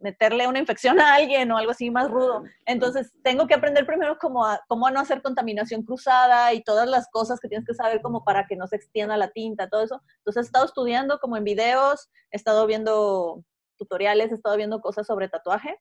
meterle 0.02 0.48
una 0.48 0.58
infección 0.58 1.00
a 1.00 1.14
alguien 1.14 1.50
o 1.52 1.56
algo 1.56 1.70
así 1.70 1.90
más 1.90 2.10
rudo. 2.10 2.42
Entonces, 2.66 3.12
tengo 3.22 3.46
que 3.46 3.54
aprender 3.54 3.86
primero 3.86 4.18
cómo 4.20 4.44
a, 4.44 4.60
cómo 4.66 4.90
no 4.90 5.00
hacer 5.00 5.22
contaminación 5.22 5.82
cruzada 5.84 6.52
y 6.52 6.62
todas 6.62 6.88
las 6.88 7.08
cosas 7.10 7.38
que 7.38 7.48
tienes 7.48 7.66
que 7.66 7.74
saber 7.74 8.02
como 8.02 8.24
para 8.24 8.46
que 8.46 8.56
no 8.56 8.66
se 8.66 8.76
extienda 8.76 9.16
la 9.16 9.30
tinta, 9.30 9.68
todo 9.68 9.82
eso. 9.82 10.02
Entonces, 10.18 10.42
he 10.42 10.46
estado 10.46 10.64
estudiando 10.66 11.20
como 11.20 11.36
en 11.36 11.44
videos, 11.44 12.10
he 12.32 12.36
estado 12.36 12.66
viendo 12.66 13.44
tutoriales, 13.78 14.32
he 14.32 14.34
estado 14.34 14.56
viendo 14.56 14.80
cosas 14.80 15.06
sobre 15.06 15.28
tatuaje, 15.28 15.78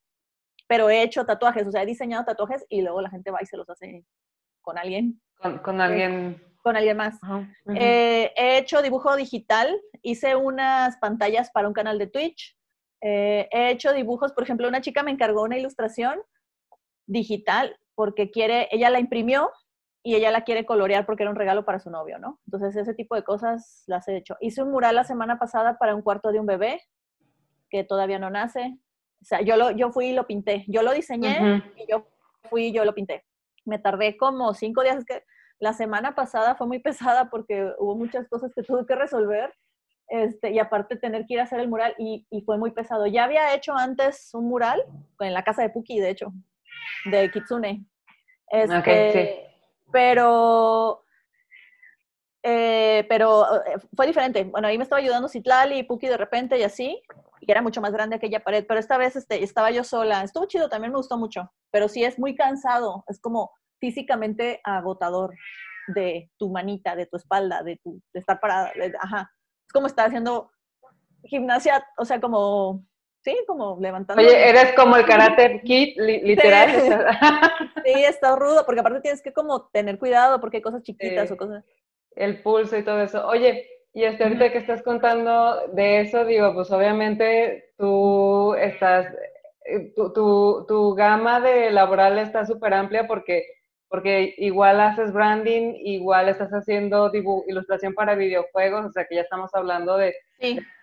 pero 0.71 0.89
he 0.89 1.03
hecho 1.03 1.25
tatuajes, 1.25 1.67
o 1.67 1.71
sea, 1.71 1.83
he 1.83 1.85
diseñado 1.85 2.23
tatuajes 2.23 2.65
y 2.69 2.81
luego 2.81 3.01
la 3.01 3.09
gente 3.09 3.29
va 3.29 3.39
y 3.41 3.45
se 3.45 3.57
los 3.57 3.69
hace 3.69 4.05
con 4.61 4.77
alguien. 4.77 5.21
Con, 5.35 5.81
alguien. 5.81 6.41
Con 6.63 6.77
alguien 6.77 6.95
más. 6.95 7.19
Eh, 7.75 8.31
he 8.37 8.57
hecho 8.57 8.81
dibujo 8.81 9.17
digital, 9.17 9.77
hice 10.01 10.37
unas 10.37 10.95
pantallas 10.95 11.51
para 11.51 11.67
un 11.67 11.73
canal 11.73 11.99
de 11.99 12.07
Twitch. 12.07 12.57
Eh, 13.01 13.49
he 13.51 13.71
hecho 13.71 13.91
dibujos, 13.91 14.31
por 14.31 14.45
ejemplo, 14.45 14.65
una 14.65 14.79
chica 14.79 15.03
me 15.03 15.11
encargó 15.11 15.43
una 15.43 15.57
ilustración 15.57 16.21
digital 17.05 17.77
porque 17.93 18.31
quiere, 18.31 18.69
ella 18.71 18.89
la 18.89 19.01
imprimió 19.01 19.51
y 20.03 20.15
ella 20.15 20.31
la 20.31 20.45
quiere 20.45 20.65
colorear 20.65 21.05
porque 21.05 21.23
era 21.23 21.31
un 21.31 21.35
regalo 21.37 21.65
para 21.65 21.79
su 21.79 21.89
novio, 21.89 22.17
¿no? 22.17 22.39
Entonces 22.47 22.77
ese 22.77 22.93
tipo 22.93 23.15
de 23.15 23.25
cosas 23.25 23.83
las 23.87 24.07
he 24.07 24.15
hecho. 24.15 24.37
Hice 24.39 24.63
un 24.63 24.71
mural 24.71 24.95
la 24.95 25.03
semana 25.03 25.37
pasada 25.37 25.77
para 25.77 25.95
un 25.95 26.01
cuarto 26.01 26.31
de 26.31 26.39
un 26.39 26.45
bebé 26.45 26.81
que 27.69 27.83
todavía 27.83 28.19
no 28.19 28.29
nace. 28.29 28.77
O 29.21 29.25
sea, 29.25 29.41
yo, 29.41 29.55
lo, 29.55 29.71
yo 29.71 29.91
fui 29.91 30.07
y 30.07 30.13
lo 30.13 30.25
pinté. 30.25 30.65
Yo 30.67 30.81
lo 30.81 30.93
diseñé 30.93 31.63
y 31.75 31.89
yo 31.89 32.07
fui 32.49 32.67
y 32.67 32.71
yo 32.73 32.85
lo 32.85 32.93
pinté 32.95 33.23
me 33.65 33.79
tardé 33.79 34.17
como 34.17 34.53
cinco 34.53 34.83
días. 34.83 34.97
Es 34.97 35.05
que 35.05 35.23
la 35.59 35.73
semana 35.73 36.15
pasada 36.15 36.55
fue 36.55 36.67
muy 36.67 36.79
pesada 36.79 37.29
porque 37.29 37.71
hubo 37.77 37.95
muchas 37.95 38.27
cosas 38.27 38.51
que 38.53 38.63
tuve 38.63 38.85
que 38.85 38.95
resolver. 38.95 39.53
Este, 40.07 40.51
y 40.51 40.59
aparte 40.59 40.97
tener 40.97 41.25
que 41.25 41.35
ir 41.35 41.39
a 41.39 41.43
hacer 41.43 41.61
el 41.61 41.69
mural 41.69 41.95
y, 41.97 42.25
fue 42.45 42.57
muy 42.57 42.71
pesado. 42.71 43.07
Ya 43.07 43.23
había 43.23 43.53
hecho 43.55 43.73
antes 43.73 44.33
un 44.33 44.49
mural 44.49 44.83
en 45.19 45.33
la 45.33 45.43
casa 45.43 45.61
de 45.61 45.69
Puki, 45.69 46.01
de 46.01 46.09
hecho, 46.09 46.33
de 47.05 47.31
Kitsune. 47.31 47.85
Este, 48.49 49.47
Pero, 49.89 51.05
eh, 52.43 53.05
pero 53.07 53.63
eh, 53.63 53.77
fue 53.95 54.05
diferente. 54.05 54.43
Bueno, 54.43 54.67
ahí 54.67 54.77
me 54.77 54.83
estaba 54.83 54.99
ayudando 54.99 55.29
Citlali 55.29 55.77
y 55.77 55.83
Puki 55.83 56.07
de 56.07 56.17
repente 56.17 56.59
y 56.59 56.63
así, 56.63 57.01
y 57.41 57.51
era 57.51 57.61
mucho 57.61 57.81
más 57.81 57.91
grande 57.91 58.15
aquella 58.15 58.43
pared, 58.43 58.65
pero 58.67 58.79
esta 58.79 58.97
vez 58.97 59.15
este, 59.15 59.43
estaba 59.43 59.71
yo 59.71 59.83
sola. 59.83 60.23
Estuvo 60.23 60.45
chido, 60.45 60.69
también 60.69 60.91
me 60.93 60.97
gustó 60.97 61.17
mucho 61.17 61.51
pero 61.71 61.87
sí 61.87 62.03
es 62.03 62.19
muy 62.19 62.35
cansado, 62.35 63.03
es 63.07 63.19
como 63.19 63.51
físicamente 63.79 64.59
agotador 64.63 65.33
de 65.87 66.29
tu 66.37 66.49
manita, 66.51 66.95
de 66.95 67.07
tu 67.07 67.17
espalda, 67.17 67.63
de, 67.63 67.77
tu, 67.77 67.99
de 68.13 68.19
estar 68.19 68.39
parada, 68.39 68.71
ajá. 68.99 69.31
Es 69.65 69.73
como 69.73 69.87
estar 69.87 70.07
haciendo 70.07 70.51
gimnasia, 71.23 71.83
o 71.97 72.05
sea, 72.05 72.19
como, 72.19 72.85
sí, 73.23 73.35
como 73.47 73.79
levantando. 73.79 74.21
Oye, 74.21 74.49
eres 74.49 74.73
como 74.73 74.97
el 74.97 75.05
karate 75.05 75.61
kid, 75.65 75.97
literal. 75.97 76.69
Sí. 77.83 78.03
está 78.03 78.35
rudo, 78.35 78.63
porque 78.63 78.81
aparte 78.81 79.01
tienes 79.01 79.23
que 79.23 79.33
como 79.33 79.67
tener 79.69 79.97
cuidado 79.97 80.39
porque 80.39 80.57
hay 80.57 80.61
cosas 80.61 80.83
chiquitas 80.83 81.31
o 81.31 81.37
cosas. 81.37 81.65
El 82.15 82.43
pulso 82.43 82.77
y 82.77 82.83
todo 82.83 83.01
eso. 83.01 83.25
Oye, 83.27 83.67
y 83.93 84.05
hasta 84.05 84.23
ahorita 84.23 84.51
que 84.51 84.59
estás 84.59 84.81
contando 84.83 85.67
de 85.73 86.01
eso, 86.01 86.25
digo, 86.25 86.53
pues 86.53 86.71
obviamente 86.71 87.73
tú 87.77 88.53
estás 88.55 89.07
eh, 89.65 89.93
tu, 89.95 90.11
tu, 90.13 90.65
tu, 90.67 90.95
gama 90.95 91.39
de 91.39 91.71
laboral 91.71 92.17
está 92.17 92.45
súper 92.45 92.73
amplia 92.73 93.05
porque, 93.05 93.43
porque 93.89 94.33
igual 94.37 94.81
haces 94.81 95.13
branding, 95.13 95.73
igual 95.83 96.29
estás 96.29 96.51
haciendo 96.51 97.11
ilustración 97.47 97.93
para 97.93 98.15
videojuegos, 98.15 98.85
o 98.85 98.91
sea 98.91 99.05
que 99.05 99.15
ya 99.15 99.21
estamos 99.21 99.53
hablando 99.53 99.97
de, 99.97 100.15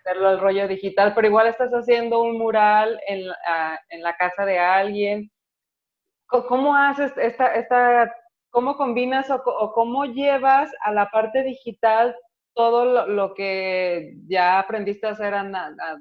hacerlo 0.05 0.29
al 0.29 0.39
rollo 0.39 0.67
digital, 0.67 1.13
pero 1.13 1.27
igual 1.27 1.47
estás 1.47 1.71
haciendo 1.71 2.21
un 2.21 2.37
mural 2.37 2.99
en, 3.07 3.25
en 3.89 4.01
la 4.01 4.15
casa 4.15 4.45
de 4.45 4.57
alguien. 4.57 5.29
¿Cómo 6.27 6.75
haces 6.75 7.11
esta, 7.17 7.55
esta 7.55 8.13
¿cómo 8.51 8.77
combinas 8.77 9.29
o, 9.29 9.71
cómo 9.73 10.05
llevas 10.05 10.71
a 10.81 10.91
la 10.91 11.09
parte 11.09 11.43
digital 11.43 12.15
todo 12.53 13.07
lo, 13.07 13.33
que 13.33 14.15
ya 14.27 14.59
aprendiste 14.59 15.07
a 15.07 15.11
hacer 15.11 15.33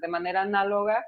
de 0.00 0.08
manera 0.08 0.42
análoga? 0.42 1.04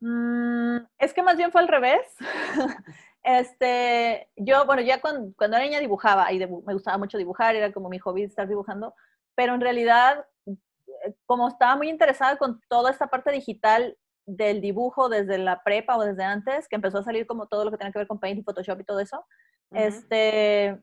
Mm, 0.00 0.78
es 0.98 1.14
que 1.14 1.22
más 1.22 1.36
bien 1.36 1.52
fue 1.52 1.60
al 1.60 1.68
revés. 1.68 2.02
este, 3.22 4.28
yo, 4.36 4.66
bueno, 4.66 4.82
ya 4.82 5.00
cuando, 5.00 5.32
cuando 5.36 5.56
era 5.56 5.66
niña 5.66 5.80
dibujaba 5.80 6.32
y 6.32 6.38
me 6.38 6.74
gustaba 6.74 6.98
mucho 6.98 7.18
dibujar, 7.18 7.54
era 7.54 7.72
como 7.72 7.88
mi 7.88 7.98
hobby 7.98 8.24
estar 8.24 8.48
dibujando, 8.48 8.94
pero 9.34 9.54
en 9.54 9.60
realidad, 9.60 10.26
eh, 10.46 11.14
como 11.24 11.48
estaba 11.48 11.76
muy 11.76 11.88
interesada 11.88 12.36
con 12.36 12.60
toda 12.68 12.90
esta 12.90 13.06
parte 13.06 13.30
digital 13.30 13.96
del 14.26 14.60
dibujo 14.60 15.08
desde 15.08 15.38
la 15.38 15.62
prepa 15.62 15.96
o 15.96 16.04
desde 16.04 16.24
antes, 16.24 16.68
que 16.68 16.76
empezó 16.76 16.98
a 16.98 17.04
salir 17.04 17.26
como 17.26 17.46
todo 17.46 17.64
lo 17.64 17.70
que 17.70 17.78
tenía 17.78 17.92
que 17.92 17.98
ver 17.98 18.08
con 18.08 18.20
Paint 18.20 18.40
y 18.40 18.42
Photoshop 18.42 18.80
y 18.80 18.84
todo 18.84 19.00
eso, 19.00 19.24
este, 19.70 20.80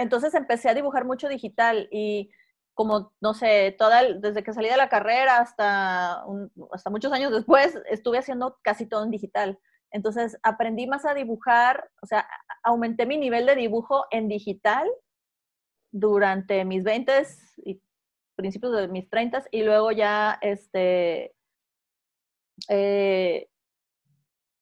entonces 0.00 0.34
empecé 0.34 0.68
a 0.70 0.74
dibujar 0.74 1.04
mucho 1.04 1.28
digital 1.28 1.88
y 1.90 2.30
como, 2.74 3.12
no 3.20 3.34
sé, 3.34 3.74
toda, 3.78 4.02
desde 4.14 4.42
que 4.42 4.54
salí 4.54 4.68
de 4.68 4.78
la 4.78 4.88
carrera 4.88 5.38
hasta, 5.38 6.24
hasta 6.72 6.90
muchos 6.90 7.12
años 7.12 7.30
después, 7.32 7.78
estuve 7.90 8.18
haciendo 8.18 8.58
casi 8.62 8.86
todo 8.86 9.04
en 9.04 9.10
digital. 9.10 9.58
Entonces 9.90 10.38
aprendí 10.42 10.86
más 10.86 11.04
a 11.04 11.12
dibujar, 11.12 11.90
o 12.00 12.06
sea, 12.06 12.26
aumenté 12.62 13.04
mi 13.04 13.18
nivel 13.18 13.44
de 13.44 13.56
dibujo 13.56 14.06
en 14.10 14.28
digital 14.28 14.88
durante 15.92 16.64
mis 16.64 16.82
20 16.82 17.12
y 17.64 17.82
principios 18.36 18.74
de 18.74 18.88
mis 18.88 19.10
30 19.10 19.44
y 19.50 19.62
luego 19.62 19.92
ya 19.92 20.38
este, 20.40 21.34
eh, 22.70 23.50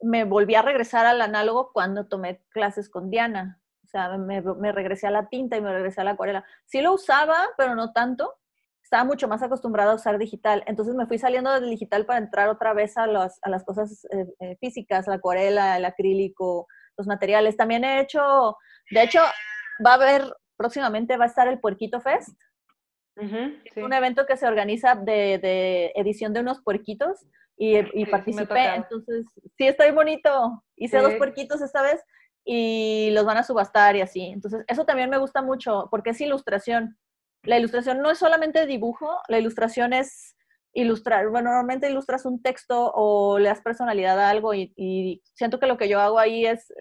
me 0.01 0.24
volví 0.24 0.57
a 0.57 0.62
regresar 0.62 1.07
al 1.07 1.20
análogo 1.20 1.70
cuando 1.72 2.09
tomé 2.09 2.42
clases 2.51 2.88
con 2.88 3.11
Diana. 3.11 3.57
O 3.88 3.90
sea, 3.90 4.18
me, 4.18 4.42
me, 4.42 4.70
regresé 4.70 5.07
a 5.07 5.11
la 5.11 5.31
tinta 5.31 5.57
y 5.57 5.62
me 5.62 5.72
regresé 5.72 6.03
a 6.03 6.05
la 6.05 6.11
acuarela. 6.11 6.44
Sí 6.66 6.83
lo 6.83 6.92
usaba, 6.92 7.38
pero 7.57 7.74
no 7.74 7.92
tanto. 7.94 8.35
Estaba 8.83 9.05
mucho 9.05 9.29
más 9.29 9.42
acostumbrada 9.42 9.92
a 9.92 9.94
usar 9.94 10.18
digital. 10.18 10.62
Entonces 10.66 10.94
me 10.94 11.07
fui 11.07 11.16
saliendo 11.18 11.51
del 11.55 11.70
digital 11.70 12.05
para 12.05 12.18
entrar 12.18 12.51
otra 12.51 12.74
vez 12.74 12.98
a, 12.98 13.07
los, 13.07 13.38
a 13.40 13.48
las 13.48 13.64
cosas 13.64 14.05
eh, 14.11 14.27
eh, 14.40 14.57
físicas, 14.61 15.07
la 15.07 15.14
acuarela, 15.14 15.79
el 15.79 15.87
acrílico, 15.87 16.66
los 16.98 17.07
materiales. 17.07 17.57
También 17.57 17.83
he 17.83 18.01
hecho, 18.01 18.59
de 18.90 19.05
hecho, 19.05 19.20
va 19.85 19.92
a 19.92 19.94
haber, 19.94 20.37
próximamente 20.59 21.16
va 21.16 21.24
a 21.24 21.29
estar 21.29 21.48
el 21.48 21.59
Puerquito 21.59 22.03
Fest. 22.03 22.38
Un 23.16 23.92
evento 23.94 24.27
que 24.27 24.37
se 24.37 24.46
organiza 24.46 24.96
de, 24.96 25.38
de 25.38 25.92
edición 25.96 26.35
de 26.35 26.40
unos 26.40 26.61
puerquitos 26.61 27.27
y, 27.57 28.05
participé. 28.05 28.74
Entonces, 28.77 29.24
sí, 29.57 29.66
estoy 29.66 29.92
bonito. 29.92 30.62
Hice 30.77 30.98
dos 30.98 31.14
puerquitos 31.14 31.62
esta 31.62 31.83
vez 31.83 32.05
y 32.48 33.11
los 33.11 33.26
van 33.26 33.37
a 33.37 33.42
subastar 33.42 33.96
y 33.96 34.00
así. 34.00 34.22
Entonces, 34.22 34.64
eso 34.68 34.84
también 34.84 35.11
me 35.11 35.18
gusta 35.18 35.42
mucho 35.42 35.88
porque 35.90 36.11
es 36.11 36.20
ilustración. 36.20 36.98
La 37.42 37.58
ilustración 37.58 38.00
no 38.00 38.11
es 38.11 38.18
solamente 38.18 38.66
dibujo, 38.66 39.20
la 39.28 39.38
ilustración 39.38 39.92
es 39.92 40.34
ilustrar. 40.72 41.28
Bueno, 41.28 41.50
normalmente 41.50 41.90
ilustras 41.90 42.24
un 42.24 42.42
texto 42.42 42.90
o 42.94 43.38
le 43.38 43.48
das 43.48 43.61
personalidad 43.61 44.18
a 44.18 44.30
algo 44.30 44.54
y, 44.54 45.22
siento 45.34 45.61
que 45.61 45.66
lo 45.66 45.76
que 45.76 45.88
yo 45.88 46.00
hago 46.00 46.18
ahí 46.18 46.46
es, 46.46 46.72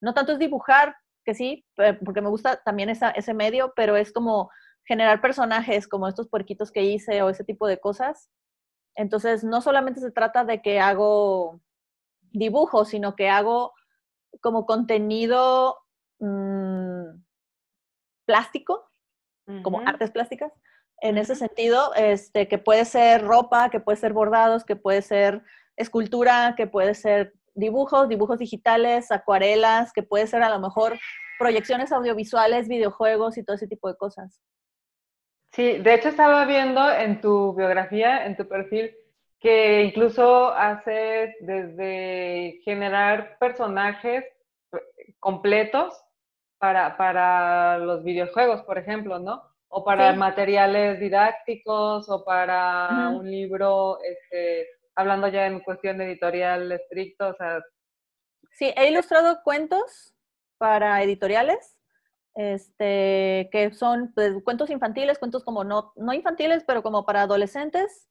no 0.00 0.14
tanto 0.14 0.32
es 0.32 0.38
dibujar, 0.38 0.94
que 1.24 1.34
sí, 1.34 1.64
porque 2.04 2.20
me 2.20 2.28
gusta 2.28 2.62
también 2.64 2.88
esa, 2.90 3.10
ese 3.10 3.34
medio, 3.34 3.72
pero 3.74 3.96
es 3.96 4.12
como 4.12 4.50
generar 4.84 5.20
personajes 5.20 5.88
como 5.88 6.06
estos 6.06 6.28
puerquitos 6.28 6.70
que 6.70 6.82
hice 6.82 7.22
o 7.22 7.30
ese 7.30 7.44
tipo 7.44 7.66
de 7.66 7.80
cosas 7.80 8.30
entonces, 8.94 9.42
no 9.42 9.60
solamente 9.60 10.00
se 10.00 10.10
trata 10.10 10.44
de 10.44 10.62
que 10.62 10.80
hago 10.80 11.60
dibujos, 12.30 12.88
sino 12.88 13.16
que 13.16 13.28
hago 13.28 13.72
como 14.40 14.66
contenido 14.66 15.78
mm, 16.20 17.22
plástico, 18.26 18.90
como 19.62 19.80
artes 19.80 20.10
plásticas. 20.10 20.52
En 21.00 21.18
ese 21.18 21.34
sentido, 21.34 21.92
este, 21.94 22.48
que 22.48 22.58
puede 22.58 22.84
ser 22.86 23.24
ropa, 23.24 23.68
que 23.68 23.80
puede 23.80 23.96
ser 23.96 24.12
bordados, 24.12 24.64
que 24.64 24.76
puede 24.76 25.02
ser 25.02 25.42
escultura, 25.76 26.54
que 26.56 26.66
puede 26.66 26.94
ser 26.94 27.34
dibujos, 27.54 28.08
dibujos 28.08 28.38
digitales, 28.38 29.10
acuarelas, 29.10 29.92
que 29.92 30.02
puede 30.02 30.26
ser 30.26 30.42
a 30.42 30.50
lo 30.50 30.60
mejor 30.60 30.98
proyecciones 31.38 31.92
audiovisuales, 31.92 32.68
videojuegos 32.68 33.36
y 33.36 33.44
todo 33.44 33.56
ese 33.56 33.66
tipo 33.66 33.88
de 33.88 33.96
cosas. 33.96 34.40
Sí, 35.52 35.78
de 35.78 35.94
hecho 35.94 36.08
estaba 36.08 36.44
viendo 36.46 36.90
en 36.90 37.20
tu 37.20 37.54
biografía, 37.54 38.26
en 38.26 38.36
tu 38.36 38.48
perfil, 38.48 38.90
que 39.44 39.82
incluso 39.82 40.48
haces 40.54 41.36
desde 41.40 42.62
generar 42.64 43.36
personajes 43.38 44.24
completos 45.20 45.92
para, 46.56 46.96
para 46.96 47.76
los 47.76 48.02
videojuegos, 48.02 48.62
por 48.62 48.78
ejemplo, 48.78 49.18
¿no? 49.18 49.42
O 49.68 49.84
para 49.84 50.14
materiales 50.14 50.98
didácticos 50.98 52.08
o 52.08 52.24
para 52.24 53.10
un 53.10 53.30
libro, 53.30 53.98
este, 54.02 54.66
hablando 54.94 55.28
ya 55.28 55.44
en 55.44 55.60
cuestión 55.60 56.00
editorial 56.00 56.72
estricto, 56.72 57.28
o 57.28 57.34
sea... 57.34 57.62
Sí, 58.52 58.72
he 58.74 58.88
ilustrado 58.88 59.42
cuentos 59.44 60.14
para 60.56 61.02
editoriales 61.02 61.76
este, 62.34 63.50
que 63.52 63.74
son 63.74 64.10
pues, 64.14 64.42
cuentos 64.42 64.70
infantiles, 64.70 65.18
cuentos 65.18 65.44
como 65.44 65.64
no, 65.64 65.92
no 65.96 66.14
infantiles, 66.14 66.64
pero 66.66 66.82
como 66.82 67.04
para 67.04 67.20
adolescentes 67.22 68.08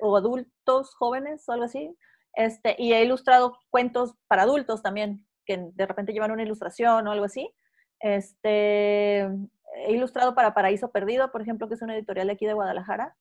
o 0.00 0.16
adultos 0.16 0.94
jóvenes 0.94 1.48
o 1.48 1.52
algo 1.52 1.64
así. 1.64 1.96
Este, 2.34 2.76
y 2.78 2.92
he 2.92 3.04
ilustrado 3.04 3.58
cuentos 3.70 4.14
para 4.28 4.42
adultos 4.42 4.82
también, 4.82 5.26
que 5.44 5.70
de 5.72 5.86
repente 5.86 6.12
llevan 6.12 6.30
una 6.30 6.42
ilustración 6.42 7.06
o 7.06 7.10
algo 7.10 7.24
así. 7.24 7.52
Este, 8.00 9.20
he 9.20 9.92
ilustrado 9.92 10.34
para 10.34 10.54
Paraíso 10.54 10.90
Perdido, 10.90 11.30
por 11.32 11.42
ejemplo, 11.42 11.68
que 11.68 11.74
es 11.74 11.82
una 11.82 11.96
editorial 11.96 12.28
de 12.28 12.32
aquí 12.34 12.46
de 12.46 12.54
Guadalajara. 12.54 13.16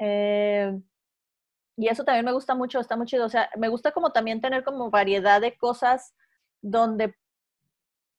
Eh, 0.00 0.78
y 1.76 1.88
eso 1.88 2.04
también 2.04 2.24
me 2.24 2.32
gusta 2.32 2.54
mucho, 2.54 2.80
está 2.80 2.96
muy 2.96 3.06
chido. 3.06 3.26
O 3.26 3.30
sea, 3.30 3.50
me 3.56 3.68
gusta 3.68 3.92
como 3.92 4.12
también 4.12 4.40
tener 4.40 4.64
como 4.64 4.90
variedad 4.90 5.40
de 5.40 5.56
cosas 5.56 6.14
donde 6.60 7.14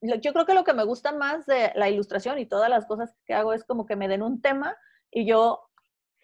yo 0.01 0.33
creo 0.33 0.45
que 0.45 0.53
lo 0.53 0.63
que 0.63 0.73
me 0.73 0.83
gusta 0.83 1.11
más 1.11 1.45
de 1.45 1.71
la 1.75 1.89
ilustración 1.89 2.37
y 2.37 2.45
todas 2.45 2.69
las 2.69 2.85
cosas 2.85 3.15
que 3.25 3.33
hago 3.33 3.53
es 3.53 3.63
como 3.63 3.85
que 3.85 3.95
me 3.95 4.07
den 4.07 4.21
un 4.21 4.41
tema 4.41 4.77
y 5.09 5.25
yo 5.25 5.61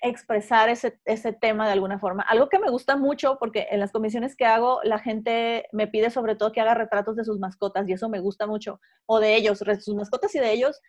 expresar 0.01 0.69
ese, 0.69 0.99
ese 1.05 1.31
tema 1.31 1.67
de 1.67 1.73
alguna 1.73 1.99
forma. 1.99 2.23
Algo 2.23 2.49
que 2.49 2.59
me 2.59 2.69
gusta 2.69 2.97
mucho, 2.97 3.37
porque 3.39 3.67
en 3.71 3.79
las 3.79 3.91
comisiones 3.91 4.35
que 4.35 4.45
hago, 4.45 4.81
la 4.83 4.99
gente 4.99 5.67
me 5.71 5.87
pide 5.87 6.09
sobre 6.09 6.35
todo 6.35 6.51
que 6.51 6.61
haga 6.61 6.73
retratos 6.73 7.15
de 7.15 7.23
sus 7.23 7.39
mascotas 7.39 7.87
y 7.87 7.93
eso 7.93 8.09
me 8.09 8.19
gusta 8.19 8.47
mucho, 8.47 8.79
o 9.05 9.19
de 9.19 9.35
ellos, 9.35 9.59
sus 9.79 9.95
mascotas 9.95 10.33
y 10.35 10.39
de 10.39 10.51
ellos, 10.51 10.81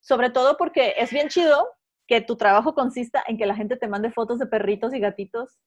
sobre 0.00 0.30
todo 0.30 0.56
porque 0.56 0.94
es 0.98 1.10
bien 1.10 1.28
chido 1.28 1.68
que 2.06 2.20
tu 2.20 2.36
trabajo 2.36 2.74
consista 2.74 3.22
en 3.26 3.36
que 3.36 3.46
la 3.46 3.54
gente 3.54 3.76
te 3.76 3.88
mande 3.88 4.10
fotos 4.10 4.38
de 4.38 4.46
perritos 4.46 4.94
y 4.94 5.00
gatitos 5.00 5.58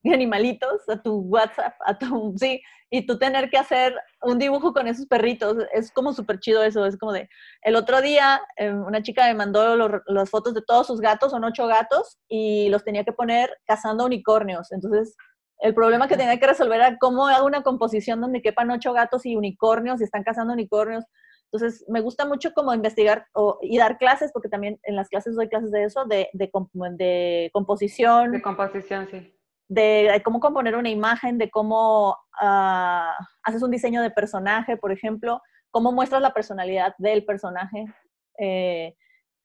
y 0.02 0.12
animalitos 0.12 0.88
a 0.88 1.00
tu 1.00 1.20
WhatsApp, 1.20 1.74
a 1.84 1.98
tu, 1.98 2.34
sí, 2.38 2.60
y 2.90 3.06
tú 3.06 3.18
tener 3.18 3.50
que 3.50 3.58
hacer 3.58 3.94
un 4.22 4.38
dibujo 4.38 4.72
con 4.72 4.88
esos 4.88 5.06
perritos, 5.06 5.56
es 5.72 5.92
como 5.92 6.12
súper 6.12 6.40
chido 6.40 6.62
eso, 6.62 6.84
es 6.86 6.96
como 6.98 7.12
de, 7.12 7.28
el 7.62 7.76
otro 7.76 8.00
día 8.00 8.40
em, 8.56 8.82
una 8.82 9.02
chica 9.02 9.26
me 9.26 9.34
mandó 9.34 9.76
las 10.06 10.30
fotos 10.30 10.54
de 10.54 10.62
todos 10.62 10.86
sus 10.86 11.00
gatos, 11.00 11.30
son 11.30 11.44
ocho 11.44 11.66
gatos, 11.66 12.18
y 12.28 12.68
los 12.70 12.82
tenía 12.84 13.04
que 13.04 13.12
poner 13.12 13.50
cazando 13.64 14.04
unicornios, 14.06 14.72
entonces 14.72 15.16
el 15.60 15.74
problema 15.74 16.08
que 16.08 16.16
tenía 16.16 16.38
que 16.38 16.46
resolver 16.46 16.80
era 16.80 16.96
cómo 16.98 17.26
hago 17.26 17.46
una 17.46 17.62
composición 17.62 18.20
donde 18.20 18.40
quepan 18.40 18.70
ocho 18.70 18.94
gatos 18.94 19.26
y 19.26 19.36
unicornios 19.36 20.00
y 20.00 20.04
están 20.04 20.22
cazando 20.22 20.54
unicornios. 20.54 21.04
Entonces, 21.52 21.84
me 21.86 22.00
gusta 22.00 22.24
mucho 22.24 22.54
como 22.54 22.72
investigar 22.72 23.26
y 23.60 23.76
dar 23.76 23.98
clases, 23.98 24.30
porque 24.32 24.48
también 24.48 24.80
en 24.84 24.96
las 24.96 25.10
clases 25.10 25.34
doy 25.34 25.50
clases 25.50 25.70
de 25.70 25.84
eso, 25.84 26.06
de, 26.06 26.30
de, 26.32 26.50
de 26.50 27.50
composición. 27.52 28.32
De 28.32 28.40
composición, 28.40 29.06
sí 29.10 29.34
de 29.70 30.20
cómo 30.24 30.40
componer 30.40 30.74
una 30.74 30.88
imagen, 30.88 31.38
de 31.38 31.48
cómo 31.48 32.16
ah, 32.40 33.16
haces 33.44 33.62
un 33.62 33.70
diseño 33.70 34.02
de 34.02 34.10
personaje, 34.10 34.76
por 34.76 34.90
ejemplo, 34.90 35.40
cómo 35.70 35.92
muestras 35.92 36.20
la 36.20 36.34
personalidad 36.34 36.94
del 36.98 37.24
personaje. 37.24 37.86
Eh, 38.38 38.96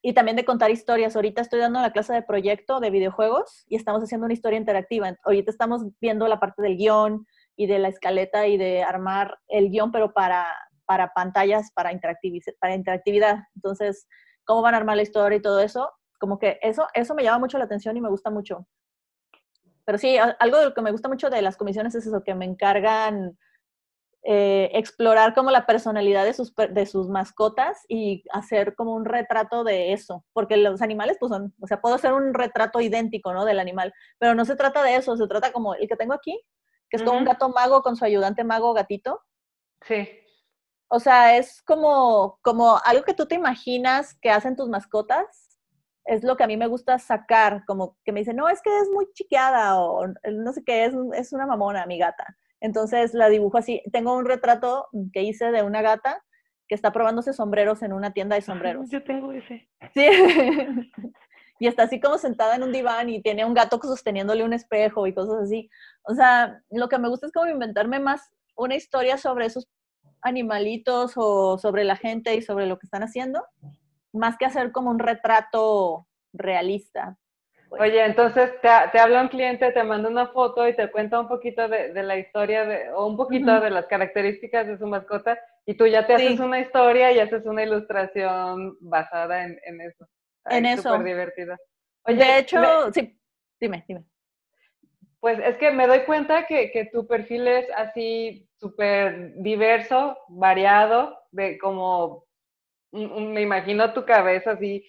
y 0.02 0.14
también 0.14 0.36
de 0.36 0.44
contar 0.44 0.72
historias. 0.72 1.16
Ahorita 1.16 1.42
estoy 1.42 1.60
dando 1.60 1.80
la 1.80 1.92
clase 1.92 2.14
de 2.14 2.24
proyecto 2.24 2.80
de 2.80 2.90
videojuegos 2.90 3.66
y 3.68 3.76
estamos 3.76 4.02
haciendo 4.02 4.26
una 4.26 4.34
historia 4.34 4.58
interactiva. 4.58 5.16
Ahorita 5.24 5.52
estamos 5.52 5.84
viendo 6.02 6.28
la 6.28 6.40
parte 6.40 6.62
del 6.64 6.78
guion 6.78 7.28
y 7.56 7.68
de 7.68 7.78
la 7.78 7.90
escaleta 7.90 8.48
y 8.48 8.58
de 8.58 8.82
armar 8.82 9.38
el 9.48 9.70
guion, 9.70 9.92
pero 9.92 10.12
para, 10.12 10.48
para 10.86 11.14
pantallas, 11.14 11.72
para, 11.74 11.92
para 12.60 12.76
interactividad. 12.76 13.44
Entonces, 13.56 14.08
cómo 14.44 14.64
van 14.64 14.74
a 14.74 14.78
armar 14.78 14.96
la 14.96 15.04
historia 15.04 15.38
y 15.38 15.42
todo 15.42 15.60
eso, 15.60 15.92
como 16.20 16.40
que 16.40 16.58
eso, 16.64 16.88
eso 16.96 17.14
me 17.14 17.24
llama 17.24 17.40
mucho 17.40 17.60
la 17.60 17.66
atención 17.66 17.96
y 17.96 18.02
me 18.02 18.10
gusta 18.10 18.32
mucho. 18.32 18.66
Pero 19.86 19.98
sí, 19.98 20.18
algo 20.18 20.58
de 20.58 20.66
lo 20.66 20.74
que 20.74 20.82
me 20.82 20.92
gusta 20.92 21.08
mucho 21.08 21.30
de 21.30 21.42
las 21.42 21.58
comisiones 21.58 21.96
es 21.96 22.08
eso, 22.08 22.24
que 22.24 22.36
me 22.36 22.46
encargan 22.46 23.38
eh, 24.28 24.72
explorar 24.74 25.36
como 25.36 25.52
la 25.52 25.68
personalidad 25.68 26.26
de 26.26 26.34
sus, 26.34 26.52
de 26.56 26.88
sus 26.88 27.08
mascotas 27.08 27.86
y 27.88 28.24
hacer 28.32 28.74
como 28.74 28.96
un 28.96 29.06
retrato 29.06 29.64
de 29.64 29.94
eso, 29.94 30.26
porque 30.34 30.58
los 30.58 30.82
animales 30.82 31.18
pues 31.20 31.30
son, 31.30 31.54
o 31.62 31.68
sea, 31.68 31.80
puedo 31.80 31.94
hacer 31.94 32.12
un 32.12 32.34
retrato 32.34 32.82
idéntico, 32.82 33.34
¿no? 33.34 33.46
Del 33.46 33.60
animal, 33.60 33.94
pero 34.18 34.34
no 34.34 34.44
se 34.44 34.56
trata 34.56 34.82
de 34.82 34.96
eso, 34.96 35.16
se 35.16 35.28
trata 35.28 35.52
como 35.52 35.76
el 35.76 35.88
que 35.88 35.96
tengo 35.96 36.16
aquí, 36.16 36.42
que 36.90 36.98
es 36.98 37.04
como 37.04 37.20
un 37.20 37.26
gato 37.26 37.50
mago 37.50 37.84
con 37.84 37.96
su 37.96 38.04
ayudante 38.04 38.44
mago 38.44 38.74
gatito. 38.74 39.22
Sí. 39.82 40.10
O 40.88 41.00
sea, 41.00 41.38
es 41.38 41.62
como, 41.62 42.40
como 42.42 42.80
algo 42.84 43.04
que 43.04 43.14
tú 43.14 43.28
te 43.28 43.36
imaginas 43.36 44.18
que 44.22 44.32
hacen 44.32 44.56
tus 44.56 44.70
mascotas. 44.70 45.45
Es 46.06 46.24
lo 46.24 46.38
que 46.38 46.44
a 46.44 46.48
mí 46.48 46.56
me 46.58 46.68
gusta 46.68 47.00
sacar, 47.00 47.64
como 47.66 47.98
que 48.04 48.12
me 48.12 48.20
dicen, 48.20 48.36
no, 48.36 48.48
es 48.48 48.62
que 48.62 48.70
es 48.80 48.90
muy 48.94 49.08
chiqueada 49.14 49.80
o 49.80 50.08
no 50.08 50.54
sé 50.54 50.64
qué, 50.64 50.86
es, 50.86 50.94
es 51.14 51.34
una 51.34 51.48
mamona 51.48 51.86
mi 51.86 51.98
gata. 51.98 52.38
Entonces 52.62 53.14
la 53.14 53.30
dibujo 53.30 53.58
así. 53.58 53.82
Tengo 53.92 54.16
un 54.16 54.26
retrato 54.26 54.88
que 55.14 55.24
hice 55.24 55.52
de 55.52 55.64
una 55.64 55.82
gata 55.82 56.24
que 56.68 56.76
está 56.76 56.92
probándose 56.92 57.34
sombreros 57.34 57.84
en 57.84 57.94
una 57.94 58.12
tienda 58.12 58.36
de 58.36 58.42
sombreros. 58.42 58.90
Yo 58.90 59.04
tengo 59.04 59.32
ese. 59.32 59.68
Sí. 59.94 60.08
y 61.60 61.68
está 61.68 61.84
así 61.84 62.00
como 62.00 62.18
sentada 62.18 62.56
en 62.56 62.64
un 62.64 62.72
diván 62.72 63.10
y 63.10 63.22
tiene 63.22 63.46
un 63.46 63.54
gato 63.54 63.80
sosteniéndole 63.82 64.44
un 64.44 64.54
espejo 64.54 65.08
y 65.08 65.14
cosas 65.14 65.44
así. 65.44 65.70
O 66.04 66.14
sea, 66.14 66.62
lo 66.72 66.90
que 66.90 66.98
me 66.98 67.10
gusta 67.10 67.28
es 67.28 67.32
como 67.32 67.50
inventarme 67.50 68.00
más 68.00 68.32
una 68.56 68.76
historia 68.76 69.18
sobre 69.18 69.46
esos 69.46 69.68
animalitos 70.22 71.14
o 71.16 71.58
sobre 71.58 71.84
la 71.84 71.96
gente 71.96 72.36
y 72.36 72.42
sobre 72.42 72.66
lo 72.66 72.80
que 72.80 72.88
están 72.88 73.04
haciendo, 73.04 73.46
más 74.16 74.38
que 74.38 74.46
hacer 74.46 74.72
como 74.72 74.90
un 74.90 75.00
retrato 75.00 76.08
realista. 76.34 77.18
Oye, 77.70 78.06
entonces 78.06 78.52
te, 78.62 78.70
te, 78.92 79.00
habla 79.00 79.22
un 79.22 79.28
cliente, 79.28 79.72
te 79.72 79.84
manda 79.84 80.10
una 80.10 80.28
foto 80.28 80.68
y 80.68 80.76
te 80.76 80.90
cuenta 80.92 81.20
un 81.20 81.28
poquito 81.28 81.68
de, 81.68 81.92
la 82.04 82.18
historia 82.18 82.66
de, 82.66 82.90
o 82.92 83.06
un 83.06 83.18
poquito 83.18 83.60
de 83.60 83.70
las 83.70 83.88
características 83.88 84.68
de 84.68 84.78
su 84.78 84.88
mascota 84.88 85.38
y 85.66 85.74
tú 85.76 85.88
ya 85.88 86.06
te 86.06 86.14
haces 86.14 86.40
una 86.40 86.60
historia 86.60 87.12
y 87.12 87.20
haces 87.20 87.46
una 87.46 87.64
ilustración 87.64 88.78
basada 88.80 89.44
en, 89.44 89.82
eso. 89.82 90.08
en 90.46 90.66
eso. 90.66 90.84
Súper 90.84 91.04
divertida. 91.04 91.58
Oye, 92.04 92.18
de 92.18 92.38
hecho, 92.40 92.92
sí, 92.94 93.20
dime, 93.60 93.84
dime. 93.88 94.04
Pues 95.20 95.40
es 95.40 95.58
que 95.58 95.72
me 95.72 95.88
doy 95.88 96.02
cuenta 96.02 96.46
que, 96.46 96.72
que 96.72 96.86
tu 96.86 97.08
perfil 97.08 97.48
es 97.48 97.68
así 97.76 98.48
súper 98.60 99.34
diverso, 99.38 100.18
variado, 100.28 101.18
de 101.32 101.58
como 101.58 102.25
me 102.96 103.42
imagino 103.42 103.94
tu 103.94 104.06
cabeza 104.06 104.52
así 104.52 104.86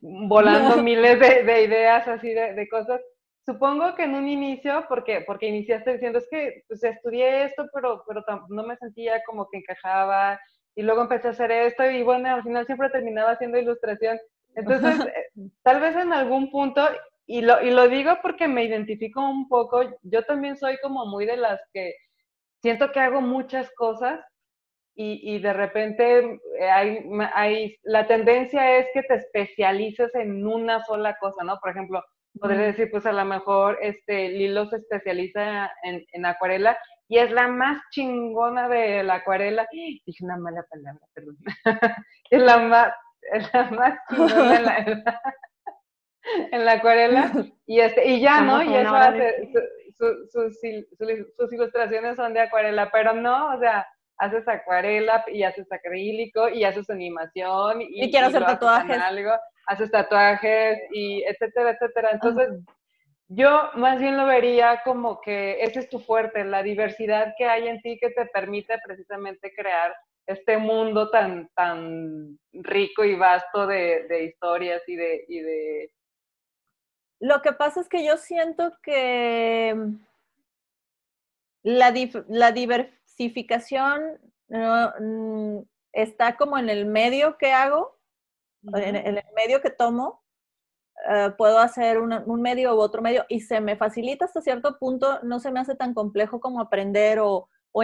volando 0.00 0.82
miles 0.82 1.18
de, 1.20 1.64
ideas 1.64 2.06
así 2.08 2.32
de, 2.32 2.68
cosas. 2.68 3.00
Supongo 3.44 3.94
que 3.94 4.04
en 4.04 4.14
un 4.14 4.28
inicio, 4.28 4.84
porque, 4.88 5.22
porque 5.26 5.46
iniciaste 5.48 5.94
diciendo, 5.94 6.18
es 6.18 6.28
que 6.30 6.64
pues, 6.68 6.84
estudié 6.84 7.44
esto, 7.44 7.66
pero, 7.72 8.04
pero 8.06 8.22
no 8.48 8.62
me 8.62 8.76
sentía 8.76 9.22
como 9.26 9.48
que 9.48 9.58
encajaba, 9.58 10.38
y 10.74 10.82
luego 10.82 11.02
empecé 11.02 11.28
a 11.28 11.30
hacer 11.30 11.50
esto, 11.50 11.90
y 11.90 12.02
bueno, 12.02 12.32
al 12.34 12.42
final 12.42 12.66
siempre 12.66 12.90
terminaba 12.90 13.32
haciendo 13.32 13.58
ilustración. 13.58 14.18
Entonces, 14.54 15.00
eh, 15.06 15.48
tal 15.62 15.80
vez 15.80 15.96
en 15.96 16.12
algún 16.12 16.50
punto, 16.50 16.82
y 17.26 17.40
lo, 17.40 17.60
y 17.62 17.70
lo 17.70 17.88
digo 17.88 18.18
porque 18.22 18.48
me 18.48 18.64
identifico 18.64 19.20
un 19.20 19.48
poco, 19.48 19.82
yo 20.02 20.22
también 20.24 20.56
soy 20.56 20.78
como 20.82 21.06
muy 21.06 21.26
de 21.26 21.36
las 21.36 21.60
que 21.72 21.94
siento 22.60 22.92
que 22.92 23.00
hago 23.00 23.20
muchas 23.20 23.70
cosas, 23.76 24.20
y, 25.00 25.38
de 25.38 25.52
repente 25.52 26.40
eh, 26.58 26.70
hay, 26.70 27.08
hay, 27.32 27.76
la 27.84 28.08
tendencia 28.08 28.78
es 28.78 28.86
que 28.92 29.04
te 29.04 29.14
especialices 29.14 30.12
en 30.16 30.44
una 30.44 30.82
sola 30.84 31.16
cosa, 31.20 31.44
¿no? 31.44 31.56
Por 31.60 31.70
ejemplo, 31.70 32.02
podría 32.40 32.66
decir, 32.66 32.90
pues 32.90 33.06
a 33.06 33.12
lo 33.12 33.24
mejor 33.24 33.78
este 33.80 34.28
Lilo 34.30 34.66
se 34.66 34.78
especializa 34.78 35.70
en, 35.84 36.04
en, 36.12 36.26
acuarela 36.26 36.76
y 37.06 37.18
es 37.18 37.30
la 37.30 37.46
más 37.46 37.80
chingona 37.92 38.68
de 38.68 39.04
la 39.04 39.14
acuarela. 39.14 39.68
Dije 39.72 40.24
una 40.24 40.36
mala 40.36 40.64
palabra, 40.68 41.06
perdón. 41.14 41.36
es, 42.30 42.42
la 42.42 42.58
más, 42.58 42.92
es 43.32 43.54
la 43.54 43.70
más 43.70 43.98
chingona 44.10 44.56
en 44.56 44.64
la, 44.64 45.22
en 46.52 46.64
la 46.64 46.72
acuarela 46.72 47.32
y, 47.66 47.78
este, 47.78 48.04
y 48.04 48.20
ya, 48.20 48.40
¿no? 48.40 48.64
Y 48.64 48.74
eso 48.74 48.96
hace, 48.96 49.48
sus, 49.96 50.58
sus 51.36 51.52
ilustraciones 51.52 52.16
son 52.16 52.34
de 52.34 52.40
acuarela, 52.40 52.90
pero 52.90 53.14
no, 53.14 53.54
o 53.54 53.60
sea, 53.60 53.86
haces 54.18 54.46
acuarela 54.48 55.24
y 55.28 55.42
haces 55.42 55.70
acrílico 55.72 56.48
y 56.48 56.64
haces 56.64 56.90
animación 56.90 57.82
y, 57.82 58.04
y 58.04 58.10
quiero 58.10 58.26
hacer 58.26 58.44
tatuajes. 58.44 58.98
Algo, 58.98 59.32
haces 59.66 59.90
tatuajes 59.90 60.78
y 60.92 61.22
etcétera, 61.22 61.70
etcétera. 61.70 62.10
Entonces, 62.12 62.48
yo 63.28 63.70
más 63.74 64.00
bien 64.00 64.16
lo 64.16 64.26
vería 64.26 64.82
como 64.84 65.20
que 65.20 65.62
ese 65.62 65.80
es 65.80 65.88
tu 65.88 66.00
fuerte, 66.00 66.44
la 66.44 66.62
diversidad 66.62 67.34
que 67.36 67.44
hay 67.44 67.68
en 67.68 67.80
ti 67.80 67.98
que 68.00 68.10
te 68.10 68.26
permite 68.26 68.78
precisamente 68.84 69.52
crear 69.54 69.94
este 70.26 70.58
mundo 70.58 71.10
tan, 71.10 71.48
tan 71.54 72.38
rico 72.52 73.04
y 73.04 73.14
vasto 73.14 73.66
de, 73.66 74.06
de 74.08 74.24
historias 74.24 74.82
y 74.86 74.96
de, 74.96 75.24
y 75.28 75.40
de... 75.40 75.92
Lo 77.20 77.40
que 77.42 77.52
pasa 77.52 77.80
es 77.80 77.88
que 77.88 78.04
yo 78.04 78.16
siento 78.16 78.76
que 78.82 79.74
la, 81.62 81.94
la 82.28 82.52
diversidad 83.18 84.00
Mm, 84.48 85.60
está 85.92 86.36
como 86.36 86.58
en 86.58 86.70
el 86.70 86.86
medio 86.86 87.36
que 87.38 87.52
hago, 87.52 87.98
en, 88.74 88.96
el 88.96 89.22
medio 89.36 89.60
que 89.60 89.70
tomo. 89.70 90.22
Eh, 91.08 91.30
puedo 91.38 91.58
hacer 91.60 92.00
un 92.00 92.42
medio 92.42 92.74
u 92.74 92.80
otro 92.80 93.02
medio 93.02 93.24
y 93.28 93.40
se 93.40 93.60
me 93.60 93.76
facilita 93.76 94.24
hasta 94.24 94.40
cierto 94.40 94.78
punto, 94.78 95.20
no 95.22 95.38
se 95.38 95.52
me 95.52 95.60
hace 95.60 95.76
tan 95.76 95.94
complejo 95.94 96.40
como 96.40 96.60
aprender 96.60 97.20
o, 97.20 97.48
o, 97.70 97.82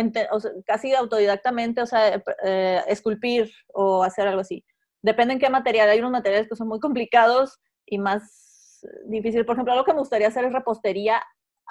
casi 0.67 0.95
autodidactamente, 0.95 1.81
o 1.81 1.87
sea, 1.87 2.21
eh, 2.45 2.83
esculpir 2.89 3.53
o 3.73 4.03
hacer 4.03 4.27
algo 4.27 4.41
así. 4.41 4.65
Depende 5.01 5.35
en 5.35 5.41
qué 5.41 5.49
material. 5.49 5.91
Hay 5.91 6.01
unos 6.01 6.11
materiales 6.11 6.49
que 6.49 6.57
son 6.57 6.67
muy 6.69 6.81
complicados 6.81 7.61
y 7.87 7.99
más 7.99 8.81
difíciles. 9.07 9.47
Por 9.47 9.55
ejemplo, 9.55 9.75
algo 9.75 9.85
que 9.85 9.93
me 9.93 10.01
gustaría 10.01 10.29
hacer 10.29 10.45
es 10.47 10.53
repostería, 10.53 11.23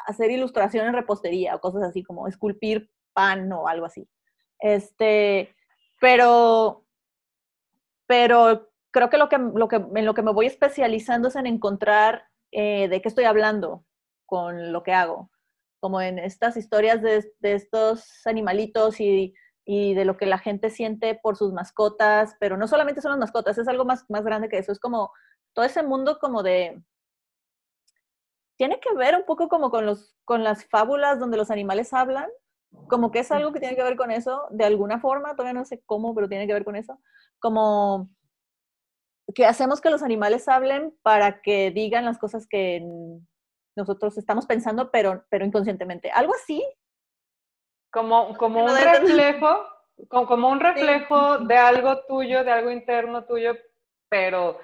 hacer 0.08 0.32
ilustración 0.32 0.88
en 0.88 0.94
repostería 0.94 1.56
o 1.56 1.60
cosas 1.60 1.84
así 1.84 2.04
como 2.04 2.28
esculpir 2.28 2.90
pan 3.14 3.52
o 3.52 3.68
algo 3.68 3.86
así. 3.86 4.08
Este, 4.60 5.56
pero, 6.00 6.86
pero 8.08 8.70
creo 8.92 9.10
que 9.10 9.18
lo 9.18 9.30
que, 9.30 9.38
lo 9.38 9.68
que 9.68 9.76
en 9.76 10.06
lo 10.06 10.14
que 10.14 10.22
me 10.22 10.34
voy 10.34 10.46
especializando 10.46 11.28
es 11.28 11.36
en 11.36 11.48
encontrar 11.48 12.28
eh, 12.52 12.88
de 12.88 13.02
qué 13.02 13.10
estoy 13.10 13.26
hablando 13.26 13.86
con 14.26 14.72
lo 14.72 14.84
que 14.84 14.94
hago, 14.94 15.32
como 15.80 16.02
en 16.02 16.20
estas 16.20 16.56
historias 16.56 17.02
de, 17.02 17.26
de 17.40 17.54
estos 17.54 18.26
animalitos 18.26 19.00
y, 19.00 19.34
y, 19.66 19.96
de 19.96 20.06
lo 20.06 20.18
que 20.18 20.26
la 20.26 20.38
gente 20.38 20.70
siente 20.70 21.20
por 21.22 21.36
sus 21.36 21.52
mascotas, 21.52 22.36
pero 22.40 22.56
no 22.56 22.68
solamente 22.68 23.02
son 23.02 23.12
las 23.12 23.20
mascotas, 23.20 23.58
es 23.58 23.68
algo 23.68 23.86
más, 23.86 24.06
más 24.10 24.24
grande 24.24 24.50
que 24.50 24.60
eso, 24.60 24.72
es 24.72 24.80
como 24.80 25.12
todo 25.54 25.66
ese 25.66 25.84
mundo 25.84 26.20
como 26.20 26.44
de... 26.44 26.82
Tiene 28.56 28.80
que 28.80 28.94
ver 28.94 29.16
un 29.16 29.26
poco 29.26 29.50
como 29.50 29.72
con, 29.72 29.86
los, 29.86 30.16
con 30.26 30.44
las 30.44 30.66
fábulas 30.66 31.20
donde 31.20 31.38
los 31.38 31.50
animales 31.50 31.92
hablan, 31.92 32.30
como 32.88 33.12
que 33.12 33.20
es 33.20 33.32
algo 33.32 33.52
que 33.52 33.60
tiene 33.60 33.76
que 33.76 33.84
ver 33.84 33.96
con 33.96 34.12
eso, 34.12 34.48
de 34.52 34.66
alguna 34.66 35.00
forma, 35.00 35.36
todavía 35.36 35.54
no 35.54 35.66
sé 35.66 35.82
cómo, 35.86 36.14
pero 36.14 36.30
tiene 36.30 36.48
que 36.48 36.54
ver 36.54 36.66
con 36.66 36.76
eso, 36.76 37.00
como 37.40 38.10
que 39.34 39.46
hacemos 39.46 39.82
que 39.82 39.90
los 39.90 40.04
animales 40.04 40.48
hablen 40.48 40.96
para 41.02 41.42
que 41.42 41.72
digan 41.72 42.06
las 42.06 42.18
cosas 42.18 42.46
que 42.48 42.84
nosotros 43.76 44.18
estamos 44.18 44.46
pensando, 44.46 44.92
pero, 44.92 45.26
pero 45.30 45.46
inconscientemente. 45.46 46.12
Algo 46.12 46.34
así. 46.34 46.64
Como, 47.92 48.36
como 48.38 48.66
un 48.66 48.76
reflejo, 48.76 49.66
como, 50.10 50.50
un 50.50 50.60
reflejo 50.60 51.40
de 51.40 51.58
algo 51.58 52.04
tuyo, 52.06 52.44
de 52.44 52.52
algo 52.52 52.72
interno 52.72 53.26
tuyo, 53.26 53.56
pero 54.10 54.60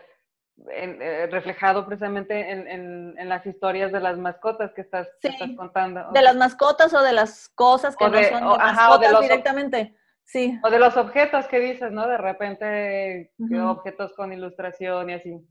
eh, 0.71 1.27
reflejado 1.31 1.85
precisamente 1.85 2.51
en, 2.51 3.29
las 3.29 3.45
historias 3.45 3.91
de 3.91 3.99
las 3.99 4.17
mascotas 4.17 4.73
que 4.73 4.81
estás, 4.81 5.07
contando. 5.55 6.11
De 6.11 6.21
las 6.21 6.35
mascotas 6.35 6.93
o 6.93 7.01
de 7.01 7.13
las 7.13 7.49
cosas 7.49 7.95
que 7.95 8.05
no 8.05 8.23
son 8.23 8.43
de 8.43 8.57
mascotas 8.57 9.21
directamente. 9.21 9.95
Sí. 10.25 10.59
O 10.63 10.69
de 10.69 10.79
los 10.79 10.95
objetos 10.97 11.47
que 11.47 11.59
dices, 11.59 11.91
¿no? 11.91 12.07
De 12.07 12.17
repente, 12.17 13.31
objetos 13.63 14.13
con 14.13 14.33
ilustración 14.33 15.09
y 15.09 15.13
así. 15.13 15.47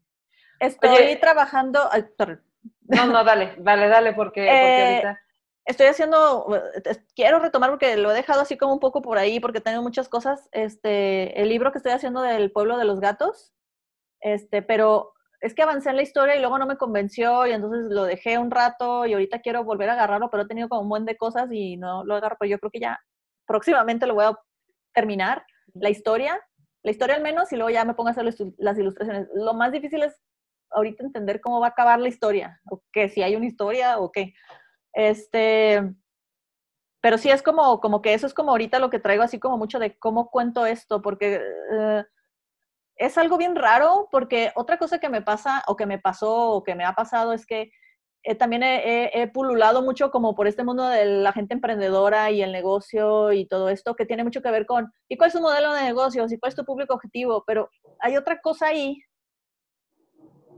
Estoy 0.61 1.17
trabajando. 1.17 1.89
no, 2.83 3.07
no, 3.07 3.25
dale, 3.25 3.55
dale, 3.59 3.89
dale, 3.89 4.13
porque, 4.13 4.47
eh, 4.47 4.87
ahorita. 4.87 5.21
Estoy 5.65 5.87
haciendo, 5.87 6.47
quiero 7.15 7.41
retomar 7.41 7.69
porque 7.69 7.99
lo 7.99 8.11
he 8.11 8.15
dejado 8.15 8.41
así 8.41 8.57
como 8.57 8.73
un 8.73 8.81
poco 8.81 9.03
por 9.03 9.19
ahí 9.19 9.39
porque 9.39 9.61
tengo 9.61 9.83
muchas 9.83 10.09
cosas. 10.09 10.49
Este, 10.51 11.39
el 11.43 11.51
libro 11.51 11.73
que 11.73 11.79
estoy 11.79 11.93
haciendo 11.93 12.23
del 12.23 12.51
pueblo 12.51 12.79
de 12.79 12.87
los 12.87 13.01
gatos, 13.01 13.53
este, 14.21 14.63
pero 14.63 15.13
es 15.41 15.55
que 15.55 15.63
avancé 15.63 15.91
en 15.91 15.97
la 15.97 16.03
historia 16.03 16.37
y 16.37 16.41
luego 16.41 16.59
no 16.59 16.67
me 16.67 16.77
convenció 16.77 17.47
y 17.47 17.53
entonces 17.53 17.87
lo 17.91 18.05
dejé 18.05 18.39
un 18.39 18.51
rato 18.51 19.07
y 19.07 19.13
ahorita 19.13 19.41
quiero 19.41 19.65
volver 19.65 19.89
a 19.91 19.93
agarrarlo, 19.93 20.31
pero 20.31 20.43
he 20.43 20.49
tenido 20.49 20.69
como 20.69 20.83
un 20.83 20.89
buen 20.89 21.05
de 21.05 21.17
cosas 21.17 21.49
y 21.53 21.77
no 21.77 22.05
lo 22.05 22.17
agarro, 22.17 22.37
pero 22.39 22.51
yo 22.51 22.59
creo 22.59 22.71
que 22.71 22.81
ya 22.81 22.99
próximamente 23.47 24.07
lo 24.07 24.15
voy 24.15 24.25
a 24.25 24.39
terminar, 24.93 25.45
la 25.75 25.91
historia, 25.91 26.41
la 26.83 26.91
historia 26.91 27.17
al 27.17 27.23
menos, 27.23 27.53
y 27.53 27.57
luego 27.57 27.71
ya 27.71 27.85
me 27.85 27.95
pongo 27.95 28.09
a 28.09 28.13
hacer 28.13 28.25
las 28.59 28.79
ilustraciones. 28.79 29.29
Lo 29.35 29.55
más 29.55 29.71
difícil 29.71 30.03
es 30.03 30.21
ahorita 30.71 31.05
entender 31.05 31.41
cómo 31.41 31.61
va 31.61 31.69
a 31.69 31.71
acabar 31.71 32.01
la 32.01 32.09
historia, 32.09 32.61
o 32.71 32.83
que 32.93 33.09
si 33.09 33.23
hay 33.23 33.37
una 33.37 33.47
historia 33.47 33.99
o 33.99 34.11
qué. 34.11 34.35
Este, 34.93 35.83
pero 37.01 37.17
sí 37.17 37.31
es 37.31 37.43
como, 37.43 37.81
como 37.81 38.03
que 38.03 38.15
eso 38.15 38.27
es 38.27 38.35
como 38.35 38.51
ahorita 38.51 38.81
lo 38.81 38.91
que 38.91 38.99
traigo 38.99 39.23
así 39.23 39.39
como 39.39 39.57
mucho 39.57 39.79
de 39.79 39.97
cómo 39.99 40.31
cuento 40.31 40.67
esto, 40.67 41.01
porque... 41.01 41.41
Eh, 41.73 42.05
es 42.99 43.17
algo 43.17 43.39
bien 43.39 43.55
raro 43.55 44.09
porque 44.11 44.53
otra 44.57 44.77
cosa 44.77 44.99
que 44.99 45.09
me 45.09 45.23
pasa 45.23 45.63
o 45.67 45.77
que 45.77 45.87
me 45.87 45.99
pasó 45.99 46.51
o 46.51 46.65
que 46.65 46.75
me 46.75 46.85
ha 46.85 46.93
pasado 46.95 47.33
es 47.33 47.47
que 47.47 47.71
eh, 48.25 48.35
también 48.35 48.63
he, 48.65 49.31
pululado 49.33 49.83
mucho 49.83 50.11
como 50.11 50.35
por 50.35 50.49
este 50.49 50.65
mundo 50.65 50.87
de 50.87 51.05
la 51.07 51.33
gente 51.33 51.55
emprendedora 51.55 52.31
y 52.33 52.43
el 52.43 52.51
negocio 52.51 53.33
y 53.33 53.47
todo 53.47 53.69
esto 53.69 53.95
que 53.95 54.05
tiene 54.05 54.25
mucho 54.25 54.43
que 54.43 54.51
ver 54.51 54.67
con, 54.67 54.93
¿y 55.09 55.17
cuál 55.17 55.29
es 55.29 55.35
tu 55.35 55.41
modelo 55.41 55.73
de 55.73 55.85
negocios? 55.85 56.33
¿Y 56.33 56.39
cuál 56.39 56.51
es 56.51 56.57
tu 56.57 56.65
público 56.65 56.95
objetivo? 56.95 57.45
Pero 57.47 57.71
hay 58.01 58.17
otra 58.17 58.41
cosa 58.41 58.67
ahí 58.67 59.01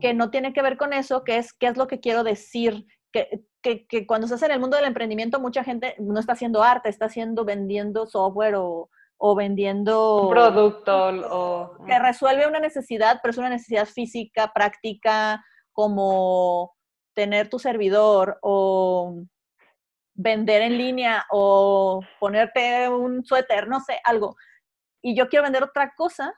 que 0.01 0.15
no 0.15 0.31
tiene 0.31 0.55
que 0.55 0.63
ver 0.63 0.79
con 0.79 0.95
eso, 0.95 1.23
que 1.25 1.37
es 1.37 1.53
qué 1.53 1.67
es 1.67 1.77
lo 1.77 1.87
que 1.87 2.01
quiero 2.01 2.25
decir. 2.25 2.87
Que, 3.13 3.45
que, 3.61 3.87
que 3.87 4.07
cuando 4.07 4.33
hace 4.33 4.47
en 4.47 4.53
el 4.53 4.61
mundo 4.61 4.77
del 4.77 4.87
emprendimiento, 4.87 5.41
mucha 5.41 5.63
gente 5.63 5.95
no 5.99 6.19
está 6.19 6.33
haciendo 6.33 6.63
arte, 6.63 6.89
está 6.89 7.07
haciendo, 7.07 7.45
vendiendo 7.45 8.07
software 8.07 8.55
o, 8.55 8.89
o 9.23 9.35
vendiendo... 9.35 10.23
Un 10.23 10.31
producto 10.31 11.09
o... 11.31 11.85
Que 11.85 11.99
resuelve 11.99 12.47
una 12.47 12.59
necesidad, 12.59 13.21
pero 13.23 13.33
es 13.33 13.39
una 13.39 13.51
necesidad 13.51 13.85
física, 13.85 14.51
práctica, 14.55 15.45
como 15.73 16.75
tener 17.15 17.51
tu 17.51 17.59
servidor 17.59 18.39
o 18.41 19.23
vender 20.15 20.63
en 20.63 20.79
línea 20.79 21.27
o 21.31 22.01
ponerte 22.19 22.89
un 22.89 23.23
suéter, 23.23 23.69
no 23.69 23.81
sé, 23.81 24.01
algo. 24.05 24.37
Y 25.03 25.15
yo 25.15 25.29
quiero 25.29 25.43
vender 25.43 25.65
otra 25.65 25.93
cosa 25.95 26.35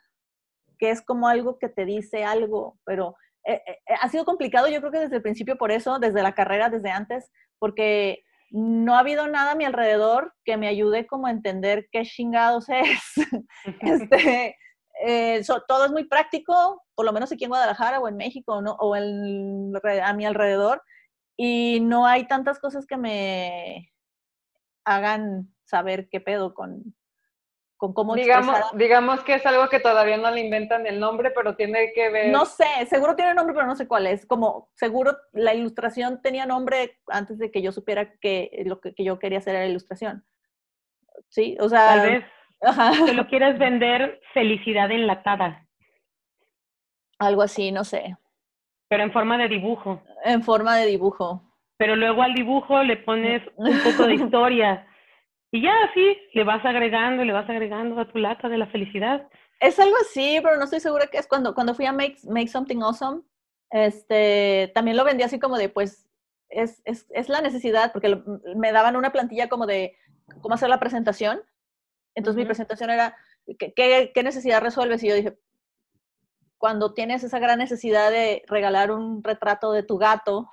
que 0.76 0.90
es 0.90 1.02
como 1.02 1.28
algo 1.28 1.58
que 1.60 1.68
te 1.68 1.84
dice 1.84 2.24
algo, 2.24 2.80
pero 2.84 3.14
eh, 3.44 3.62
eh, 3.64 3.78
ha 4.00 4.08
sido 4.08 4.24
complicado 4.24 4.66
yo 4.66 4.80
creo 4.80 4.90
que 4.90 4.98
desde 4.98 5.16
el 5.16 5.22
principio 5.22 5.56
por 5.56 5.70
eso, 5.70 6.00
desde 6.00 6.22
la 6.22 6.34
carrera, 6.34 6.68
desde 6.68 6.90
antes, 6.90 7.30
porque 7.60 8.24
no 8.52 8.94
ha 8.94 9.00
habido 9.00 9.26
nada 9.28 9.52
a 9.52 9.54
mi 9.54 9.64
alrededor 9.64 10.34
que 10.44 10.58
me 10.58 10.68
ayude 10.68 11.06
como 11.06 11.26
a 11.26 11.30
entender 11.30 11.88
qué 11.90 12.02
chingados 12.02 12.68
es. 12.68 13.00
este, 13.80 14.56
eh, 15.04 15.42
todo 15.66 15.86
es 15.86 15.90
muy 15.90 16.04
práctico, 16.04 16.82
por 16.94 17.06
lo 17.06 17.12
menos 17.12 17.32
aquí 17.32 17.44
en 17.44 17.50
Guadalajara 17.50 17.98
o 17.98 18.08
en 18.08 18.16
México 18.16 18.60
¿no? 18.60 18.72
o 18.78 18.94
en, 18.94 19.72
a 20.02 20.12
mi 20.12 20.26
alrededor, 20.26 20.82
y 21.36 21.80
no 21.80 22.06
hay 22.06 22.26
tantas 22.28 22.58
cosas 22.58 22.86
que 22.86 22.98
me 22.98 23.90
hagan 24.84 25.52
saber 25.64 26.08
qué 26.10 26.20
pedo 26.20 26.52
con, 26.52 26.94
con 27.82 27.92
cómo 27.94 28.14
digamos, 28.14 28.56
digamos 28.74 29.24
que 29.24 29.34
es 29.34 29.44
algo 29.44 29.68
que 29.68 29.80
todavía 29.80 30.16
no 30.16 30.30
le 30.30 30.40
inventan 30.40 30.86
el 30.86 31.00
nombre, 31.00 31.32
pero 31.32 31.56
tiene 31.56 31.90
que 31.92 32.10
ver... 32.10 32.30
No 32.30 32.44
sé, 32.46 32.64
seguro 32.86 33.16
tiene 33.16 33.34
nombre, 33.34 33.56
pero 33.56 33.66
no 33.66 33.74
sé 33.74 33.88
cuál 33.88 34.06
es. 34.06 34.24
Como 34.24 34.70
seguro 34.76 35.16
la 35.32 35.52
ilustración 35.52 36.22
tenía 36.22 36.46
nombre 36.46 37.00
antes 37.08 37.38
de 37.38 37.50
que 37.50 37.60
yo 37.60 37.72
supiera 37.72 38.12
que 38.20 38.62
lo 38.66 38.80
que, 38.80 38.94
que 38.94 39.02
yo 39.02 39.18
quería 39.18 39.38
hacer 39.38 39.56
era 39.56 39.66
ilustración. 39.66 40.24
Sí, 41.28 41.56
o 41.58 41.68
sea... 41.68 41.88
Tal 41.88 42.08
vez 42.08 42.24
te 43.04 43.14
lo 43.14 43.26
quieres 43.26 43.58
vender 43.58 44.20
felicidad 44.32 44.88
enlatada. 44.92 45.66
Algo 47.18 47.42
así, 47.42 47.72
no 47.72 47.82
sé. 47.82 48.16
Pero 48.88 49.02
en 49.02 49.12
forma 49.12 49.38
de 49.38 49.48
dibujo. 49.48 50.00
En 50.24 50.44
forma 50.44 50.76
de 50.76 50.86
dibujo. 50.86 51.42
Pero 51.78 51.96
luego 51.96 52.22
al 52.22 52.34
dibujo 52.34 52.80
le 52.84 52.98
pones 52.98 53.42
un 53.56 53.76
poco 53.82 54.06
de 54.06 54.14
historia. 54.22 54.86
Y 55.52 55.62
ya 55.62 55.72
así 55.84 56.18
le 56.34 56.44
vas 56.44 56.64
agregando 56.64 57.24
le 57.24 57.32
vas 57.32 57.48
agregando 57.48 58.00
a 58.00 58.08
tu 58.08 58.18
lata 58.18 58.48
de 58.48 58.58
la 58.58 58.66
felicidad. 58.66 59.28
Es 59.60 59.78
algo 59.78 59.96
así, 60.00 60.40
pero 60.42 60.56
no 60.56 60.64
estoy 60.64 60.80
segura 60.80 61.06
que 61.06 61.18
es 61.18 61.28
cuando, 61.28 61.54
cuando 61.54 61.74
fui 61.74 61.86
a 61.86 61.92
Make, 61.92 62.16
Make 62.24 62.48
Something 62.48 62.82
Awesome. 62.82 63.22
Este, 63.70 64.72
también 64.74 64.96
lo 64.96 65.04
vendí 65.04 65.22
así 65.22 65.38
como 65.38 65.56
de, 65.56 65.68
pues, 65.68 66.08
es, 66.48 66.82
es, 66.84 67.06
es 67.10 67.28
la 67.28 67.40
necesidad, 67.40 67.92
porque 67.92 68.20
me 68.56 68.72
daban 68.72 68.96
una 68.96 69.12
plantilla 69.12 69.48
como 69.48 69.66
de 69.66 69.96
cómo 70.40 70.56
hacer 70.56 70.68
la 70.68 70.80
presentación 70.80 71.42
entonces 72.14 72.38
mi 72.38 72.44
presentación 72.44 72.90
era, 72.90 73.16
¿qué, 73.58 74.22
necesidad 74.22 74.60
resuelves? 74.60 75.02
Y 75.02 75.08
yo 75.08 75.14
dije, 75.14 75.38
cuando 76.58 76.94
tienes 76.94 77.24
esa 77.24 77.38
gran 77.38 77.58
necesidad 77.58 78.10
de 78.10 78.42
regalar 78.46 78.90
un 78.90 79.22
retrato 79.24 79.72
de 79.72 79.82
tu 79.82 79.98
gato, 79.98 80.48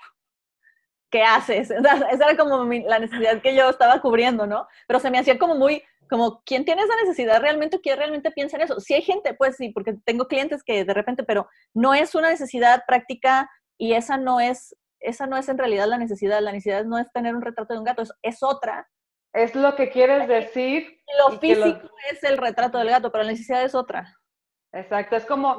¿qué 1.09 1.23
haces? 1.23 1.71
esa 2.11 2.11
era 2.11 2.37
como 2.37 2.63
la 2.65 2.99
necesidad 2.99 3.41
que 3.41 3.55
yo 3.55 3.69
estaba 3.69 4.01
cubriendo, 4.01 4.45
¿no? 4.47 4.67
Pero 4.87 4.99
se 4.99 5.11
me 5.11 5.19
hacía 5.19 5.37
como 5.37 5.55
muy, 5.55 5.83
como, 6.09 6.41
¿quién 6.45 6.65
tiene 6.65 6.83
esa 6.83 6.95
necesidad 6.95 7.41
realmente? 7.41 7.81
¿Quién 7.81 7.97
realmente 7.97 8.31
piensa 8.31 8.57
en 8.57 8.63
eso? 8.63 8.79
Si 8.79 8.93
hay 8.93 9.01
gente, 9.01 9.33
pues 9.33 9.55
sí, 9.57 9.69
porque 9.69 9.95
tengo 10.05 10.27
clientes 10.27 10.63
que 10.63 10.85
de 10.85 10.93
repente, 10.93 11.23
pero 11.23 11.47
no 11.73 11.93
es 11.93 12.15
una 12.15 12.29
necesidad 12.29 12.83
práctica 12.87 13.49
y 13.77 13.93
esa 13.93 14.17
no 14.17 14.39
es, 14.39 14.75
esa 14.99 15.27
no 15.27 15.37
es 15.37 15.49
en 15.49 15.57
realidad 15.57 15.87
la 15.87 15.97
necesidad. 15.97 16.41
La 16.41 16.51
necesidad 16.51 16.85
no 16.85 16.97
es 16.97 17.11
tener 17.11 17.35
un 17.35 17.41
retrato 17.41 17.73
de 17.73 17.79
un 17.79 17.85
gato, 17.85 18.01
es, 18.01 18.11
es 18.21 18.43
otra 18.43 18.87
es 19.33 19.55
lo 19.55 19.75
que 19.75 19.89
quieres 19.89 20.27
decir. 20.27 21.01
Lo 21.19 21.39
físico 21.39 21.89
es 22.11 22.23
el 22.23 22.37
retrato 22.37 22.77
del 22.77 22.89
gato, 22.89 23.11
pero 23.11 23.23
la 23.23 23.31
necesidad 23.31 23.63
es 23.63 23.75
otra. 23.75 24.15
Exacto, 24.71 25.15
es 25.15 25.25
como 25.25 25.57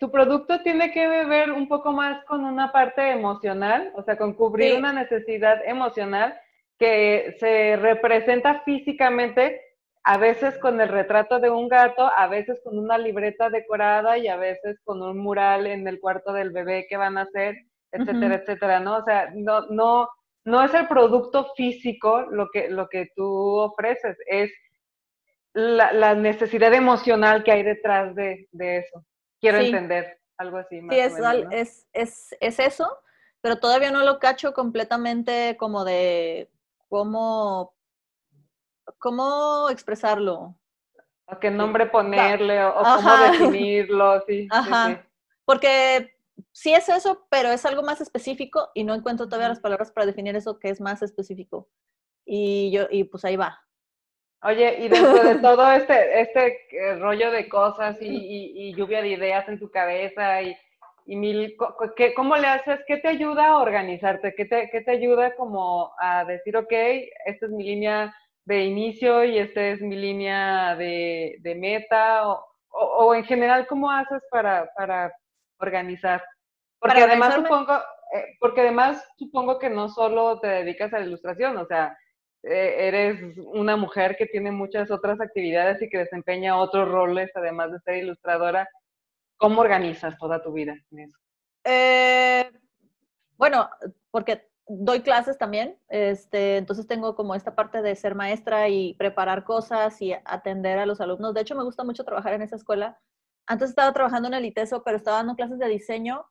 tu 0.00 0.10
producto 0.10 0.62
tiene 0.62 0.90
que 0.90 1.06
ver 1.06 1.52
un 1.52 1.68
poco 1.68 1.92
más 1.92 2.24
con 2.24 2.44
una 2.44 2.72
parte 2.72 3.10
emocional, 3.10 3.92
o 3.94 4.02
sea, 4.02 4.16
con 4.16 4.34
cubrir 4.34 4.76
una 4.76 4.92
necesidad 4.92 5.64
emocional 5.64 6.36
que 6.76 7.36
se 7.38 7.76
representa 7.76 8.62
físicamente, 8.64 9.60
a 10.02 10.18
veces 10.18 10.58
con 10.58 10.80
el 10.80 10.88
retrato 10.88 11.38
de 11.38 11.50
un 11.50 11.68
gato, 11.68 12.10
a 12.16 12.26
veces 12.26 12.60
con 12.64 12.78
una 12.78 12.98
libreta 12.98 13.48
decorada 13.48 14.18
y 14.18 14.26
a 14.26 14.36
veces 14.36 14.80
con 14.84 15.00
un 15.00 15.18
mural 15.18 15.68
en 15.68 15.86
el 15.86 16.00
cuarto 16.00 16.32
del 16.32 16.50
bebé 16.50 16.86
que 16.88 16.96
van 16.96 17.16
a 17.16 17.22
hacer, 17.22 17.54
etcétera, 17.92 18.36
etcétera, 18.36 18.80
¿no? 18.80 18.96
O 18.96 19.04
sea, 19.04 19.30
no, 19.34 19.66
no, 19.68 20.08
no 20.44 20.64
es 20.64 20.74
el 20.74 20.88
producto 20.88 21.52
físico 21.56 22.22
lo 22.22 22.48
que, 22.52 22.68
lo 22.68 22.88
que 22.88 23.08
tú 23.14 23.24
ofreces, 23.24 24.16
es 24.26 24.52
la, 25.56 26.14
necesidad 26.14 26.72
emocional 26.74 27.42
que 27.42 27.50
hay 27.50 27.62
detrás 27.62 28.14
de, 28.14 28.46
eso. 28.52 29.04
Quiero 29.40 29.58
entender 29.58 30.20
algo 30.36 30.58
así. 30.58 30.80
sí, 30.80 30.98
es, 31.50 31.88
es, 31.92 32.58
eso, 32.58 32.98
pero 33.40 33.58
todavía 33.58 33.90
no 33.90 34.04
lo 34.04 34.18
cacho 34.18 34.52
completamente 34.52 35.56
como 35.58 35.84
de 35.84 36.50
cómo, 36.88 37.74
cómo 38.98 39.70
expresarlo. 39.70 40.58
O 41.28 41.40
qué 41.40 41.50
nombre 41.50 41.86
ponerle, 41.86 42.62
o, 42.62 42.74
cómo 42.74 43.16
definirlo, 43.32 44.22
sí. 44.26 44.46
Ajá. 44.52 45.04
Porque 45.46 46.18
sí 46.52 46.74
es 46.74 46.88
eso, 46.90 47.26
pero 47.30 47.50
es 47.50 47.64
algo 47.64 47.82
más 47.82 48.02
específico 48.02 48.70
y 48.74 48.84
no 48.84 48.94
encuentro 48.94 49.26
todavía 49.26 49.48
las 49.48 49.60
palabras 49.60 49.90
para 49.90 50.06
definir 50.06 50.36
eso 50.36 50.58
que 50.58 50.68
es 50.68 50.82
más 50.82 51.02
específico. 51.02 51.70
Y 52.26 52.70
yo, 52.72 52.88
y 52.90 53.04
pues 53.04 53.24
ahí 53.24 53.36
va. 53.36 53.65
Oye, 54.42 54.78
y 54.80 54.88
dentro 54.88 55.22
de 55.22 55.34
todo 55.42 55.70
este, 55.72 56.20
este 56.20 56.66
eh, 56.70 56.96
rollo 56.96 57.30
de 57.30 57.48
cosas 57.48 57.96
y, 58.00 58.74
lluvia 58.74 59.02
de 59.02 59.08
ideas 59.08 59.48
en 59.48 59.58
tu 59.58 59.70
cabeza 59.70 60.42
y, 60.42 60.56
mil, 61.06 61.56
¿cómo 62.14 62.36
le 62.36 62.48
haces? 62.48 62.80
¿Qué 62.86 62.96
te 62.98 63.08
ayuda 63.08 63.48
a 63.48 63.58
organizarte? 63.58 64.34
¿Qué 64.34 64.44
te, 64.44 64.68
qué 64.70 64.80
te 64.80 64.90
ayuda 64.90 65.34
como 65.36 65.92
a 66.00 66.24
decir, 66.24 66.56
ok, 66.56 66.72
esta 67.26 67.46
es 67.46 67.52
mi 67.52 67.64
línea 67.64 68.14
de 68.44 68.64
inicio 68.64 69.24
y 69.24 69.38
esta 69.38 69.62
es 69.68 69.80
mi 69.80 69.96
línea 69.96 70.74
de, 70.76 71.36
de 71.40 71.54
meta? 71.54 72.28
O, 72.28 72.44
o, 72.70 73.14
en 73.14 73.24
general, 73.24 73.66
¿cómo 73.66 73.90
haces 73.90 74.22
para, 74.30 74.68
para 74.76 75.12
organizar. 75.58 76.22
Porque 76.78 77.02
además 77.02 77.34
supongo, 77.34 77.74
eh, 78.14 78.36
porque 78.40 78.60
además 78.60 79.02
supongo 79.18 79.58
que 79.58 79.70
no 79.70 79.88
solo 79.88 80.38
te 80.40 80.48
dedicas 80.48 80.92
a 80.92 80.98
la 80.98 81.06
ilustración, 81.06 81.56
o 81.56 81.66
sea, 81.66 81.96
eres 82.46 83.36
una 83.38 83.76
mujer 83.76 84.16
que 84.16 84.26
tiene 84.26 84.50
muchas 84.50 84.90
otras 84.90 85.20
actividades 85.20 85.80
y 85.82 85.88
que 85.88 85.98
desempeña 85.98 86.58
otros 86.58 86.88
roles, 86.88 87.30
además 87.34 87.72
de 87.72 87.80
ser 87.80 87.96
ilustradora. 87.96 88.68
¿Cómo 89.36 89.60
organizas 89.60 90.16
toda 90.18 90.42
tu 90.42 90.52
vida 90.52 90.74
en 90.90 90.98
eso? 91.00 91.18
Eh, 91.64 92.50
bueno, 93.36 93.68
porque 94.10 94.48
doy 94.68 95.00
clases 95.00 95.38
también, 95.38 95.76
este, 95.88 96.56
entonces 96.56 96.86
tengo 96.86 97.14
como 97.14 97.34
esta 97.34 97.54
parte 97.54 97.82
de 97.82 97.94
ser 97.96 98.14
maestra 98.14 98.68
y 98.68 98.94
preparar 98.94 99.44
cosas 99.44 100.00
y 100.00 100.14
atender 100.24 100.78
a 100.78 100.86
los 100.86 101.00
alumnos. 101.00 101.34
De 101.34 101.42
hecho, 101.42 101.54
me 101.54 101.64
gusta 101.64 101.84
mucho 101.84 102.04
trabajar 102.04 102.34
en 102.34 102.42
esa 102.42 102.56
escuela 102.56 102.98
antes 103.46 103.70
estaba 103.70 103.92
trabajando 103.92 104.28
en 104.28 104.34
el 104.34 104.44
ITESO, 104.44 104.82
pero 104.82 104.96
estaba 104.96 105.18
dando 105.18 105.36
clases 105.36 105.58
de 105.58 105.68
diseño 105.68 106.26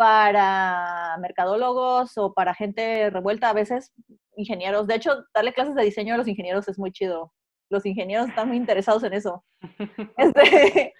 para 0.00 1.18
mercadólogos 1.18 2.16
o 2.16 2.32
para 2.32 2.54
gente 2.54 3.10
revuelta, 3.10 3.50
a 3.50 3.52
veces 3.52 3.92
ingenieros. 4.34 4.86
De 4.86 4.94
hecho, 4.94 5.26
darle 5.34 5.52
clases 5.52 5.74
de 5.74 5.84
diseño 5.84 6.14
a 6.14 6.16
los 6.16 6.26
ingenieros 6.26 6.66
es 6.68 6.78
muy 6.78 6.90
chido. 6.90 7.34
Los 7.68 7.84
ingenieros 7.84 8.30
están 8.30 8.48
muy 8.48 8.56
interesados 8.56 9.04
en 9.04 9.12
eso. 9.12 9.44
Este, 10.16 10.94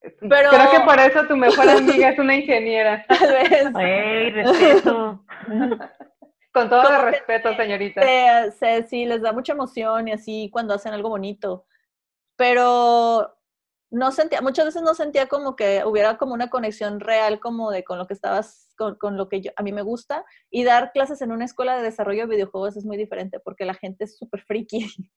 pero... 0.00 0.48
Creo 0.48 0.70
que 0.70 0.80
por 0.80 0.98
eso 0.98 1.26
tu 1.26 1.36
mejor 1.36 1.68
amiga 1.68 2.08
es 2.08 2.18
una 2.18 2.36
ingeniera. 2.36 3.04
Tal 3.08 3.32
vez. 3.34 3.66
Ay, 3.74 4.30
respeto. 4.30 5.22
Con 6.54 6.70
todo 6.70 6.88
el 6.88 7.02
respeto, 7.02 7.54
señorita. 7.54 8.00
sí, 8.88 9.04
les 9.04 9.20
da 9.20 9.34
mucha 9.34 9.52
emoción 9.52 10.08
y 10.08 10.12
así 10.12 10.48
cuando 10.50 10.72
hacen 10.72 10.94
algo 10.94 11.10
bonito. 11.10 11.66
Pero 12.34 13.37
no 13.90 14.12
sentía, 14.12 14.40
muchas 14.42 14.66
veces 14.66 14.82
no 14.82 14.94
sentía 14.94 15.28
como 15.28 15.56
que 15.56 15.82
hubiera 15.84 16.18
como 16.18 16.34
una 16.34 16.50
conexión 16.50 17.00
real 17.00 17.40
como 17.40 17.70
de 17.70 17.84
con 17.84 17.98
lo 17.98 18.06
que 18.06 18.14
estabas, 18.14 18.74
con, 18.76 19.16
lo 19.16 19.28
que 19.28 19.40
yo, 19.40 19.50
a 19.56 19.62
mí 19.62 19.72
me 19.72 19.82
gusta. 19.82 20.24
Y 20.50 20.64
dar 20.64 20.92
clases 20.92 21.22
en 21.22 21.32
una 21.32 21.44
escuela 21.44 21.76
de 21.76 21.82
desarrollo 21.82 22.22
de 22.22 22.34
videojuegos 22.36 22.76
es 22.76 22.84
muy 22.84 22.96
diferente 22.96 23.40
porque 23.40 23.64
la 23.64 23.74
gente 23.74 24.04
es 24.04 24.16
súper 24.18 24.42
friki. 24.42 24.86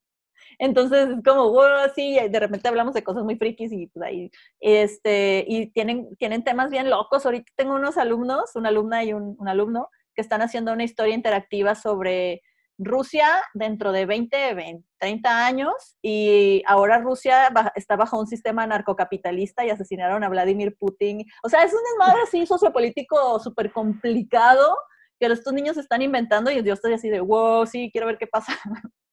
Entonces 0.59 1.09
es 1.09 1.23
como, 1.23 1.51
wow, 1.51 1.89
sí, 1.95 2.17
y 2.17 2.29
de 2.29 2.39
repente 2.39 2.67
hablamos 2.67 2.93
de 2.93 3.03
cosas 3.03 3.23
muy 3.23 3.35
frikis 3.35 3.71
y 3.71 3.87
pues 3.87 4.05
ahí, 4.05 4.31
este, 4.59 5.45
y 5.47 5.67
tienen, 5.71 6.15
tienen 6.17 6.43
temas 6.43 6.69
bien 6.69 6.89
locos. 6.89 7.25
Ahorita 7.25 7.51
tengo 7.55 7.75
unos 7.75 7.97
alumnos, 7.97 8.55
una 8.55 8.69
alumna 8.69 9.03
y 9.03 9.13
un, 9.13 9.35
un 9.37 9.47
alumno, 9.47 9.89
que 10.15 10.21
están 10.21 10.41
haciendo 10.41 10.73
una 10.73 10.83
historia 10.83 11.15
interactiva 11.15 11.75
sobre 11.75 12.41
Rusia 12.77 13.27
dentro 13.53 13.91
de 13.91 14.05
20, 14.05 14.53
20, 14.55 14.87
30 15.01 15.45
años 15.45 15.97
y 16.01 16.61
ahora 16.67 16.99
Rusia 16.99 17.51
está 17.75 17.95
bajo 17.95 18.19
un 18.19 18.27
sistema 18.27 18.67
narcocapitalista 18.67 19.65
y 19.65 19.71
asesinaron 19.71 20.23
a 20.23 20.29
Vladimir 20.29 20.77
Putin. 20.77 21.25
O 21.43 21.49
sea, 21.49 21.63
es 21.63 21.73
un 21.73 21.79
desmadre 21.89 22.21
así 22.21 22.45
sociopolítico 22.45 23.39
súper 23.39 23.71
complicado 23.71 24.77
que 25.19 25.25
estos 25.25 25.53
niños 25.53 25.77
están 25.77 26.03
inventando 26.03 26.51
y 26.51 26.61
yo 26.63 26.73
estoy 26.73 26.93
así 26.93 27.09
de, 27.09 27.19
wow, 27.19 27.65
sí, 27.65 27.89
quiero 27.91 28.07
ver 28.07 28.19
qué 28.19 28.27
pasa. 28.27 28.53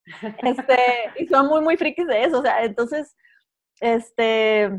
este, 0.43 0.79
y 1.17 1.27
son 1.27 1.47
muy, 1.47 1.63
muy 1.63 1.77
frikis 1.79 2.07
de 2.07 2.25
eso. 2.25 2.41
O 2.41 2.43
sea, 2.43 2.63
entonces, 2.65 3.17
este, 3.81 4.71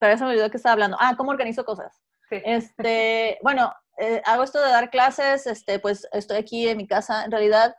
pero 0.00 0.12
eso 0.12 0.24
me 0.24 0.32
olvidó 0.32 0.50
que 0.50 0.56
estaba 0.56 0.72
hablando. 0.72 0.96
Ah, 1.00 1.14
¿cómo 1.16 1.30
organizo 1.30 1.64
cosas? 1.64 2.02
Este, 2.30 3.38
bueno, 3.42 3.72
eh, 3.98 4.20
hago 4.24 4.42
esto 4.42 4.60
de 4.60 4.70
dar 4.70 4.90
clases, 4.90 5.46
este, 5.46 5.78
pues 5.78 6.08
estoy 6.12 6.38
aquí 6.38 6.68
en 6.68 6.78
mi 6.78 6.88
casa, 6.88 7.24
en 7.24 7.30
realidad, 7.30 7.76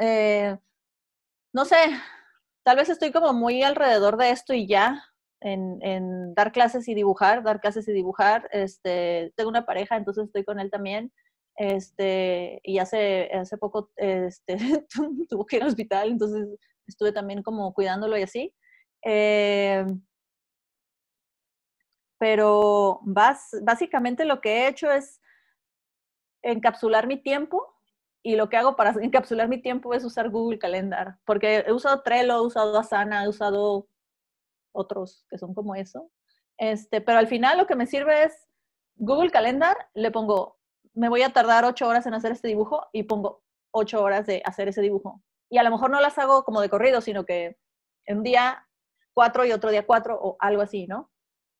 eh, 0.00 0.56
no 1.52 1.64
sé, 1.64 1.76
tal 2.64 2.76
vez 2.76 2.88
estoy 2.88 3.12
como 3.12 3.32
muy 3.32 3.62
alrededor 3.62 4.16
de 4.16 4.30
esto 4.30 4.54
y 4.54 4.66
ya, 4.66 5.04
en, 5.40 6.34
dar 6.34 6.52
clases 6.52 6.86
y 6.88 6.94
dibujar, 6.94 7.42
dar 7.42 7.60
clases 7.60 7.88
y 7.88 7.92
dibujar, 7.92 8.48
este, 8.52 9.32
tengo 9.36 9.50
una 9.50 9.64
pareja, 9.64 9.96
entonces 9.96 10.26
estoy 10.26 10.44
con 10.44 10.60
él 10.60 10.70
también, 10.70 11.12
este, 11.56 12.60
y 12.62 12.78
hace, 12.78 13.30
hace 13.32 13.58
poco, 13.58 13.90
este, 13.96 14.56
tuvo 15.28 15.46
que 15.46 15.56
ir 15.56 15.62
al 15.62 15.68
hospital, 15.68 16.10
entonces 16.10 16.48
estuve 16.86 17.12
también 17.12 17.42
como 17.42 17.72
cuidándolo 17.72 18.18
y 18.18 18.22
así. 18.22 18.54
Eh, 19.04 19.84
pero 22.18 23.00
básicamente 23.02 24.26
lo 24.26 24.40
que 24.42 24.50
he 24.50 24.68
hecho 24.68 24.90
es 24.90 25.20
encapsular 26.42 27.06
mi 27.06 27.16
tiempo 27.16 27.79
y 28.22 28.36
lo 28.36 28.48
que 28.48 28.56
hago 28.56 28.76
para 28.76 28.90
encapsular 29.02 29.48
mi 29.48 29.58
tiempo 29.58 29.94
es 29.94 30.04
usar 30.04 30.30
Google 30.30 30.58
Calendar, 30.58 31.18
porque 31.24 31.64
he 31.66 31.72
usado 31.72 32.02
Trello, 32.02 32.36
he 32.36 32.46
usado 32.46 32.78
Asana, 32.78 33.24
he 33.24 33.28
usado 33.28 33.88
otros 34.72 35.26
que 35.28 35.38
son 35.38 35.54
como 35.54 35.74
eso. 35.74 36.10
Este, 36.58 37.00
pero 37.00 37.18
al 37.18 37.26
final 37.26 37.56
lo 37.56 37.66
que 37.66 37.76
me 37.76 37.86
sirve 37.86 38.24
es 38.24 38.46
Google 38.96 39.30
Calendar, 39.30 39.76
le 39.94 40.10
pongo, 40.10 40.58
me 40.92 41.08
voy 41.08 41.22
a 41.22 41.32
tardar 41.32 41.64
ocho 41.64 41.88
horas 41.88 42.06
en 42.06 42.14
hacer 42.14 42.32
este 42.32 42.48
dibujo 42.48 42.86
y 42.92 43.04
pongo 43.04 43.42
ocho 43.70 44.02
horas 44.02 44.26
de 44.26 44.42
hacer 44.44 44.68
ese 44.68 44.82
dibujo. 44.82 45.22
Y 45.48 45.58
a 45.58 45.62
lo 45.62 45.70
mejor 45.70 45.90
no 45.90 46.00
las 46.00 46.18
hago 46.18 46.44
como 46.44 46.60
de 46.60 46.68
corrido, 46.68 47.00
sino 47.00 47.24
que 47.24 47.56
un 48.06 48.22
día 48.22 48.66
cuatro 49.14 49.44
y 49.46 49.52
otro 49.52 49.70
día 49.70 49.86
cuatro 49.86 50.18
o 50.20 50.36
algo 50.38 50.62
así, 50.62 50.86
¿no? 50.86 51.10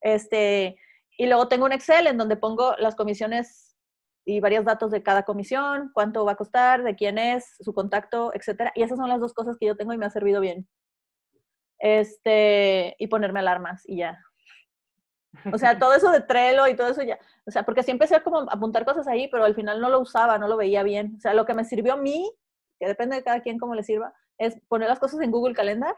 Este, 0.02 0.76
y 1.16 1.26
luego 1.26 1.48
tengo 1.48 1.64
un 1.64 1.72
Excel 1.72 2.06
en 2.06 2.18
donde 2.18 2.36
pongo 2.36 2.74
las 2.78 2.94
comisiones 2.94 3.69
y 4.30 4.40
varios 4.40 4.64
datos 4.64 4.90
de 4.92 5.02
cada 5.02 5.24
comisión, 5.24 5.90
cuánto 5.92 6.24
va 6.24 6.32
a 6.32 6.36
costar, 6.36 6.84
de 6.84 6.94
quién 6.94 7.18
es, 7.18 7.56
su 7.58 7.74
contacto, 7.74 8.32
etcétera. 8.32 8.72
Y 8.76 8.82
esas 8.82 8.96
son 8.96 9.08
las 9.08 9.20
dos 9.20 9.34
cosas 9.34 9.56
que 9.58 9.66
yo 9.66 9.76
tengo 9.76 9.92
y 9.92 9.98
me 9.98 10.06
ha 10.06 10.10
servido 10.10 10.40
bien. 10.40 10.68
Este, 11.80 12.94
y 12.98 13.08
ponerme 13.08 13.40
alarmas 13.40 13.82
y 13.86 13.96
ya. 13.96 14.22
O 15.52 15.58
sea, 15.58 15.78
todo 15.80 15.94
eso 15.94 16.12
de 16.12 16.20
Trello 16.20 16.68
y 16.68 16.76
todo 16.76 16.88
eso 16.88 17.02
ya. 17.02 17.18
O 17.44 17.50
sea, 17.50 17.64
porque 17.64 17.82
sí 17.82 17.90
empecé 17.90 18.22
como 18.22 18.40
apuntar 18.50 18.84
cosas 18.84 19.08
ahí, 19.08 19.28
pero 19.28 19.44
al 19.44 19.56
final 19.56 19.80
no 19.80 19.88
lo 19.88 20.00
usaba, 20.00 20.38
no 20.38 20.46
lo 20.46 20.56
veía 20.56 20.84
bien. 20.84 21.14
O 21.16 21.20
sea, 21.20 21.34
lo 21.34 21.44
que 21.44 21.54
me 21.54 21.64
sirvió 21.64 21.94
a 21.94 21.96
mí, 21.96 22.32
que 22.78 22.86
depende 22.86 23.16
de 23.16 23.24
cada 23.24 23.40
quien 23.40 23.58
cómo 23.58 23.74
le 23.74 23.82
sirva, 23.82 24.14
es 24.38 24.60
poner 24.68 24.88
las 24.88 25.00
cosas 25.00 25.20
en 25.20 25.32
Google 25.32 25.54
Calendar 25.54 25.96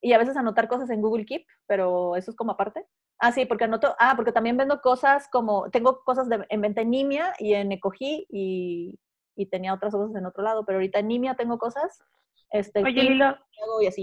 y 0.00 0.14
a 0.14 0.18
veces 0.18 0.36
anotar 0.36 0.66
cosas 0.66 0.90
en 0.90 1.00
Google 1.00 1.26
Keep, 1.26 1.46
pero 1.66 2.16
eso 2.16 2.32
es 2.32 2.36
como 2.36 2.52
aparte. 2.52 2.86
Ah, 3.20 3.32
sí, 3.32 3.44
porque 3.44 3.64
anoto, 3.64 3.94
ah, 3.98 4.14
porque 4.16 4.32
también 4.32 4.56
vendo 4.56 4.80
cosas 4.80 5.28
como, 5.28 5.68
tengo 5.70 6.02
cosas 6.04 6.28
de, 6.30 6.46
en 6.48 6.60
venta 6.62 6.80
en 6.80 6.90
Nimia 6.90 7.34
y 7.38 7.52
en 7.52 7.70
Ecogi 7.70 8.26
y, 8.30 8.98
y, 9.36 9.46
tenía 9.46 9.74
otras 9.74 9.92
cosas 9.92 10.16
en 10.16 10.24
otro 10.24 10.42
lado, 10.42 10.64
pero 10.64 10.78
ahorita 10.78 11.00
en 11.00 11.08
Nimia 11.08 11.34
tengo 11.34 11.58
cosas. 11.58 12.02
Este, 12.50 12.82
Oye, 12.82 13.02
Lilo, 13.02 13.36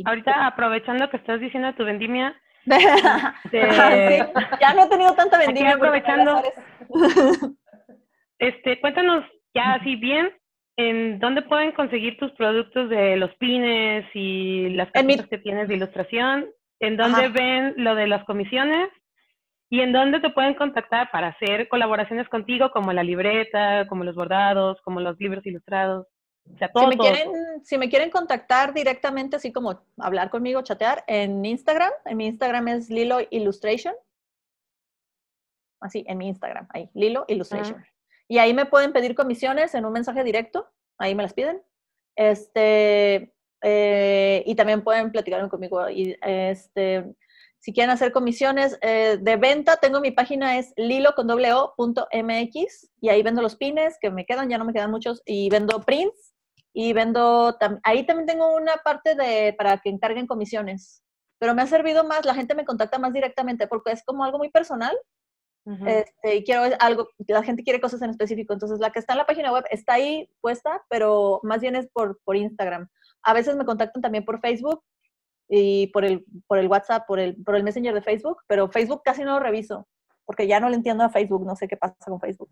ahorita 0.05 0.45
aprovechando 0.45 1.09
que 1.09 1.17
estás 1.17 1.41
diciendo 1.41 1.73
tu 1.73 1.83
vendimia, 1.83 2.39
este, 2.65 4.31
ya 4.61 4.73
no 4.75 4.83
he 4.83 4.89
tenido 4.89 5.13
tanta 5.15 5.39
vendimia. 5.39 5.73
aprovechando, 5.73 6.43
este, 8.39 8.79
cuéntanos 8.79 9.25
ya 9.55 9.73
así 9.73 9.95
bien, 9.95 10.29
¿en 10.77 11.17
dónde 11.17 11.41
pueden 11.41 11.71
conseguir 11.71 12.19
tus 12.19 12.31
productos 12.33 12.87
de 12.91 13.17
los 13.17 13.33
pines 13.37 14.05
y 14.13 14.69
las 14.69 14.91
cosas 14.91 15.27
que 15.27 15.39
tienes 15.39 15.67
de 15.69 15.75
ilustración? 15.75 16.45
¿En 16.79 16.97
dónde 16.97 17.29
ven 17.29 17.73
lo 17.77 17.95
de 17.95 18.05
las 18.05 18.23
comisiones? 18.25 18.89
¿Y 19.69 19.81
en 19.81 19.91
dónde 19.91 20.19
te 20.21 20.29
pueden 20.29 20.55
contactar 20.55 21.11
para 21.11 21.27
hacer 21.27 21.67
colaboraciones 21.67 22.29
contigo, 22.29 22.71
como 22.71 22.93
la 22.93 23.03
libreta, 23.03 23.85
como 23.87 24.03
los 24.03 24.15
bordados, 24.15 24.81
como 24.81 25.01
los 25.01 25.19
libros 25.19 25.45
ilustrados? 25.45 26.07
si, 26.45 26.87
me 26.87 26.97
quieren, 26.97 27.31
si 27.63 27.77
me 27.77 27.89
quieren 27.89 28.09
contactar 28.09 28.73
directamente, 28.73 29.35
así 29.35 29.51
como 29.51 29.83
hablar 29.97 30.29
conmigo, 30.29 30.61
chatear, 30.61 31.03
en 31.07 31.43
Instagram, 31.43 31.91
en 32.05 32.17
mi 32.17 32.27
Instagram 32.27 32.67
es 32.69 32.89
Lilo 32.89 33.19
Illustration. 33.29 33.93
Así, 35.81 36.05
en 36.07 36.17
mi 36.17 36.27
Instagram, 36.27 36.67
ahí, 36.69 36.89
Lilo 36.93 37.25
Illustration. 37.27 37.85
Y 38.27 38.39
ahí 38.39 38.53
me 38.53 38.65
pueden 38.65 38.93
pedir 38.93 39.15
comisiones 39.15 39.75
en 39.75 39.85
un 39.85 39.93
mensaje 39.93 40.23
directo, 40.23 40.69
ahí 40.97 41.13
me 41.13 41.23
las 41.23 41.33
piden. 41.33 41.61
Este, 42.15 43.33
eh, 43.61 44.43
y 44.45 44.55
también 44.55 44.83
pueden 44.83 45.11
platicar 45.11 45.47
conmigo. 45.49 45.89
Y, 45.89 46.17
este, 46.21 47.13
si 47.59 47.73
quieren 47.73 47.89
hacer 47.89 48.11
comisiones 48.11 48.77
eh, 48.81 49.17
de 49.19 49.35
venta, 49.35 49.77
tengo 49.77 49.99
mi 49.99 50.11
página 50.11 50.57
es 50.57 50.73
lilo 50.77 51.13
con 51.15 51.27
MX 51.27 52.89
y 53.01 53.09
ahí 53.09 53.23
vendo 53.23 53.41
los 53.41 53.55
pines 53.55 53.97
que 53.99 54.11
me 54.11 54.25
quedan, 54.25 54.49
ya 54.49 54.57
no 54.57 54.65
me 54.65 54.73
quedan 54.73 54.91
muchos, 54.91 55.21
y 55.25 55.49
vendo 55.49 55.81
prints 55.81 56.33
y 56.73 56.93
vendo, 56.93 57.57
ahí 57.83 58.05
también 58.05 58.27
tengo 58.27 58.55
una 58.55 58.77
parte 58.77 59.15
de 59.15 59.53
para 59.57 59.79
que 59.79 59.89
encarguen 59.89 60.27
comisiones, 60.27 61.01
pero 61.39 61.55
me 61.55 61.63
ha 61.63 61.67
servido 61.67 62.03
más, 62.03 62.25
la 62.25 62.35
gente 62.35 62.55
me 62.55 62.65
contacta 62.65 62.99
más 62.99 63.13
directamente 63.13 63.67
porque 63.67 63.91
es 63.91 64.03
como 64.03 64.23
algo 64.23 64.37
muy 64.37 64.49
personal. 64.49 64.95
este, 65.85 66.35
y 66.37 66.43
quiero 66.45 66.63
algo, 66.79 67.09
la 67.27 67.43
gente 67.43 67.63
quiere 67.63 67.81
cosas 67.81 68.01
en 68.01 68.11
específico, 68.11 68.53
entonces 68.53 68.79
la 68.79 68.91
que 68.91 68.99
está 68.99 69.13
en 69.13 69.17
la 69.17 69.25
página 69.25 69.51
web 69.51 69.65
está 69.69 69.95
ahí 69.95 70.29
puesta, 70.39 70.81
pero 70.89 71.41
más 71.43 71.59
bien 71.59 71.75
es 71.75 71.87
por, 71.91 72.19
por 72.23 72.37
Instagram. 72.37 72.87
A 73.23 73.33
veces 73.33 73.57
me 73.57 73.65
contactan 73.65 74.01
también 74.01 74.23
por 74.23 74.39
Facebook 74.39 74.81
y 75.47 75.87
por 75.87 76.05
el, 76.05 76.25
por 76.47 76.57
el 76.57 76.67
WhatsApp, 76.67 77.05
por 77.07 77.19
el, 77.19 77.41
por 77.43 77.55
el 77.55 77.63
Messenger 77.63 77.93
de 77.93 78.01
Facebook, 78.01 78.43
pero 78.47 78.69
Facebook 78.69 79.01
casi 79.03 79.23
no 79.23 79.33
lo 79.33 79.39
reviso, 79.39 79.87
porque 80.25 80.47
ya 80.47 80.59
no 80.59 80.69
le 80.69 80.75
entiendo 80.75 81.03
a 81.03 81.09
Facebook, 81.09 81.45
no 81.45 81.55
sé 81.55 81.67
qué 81.67 81.77
pasa 81.77 81.95
con 82.05 82.19
Facebook. 82.19 82.49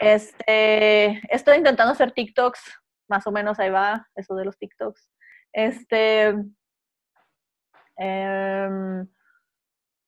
Este, 0.00 1.20
estoy 1.34 1.58
intentando 1.58 1.92
hacer 1.92 2.12
TikToks, 2.12 2.60
más 3.08 3.26
o 3.26 3.32
menos 3.32 3.58
ahí 3.58 3.70
va 3.70 4.08
eso 4.16 4.34
de 4.34 4.44
los 4.44 4.58
TikToks. 4.58 5.08
Este, 5.52 6.34
em, 7.96 9.06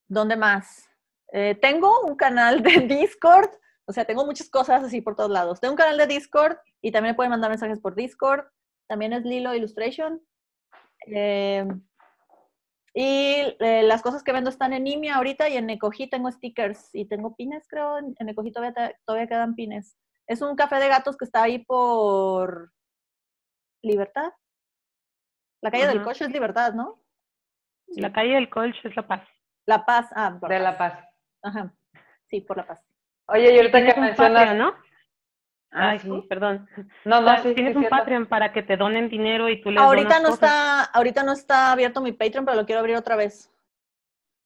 ¿dónde 0.07 0.35
más? 0.35 0.89
Eh, 1.31 1.55
tengo 1.55 2.01
un 2.01 2.15
canal 2.15 2.61
de 2.63 2.79
Discord, 2.87 3.49
o 3.87 3.93
sea, 3.93 4.05
tengo 4.05 4.25
muchas 4.25 4.49
cosas 4.49 4.83
así 4.83 5.01
por 5.01 5.15
todos 5.15 5.29
lados. 5.29 5.59
Tengo 5.59 5.73
un 5.73 5.77
canal 5.77 5.97
de 5.97 6.07
Discord 6.07 6.57
y 6.81 6.91
también 6.91 7.13
me 7.13 7.15
pueden 7.15 7.29
mandar 7.29 7.51
mensajes 7.51 7.79
por 7.79 7.95
Discord. 7.95 8.45
También 8.87 9.13
es 9.13 9.23
Lilo 9.23 9.53
Illustration. 9.53 10.21
Em, 11.07 11.83
y 12.97 13.57
eh, 13.59 13.83
las 13.83 14.01
cosas 14.01 14.23
que 14.23 14.31
vendo 14.31 14.49
están 14.49 14.71
en 14.71 14.85
Nimia 14.85 15.15
ahorita 15.15 15.49
y 15.49 15.57
en 15.57 15.69
Ecoji 15.69 16.07
tengo 16.07 16.31
stickers 16.31 16.95
y 16.95 17.03
tengo 17.05 17.35
pines, 17.35 17.67
creo. 17.67 17.97
En, 17.97 18.29
Ecoji 18.29 18.53
todavía, 18.53 18.95
todavía 19.05 19.27
quedan 19.27 19.53
pines. 19.53 19.97
Es 20.27 20.41
un 20.41 20.55
café 20.55 20.77
de 20.77 20.87
gatos 20.87 21.17
que 21.17 21.25
está 21.25 21.43
ahí 21.43 21.59
por 21.59 22.71
Libertad. 23.83 24.31
La 25.61 25.71
calle 25.71 25.87
del 25.87 26.03
Coche 26.03 26.23
es 26.23 26.31
Libertad, 26.31 26.73
¿no? 26.73 27.01
La 27.87 28.13
calle 28.13 28.35
del 28.35 28.49
Coche 28.49 28.79
es 28.85 28.95
La 28.95 29.05
Paz. 29.05 29.27
La 29.65 29.85
Paz, 29.85 30.07
ah, 30.15 30.39
de 30.47 30.59
La 30.59 30.77
Paz. 30.77 30.97
Ajá. 31.43 31.73
Sí, 32.27 32.41
por 32.41 32.55
La 32.55 32.65
Paz. 32.65 32.81
Oye, 33.27 33.53
y 33.53 33.57
ahorita 33.57 33.93
que 33.93 33.99
mencionas, 33.99 34.55
¿no? 34.55 34.73
Ah, 35.75 35.89
Ay, 35.89 35.99
sí, 35.99 36.09
perdón. 36.29 36.67
No, 37.05 37.21
no, 37.21 37.37
sí, 37.43 37.53
Tienes 37.53 37.75
un 37.75 37.87
Patreon 37.89 38.27
para 38.27 38.53
que 38.53 38.63
te 38.63 38.77
donen 38.77 39.09
dinero 39.09 39.49
y 39.49 39.61
tú 39.61 39.71
les 39.71 39.81
ahorita 39.81 40.19
no 40.21 40.29
está 40.29 40.85
Ahorita 40.85 41.23
no 41.23 41.33
está 41.33 41.73
abierto 41.73 42.01
mi 42.01 42.13
Patreon, 42.13 42.45
pero 42.45 42.57
lo 42.57 42.65
quiero 42.65 42.79
abrir 42.79 42.95
otra 42.95 43.17
vez. 43.17 43.51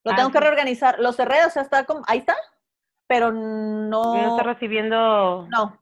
Lo 0.03 0.13
ah, 0.13 0.15
tengo 0.15 0.31
que 0.31 0.39
reorganizar. 0.39 0.99
Lo 0.99 1.13
cerré, 1.13 1.45
o 1.45 1.49
sea, 1.51 1.61
está 1.61 1.85
como, 1.85 2.01
ahí 2.07 2.19
está, 2.19 2.35
pero 3.07 3.31
no... 3.31 4.15
No 4.15 4.37
está 4.37 4.43
recibiendo... 4.43 5.47
No, 5.49 5.79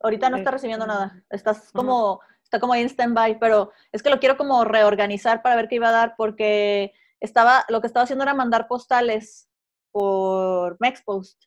ahorita 0.00 0.30
no 0.30 0.38
está 0.38 0.50
recibiendo 0.50 0.86
nada. 0.86 1.22
Estás 1.28 1.72
como, 1.72 2.20
está 2.42 2.58
como 2.58 2.72
ahí 2.72 2.82
en 2.82 2.88
stand-by, 2.88 3.38
pero 3.38 3.72
es 3.92 4.02
que 4.02 4.10
lo 4.10 4.18
quiero 4.18 4.38
como 4.38 4.64
reorganizar 4.64 5.42
para 5.42 5.56
ver 5.56 5.68
qué 5.68 5.74
iba 5.74 5.88
a 5.88 5.92
dar, 5.92 6.14
porque 6.16 6.94
estaba, 7.20 7.66
lo 7.68 7.82
que 7.82 7.86
estaba 7.86 8.04
haciendo 8.04 8.22
era 8.22 8.34
mandar 8.34 8.66
postales 8.66 9.50
por 9.90 10.76
Mexpost 10.80 11.45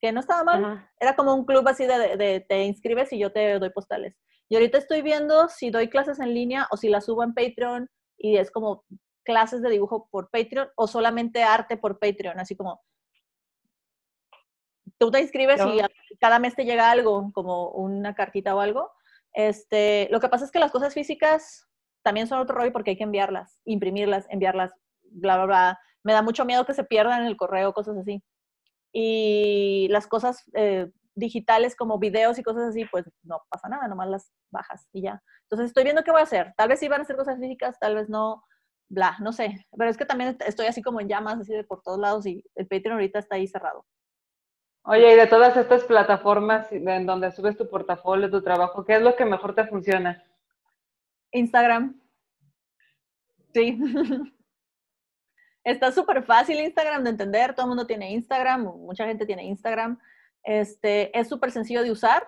que 0.00 0.12
no 0.12 0.20
estaba 0.20 0.44
mal. 0.44 0.88
Era 0.98 1.14
como 1.14 1.34
un 1.34 1.44
club 1.44 1.66
así 1.68 1.86
de, 1.86 2.44
te 2.48 2.64
inscribes 2.64 3.12
y 3.12 3.18
yo 3.18 3.32
te 3.32 3.58
doy 3.58 3.70
postales. 3.70 4.16
Y 4.48 4.56
ahorita 4.56 4.78
estoy 4.78 5.02
viendo 5.02 5.48
si 5.48 5.70
doy 5.70 5.88
clases 5.88 6.18
en 6.18 6.34
línea 6.34 6.66
o 6.70 6.76
si 6.76 6.88
las 6.88 7.04
subo 7.04 7.22
en 7.22 7.34
Patreon 7.34 7.88
y 8.18 8.36
es 8.36 8.50
como 8.50 8.84
clases 9.24 9.62
de 9.62 9.70
dibujo 9.70 10.08
por 10.10 10.30
Patreon 10.30 10.68
o 10.76 10.86
solamente 10.86 11.42
arte 11.42 11.76
por 11.76 11.98
Patreon, 11.98 12.40
así 12.40 12.56
como 12.56 12.82
tú 14.98 15.10
te 15.10 15.20
inscribes 15.20 15.60
y 15.64 16.16
cada 16.18 16.38
mes 16.38 16.54
te 16.54 16.64
llega 16.64 16.90
algo, 16.90 17.30
como 17.32 17.70
una 17.70 18.14
cartita 18.14 18.54
o 18.54 18.60
algo. 18.60 18.90
Este, 19.32 20.08
lo 20.10 20.20
que 20.20 20.28
pasa 20.28 20.44
es 20.44 20.50
que 20.50 20.58
las 20.58 20.72
cosas 20.72 20.92
físicas 20.94 21.68
también 22.02 22.26
son 22.26 22.40
otro 22.40 22.56
rollo 22.56 22.72
porque 22.72 22.90
hay 22.90 22.96
que 22.96 23.04
enviarlas, 23.04 23.60
imprimirlas, 23.64 24.26
enviarlas, 24.30 24.72
bla, 25.02 25.36
bla, 25.36 25.46
bla. 25.46 25.80
Me 26.02 26.12
da 26.12 26.22
mucho 26.22 26.44
miedo 26.44 26.66
que 26.66 26.74
se 26.74 26.84
pierdan 26.84 27.22
en 27.22 27.28
el 27.28 27.36
correo, 27.36 27.72
cosas 27.72 27.96
así. 27.98 28.22
Y 28.92 29.88
las 29.90 30.06
cosas 30.06 30.44
eh, 30.54 30.90
digitales 31.14 31.76
como 31.76 31.98
videos 31.98 32.38
y 32.38 32.42
cosas 32.42 32.70
así, 32.70 32.84
pues 32.86 33.04
no 33.22 33.42
pasa 33.48 33.68
nada, 33.68 33.88
nomás 33.88 34.08
las 34.08 34.32
bajas 34.50 34.88
y 34.92 35.02
ya. 35.02 35.22
Entonces 35.42 35.68
estoy 35.68 35.84
viendo 35.84 36.02
qué 36.02 36.10
voy 36.10 36.20
a 36.20 36.24
hacer. 36.24 36.54
Tal 36.56 36.68
vez 36.68 36.80
sí 36.80 36.88
van 36.88 37.02
a 37.02 37.04
ser 37.04 37.16
cosas 37.16 37.38
físicas, 37.38 37.78
tal 37.78 37.94
vez 37.94 38.08
no, 38.08 38.44
bla, 38.88 39.16
no 39.20 39.32
sé. 39.32 39.66
Pero 39.76 39.90
es 39.90 39.96
que 39.96 40.04
también 40.04 40.36
estoy 40.46 40.66
así 40.66 40.82
como 40.82 41.00
en 41.00 41.08
llamas, 41.08 41.40
así 41.40 41.52
de 41.52 41.64
por 41.64 41.82
todos 41.82 41.98
lados 41.98 42.26
y 42.26 42.44
el 42.54 42.66
Patreon 42.66 42.94
ahorita 42.94 43.18
está 43.18 43.36
ahí 43.36 43.46
cerrado. 43.46 43.86
Oye, 44.82 45.12
y 45.12 45.16
de 45.16 45.26
todas 45.26 45.56
estas 45.56 45.84
plataformas 45.84 46.72
en 46.72 47.06
donde 47.06 47.30
subes 47.32 47.56
tu 47.56 47.68
portafolio, 47.68 48.30
tu 48.30 48.42
trabajo, 48.42 48.84
¿qué 48.84 48.96
es 48.96 49.02
lo 49.02 49.14
que 49.14 49.26
mejor 49.26 49.54
te 49.54 49.66
funciona? 49.66 50.24
Instagram. 51.32 52.00
Sí. 53.52 53.78
Está 55.64 55.92
súper 55.92 56.24
fácil 56.24 56.60
Instagram 56.60 57.04
de 57.04 57.10
entender, 57.10 57.54
todo 57.54 57.66
el 57.66 57.70
mundo 57.70 57.86
tiene 57.86 58.12
Instagram, 58.12 58.62
mucha 58.62 59.06
gente 59.06 59.26
tiene 59.26 59.44
Instagram. 59.44 59.98
Este, 60.42 61.16
es 61.18 61.28
súper 61.28 61.50
sencillo 61.50 61.82
de 61.82 61.90
usar, 61.90 62.26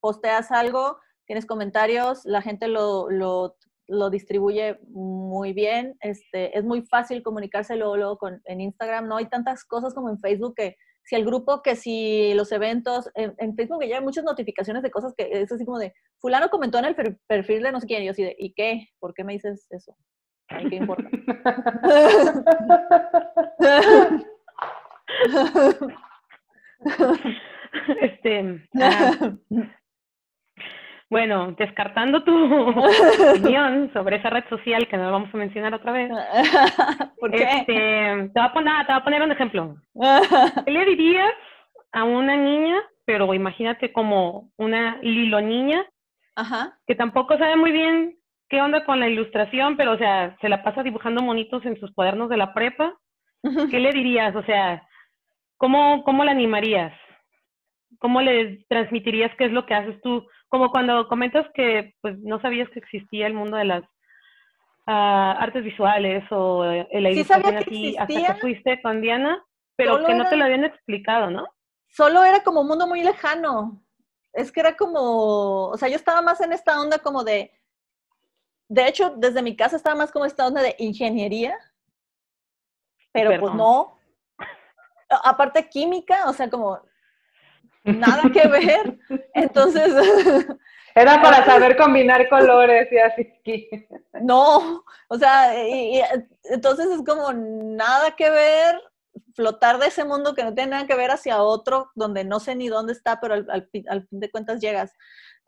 posteas 0.00 0.52
algo, 0.52 0.98
tienes 1.26 1.46
comentarios, 1.46 2.24
la 2.24 2.42
gente 2.42 2.68
lo, 2.68 3.10
lo, 3.10 3.56
lo 3.88 4.08
distribuye 4.08 4.78
muy 4.88 5.52
bien, 5.52 5.96
este, 6.00 6.56
es 6.56 6.64
muy 6.64 6.82
fácil 6.82 7.22
comunicarse 7.24 7.74
luego, 7.74 8.18
con, 8.18 8.40
en 8.44 8.60
Instagram, 8.60 9.08
no 9.08 9.16
hay 9.16 9.26
tantas 9.26 9.64
cosas 9.64 9.92
como 9.92 10.08
en 10.08 10.20
Facebook 10.20 10.54
que 10.54 10.76
si 11.02 11.16
el 11.16 11.24
grupo, 11.24 11.62
que 11.62 11.74
si 11.74 12.34
los 12.34 12.52
eventos, 12.52 13.10
en, 13.16 13.56
Facebook 13.56 13.84
ya 13.84 13.96
hay 13.96 14.04
muchas 14.04 14.22
notificaciones 14.22 14.82
de 14.84 14.92
cosas 14.92 15.12
que 15.16 15.28
es 15.32 15.50
así 15.50 15.64
como 15.64 15.80
de, 15.80 15.92
fulano 16.20 16.50
comentó 16.50 16.78
en 16.78 16.84
el 16.84 17.18
perfil 17.26 17.64
de 17.64 17.72
no 17.72 17.80
sé 17.80 17.88
quién, 17.88 18.04
y 18.04 18.06
yo 18.06 18.12
de, 18.12 18.36
¿y 18.38 18.52
qué? 18.52 18.88
¿Por 19.00 19.12
qué 19.12 19.24
me 19.24 19.32
dices 19.32 19.66
eso? 19.70 19.96
¿Qué 20.68 20.76
importa? 20.76 21.08
este, 28.00 28.68
ah, 28.80 29.12
bueno, 31.08 31.52
descartando 31.52 32.24
tu 32.24 32.32
opinión 33.30 33.90
sobre 33.92 34.16
esa 34.16 34.30
red 34.30 34.44
social 34.48 34.88
que 34.88 34.96
no 34.96 35.12
vamos 35.12 35.32
a 35.32 35.36
mencionar 35.36 35.74
otra 35.74 35.92
vez. 35.92 36.10
¿Por 37.20 37.30
qué? 37.30 37.42
Este, 37.42 37.64
te, 37.66 38.30
voy 38.34 38.42
a 38.42 38.52
poner, 38.52 38.86
te 38.86 38.92
voy 38.92 39.00
a 39.00 39.04
poner 39.04 39.22
un 39.22 39.32
ejemplo. 39.32 39.76
¿Qué 40.64 40.70
le 40.70 40.84
dirías 40.84 41.32
a 41.92 42.04
una 42.04 42.36
niña, 42.36 42.76
pero 43.04 43.32
imagínate 43.34 43.92
como 43.92 44.50
una 44.56 44.98
lilo 45.02 45.40
niña, 45.40 45.84
que 46.86 46.94
tampoco 46.94 47.36
sabe 47.36 47.56
muy 47.56 47.72
bien 47.72 48.19
qué 48.50 48.60
onda 48.60 48.84
con 48.84 49.00
la 49.00 49.08
ilustración, 49.08 49.76
pero 49.76 49.92
o 49.92 49.96
sea, 49.96 50.36
se 50.40 50.48
la 50.48 50.62
pasa 50.62 50.82
dibujando 50.82 51.22
monitos 51.22 51.64
en 51.64 51.78
sus 51.78 51.94
cuadernos 51.94 52.28
de 52.28 52.36
la 52.36 52.52
prepa? 52.52 52.92
¿Qué 53.70 53.78
le 53.78 53.92
dirías? 53.92 54.34
O 54.36 54.42
sea, 54.42 54.86
¿cómo, 55.56 56.02
cómo 56.04 56.24
la 56.24 56.32
animarías? 56.32 56.92
¿Cómo 57.98 58.20
le 58.20 58.64
transmitirías 58.68 59.30
qué 59.38 59.46
es 59.46 59.52
lo 59.52 59.64
que 59.64 59.74
haces 59.74 60.00
tú? 60.02 60.26
Como 60.48 60.70
cuando 60.70 61.06
comentas 61.08 61.46
que 61.54 61.94
pues 62.02 62.18
no 62.18 62.40
sabías 62.40 62.68
que 62.70 62.80
existía 62.80 63.26
el 63.26 63.34
mundo 63.34 63.56
de 63.56 63.64
las 63.64 63.84
ah, 64.86 65.36
artes 65.38 65.64
visuales 65.64 66.24
o 66.30 66.64
el 66.64 66.86
eh, 66.90 67.00
la 67.00 67.10
ilustración 67.10 67.56
así 67.56 67.96
hasta 67.96 68.34
que 68.34 68.40
fuiste 68.40 68.82
con 68.82 69.00
Diana, 69.00 69.42
pero 69.76 70.04
que 70.04 70.14
no 70.14 70.28
te 70.28 70.36
lo 70.36 70.44
habían 70.44 70.64
explicado, 70.64 71.30
¿no? 71.30 71.46
Solo 71.88 72.24
era 72.24 72.42
como 72.42 72.62
un 72.62 72.68
mundo 72.68 72.86
muy 72.86 73.02
lejano. 73.02 73.82
Es 74.32 74.52
que 74.52 74.60
era 74.60 74.76
como, 74.76 75.68
o 75.68 75.76
sea, 75.76 75.88
yo 75.88 75.96
estaba 75.96 76.22
más 76.22 76.40
en 76.40 76.52
esta 76.52 76.80
onda 76.80 76.98
como 76.98 77.24
de, 77.24 77.50
de 78.70 78.86
hecho, 78.86 79.12
desde 79.16 79.42
mi 79.42 79.56
casa 79.56 79.74
estaba 79.74 79.96
más 79.96 80.12
como 80.12 80.24
esta 80.24 80.46
onda 80.46 80.62
de 80.62 80.76
ingeniería, 80.78 81.58
pero 83.10 83.40
pues 83.40 83.52
no. 83.52 83.98
Aparte 85.24 85.68
química, 85.68 86.28
o 86.28 86.32
sea, 86.32 86.48
como 86.48 86.80
nada 87.82 88.22
que 88.32 88.46
ver. 88.46 88.96
Entonces. 89.34 89.92
Era 90.94 91.20
para 91.20 91.44
saber 91.44 91.76
combinar 91.76 92.28
colores 92.28 92.86
y 92.92 92.98
así. 92.98 93.68
No, 94.22 94.84
o 95.08 95.18
sea, 95.18 95.52
entonces 96.44 96.86
es 96.86 97.02
como 97.04 97.32
nada 97.32 98.14
que 98.14 98.30
ver, 98.30 98.80
flotar 99.34 99.78
de 99.78 99.88
ese 99.88 100.04
mundo 100.04 100.34
que 100.34 100.44
no 100.44 100.54
tiene 100.54 100.70
nada 100.70 100.86
que 100.86 100.94
ver 100.94 101.10
hacia 101.10 101.42
otro, 101.42 101.90
donde 101.96 102.22
no 102.24 102.38
sé 102.38 102.54
ni 102.54 102.68
dónde 102.68 102.92
está, 102.92 103.20
pero 103.20 103.34
al, 103.34 103.68
fin 103.68 103.84
de 104.10 104.30
cuentas 104.30 104.60
llegas. 104.60 104.96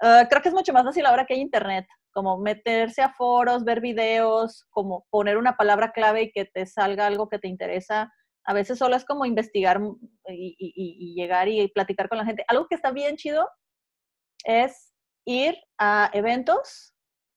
Ah, 0.01 0.27
creo 0.29 0.43
que 0.43 0.49
es 0.49 0.55
mucho 0.55 0.73
más 0.73 0.85
fácil 0.85 1.07
ahora 1.07 1.25
que 1.27 1.35
hay 1.35 1.41
internet, 1.41 1.87
como 2.13 2.39
meterse 2.39 3.03
a 3.03 3.13
foros, 3.13 3.65
ver 3.65 3.81
videos, 3.81 4.65
como 4.71 5.07
poner 5.11 5.37
una 5.37 5.57
palabra 5.57 5.93
clave 5.93 6.23
y 6.23 6.33
que 6.33 6.45
te 6.45 6.67
salga 6.67 7.07
algo 7.07 7.29
que 7.29 7.39
te 7.39 7.49
interesa 7.49 8.13
a 8.45 8.55
veces 8.55 8.79
solo 8.79 8.97
es 8.97 9.05
como 9.05 9.25
investigar 9.25 9.81
y, 10.29 11.15
llegar 11.15 11.49
y 11.49 11.69
platicar 11.69 12.09
con 12.09 12.19
la 12.19 12.25
gente. 12.25 12.45
Algo 12.49 12.67
que 12.67 12.75
está 12.75 12.91
bien 12.91 13.17
chido 13.17 13.49
es 14.45 14.93
ir 15.25 15.57
a 15.79 16.11
eventos 16.13 16.95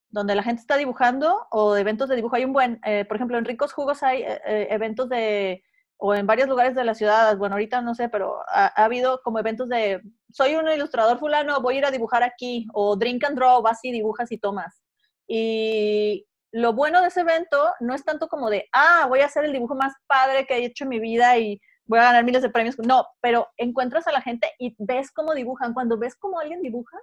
donde 0.10 0.36
la 0.36 0.44
gente 0.44 0.62
está 0.62 0.78
dibujando 0.78 1.46
o 1.52 1.76
eventos 1.76 2.10
de 2.10 2.16
dibujo. 2.16 2.36
Hay 2.36 2.46
un 2.46 2.54
buen, 2.54 2.80
eh, 2.86 3.06
por 3.06 3.18
ejemplo, 3.18 3.38
en 3.38 3.46
Ricos 3.46 3.74
Jugos 3.74 4.02
hay 4.02 4.24
eh, 4.24 4.42
eh, 4.46 4.68
eventos 4.72 5.10
de, 5.10 5.64
o 5.98 6.14
en 6.14 6.28
varios 6.28 6.50
lugares 6.50 6.76
de 6.76 6.84
la 6.84 6.96
ciudad, 6.96 7.38
bueno, 7.38 7.56
ahorita 7.56 7.82
no 7.82 7.96
sé, 7.96 8.10
pero 8.10 8.42
ha, 8.50 8.68
ha, 8.68 8.86
habido 8.86 9.22
como 9.24 9.40
eventos 9.40 9.70
de, 9.70 10.02
soy 10.32 10.56
un 10.56 10.70
ilustrador 10.70 11.20
fulano, 11.20 11.62
voy 11.62 11.76
a 11.76 11.78
ir 11.80 11.86
a 11.86 11.92
dibujar 11.92 12.24
aquí, 12.24 12.68
o 12.74 12.96
Drink 12.96 13.24
and 13.24 13.38
Draw, 13.38 13.62
vas 13.62 13.80
y 13.84 13.92
dibujas 13.92 14.32
y 14.32 14.38
tomas. 14.38 14.82
Y 15.28 16.26
lo 16.56 16.72
bueno 16.74 17.02
de 17.02 17.08
ese 17.08 17.20
evento 17.20 17.74
no 17.82 17.94
es 17.94 18.06
tanto 18.06 18.30
como 18.30 18.50
de, 18.50 18.70
ah, 18.72 19.08
voy 19.10 19.20
a 19.20 19.26
hacer 19.26 19.44
el 19.44 19.52
dibujo 19.52 19.76
más 19.76 19.94
padre 20.08 20.46
que 20.46 20.56
he 20.56 20.66
hecho 20.66 20.86
en 20.86 20.90
mi 20.90 21.00
vida 21.00 21.38
y 21.38 21.60
voy 21.86 22.00
a 22.00 22.04
ganar 22.04 22.24
miles 22.24 22.42
de 22.42 22.50
premios. 22.50 22.78
No, 22.80 23.06
pero 23.20 23.50
encuentras 23.58 24.08
a 24.08 24.14
la 24.14 24.22
gente 24.22 24.50
y 24.58 24.74
ves 24.80 25.12
cómo 25.12 25.34
dibujan. 25.34 25.74
Cuando 25.74 25.98
ves 25.98 26.16
cómo 26.16 26.40
alguien 26.40 26.62
dibuja, 26.62 26.98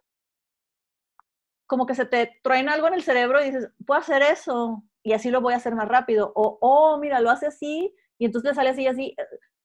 como 1.66 1.86
que 1.86 1.94
se 1.94 2.06
te 2.06 2.40
truena 2.42 2.72
algo 2.72 2.88
en 2.88 2.94
el 2.94 3.02
cerebro 3.02 3.42
y 3.42 3.50
dices, 3.50 3.70
puedo 3.86 4.00
hacer 4.00 4.22
eso 4.22 4.82
y 5.02 5.12
así 5.12 5.30
lo 5.30 5.42
voy 5.42 5.54
a 5.54 5.58
hacer 5.58 5.74
más 5.74 5.88
rápido. 5.88 6.32
O, 6.34 6.58
oh, 6.62 6.98
mira, 6.98 7.20
lo 7.20 7.30
hace 7.30 7.46
así 7.46 7.94
y 8.22 8.24
entonces 8.24 8.50
le 8.50 8.54
sale 8.54 8.70
así 8.70 8.82
y 8.82 8.86
así. 8.86 9.16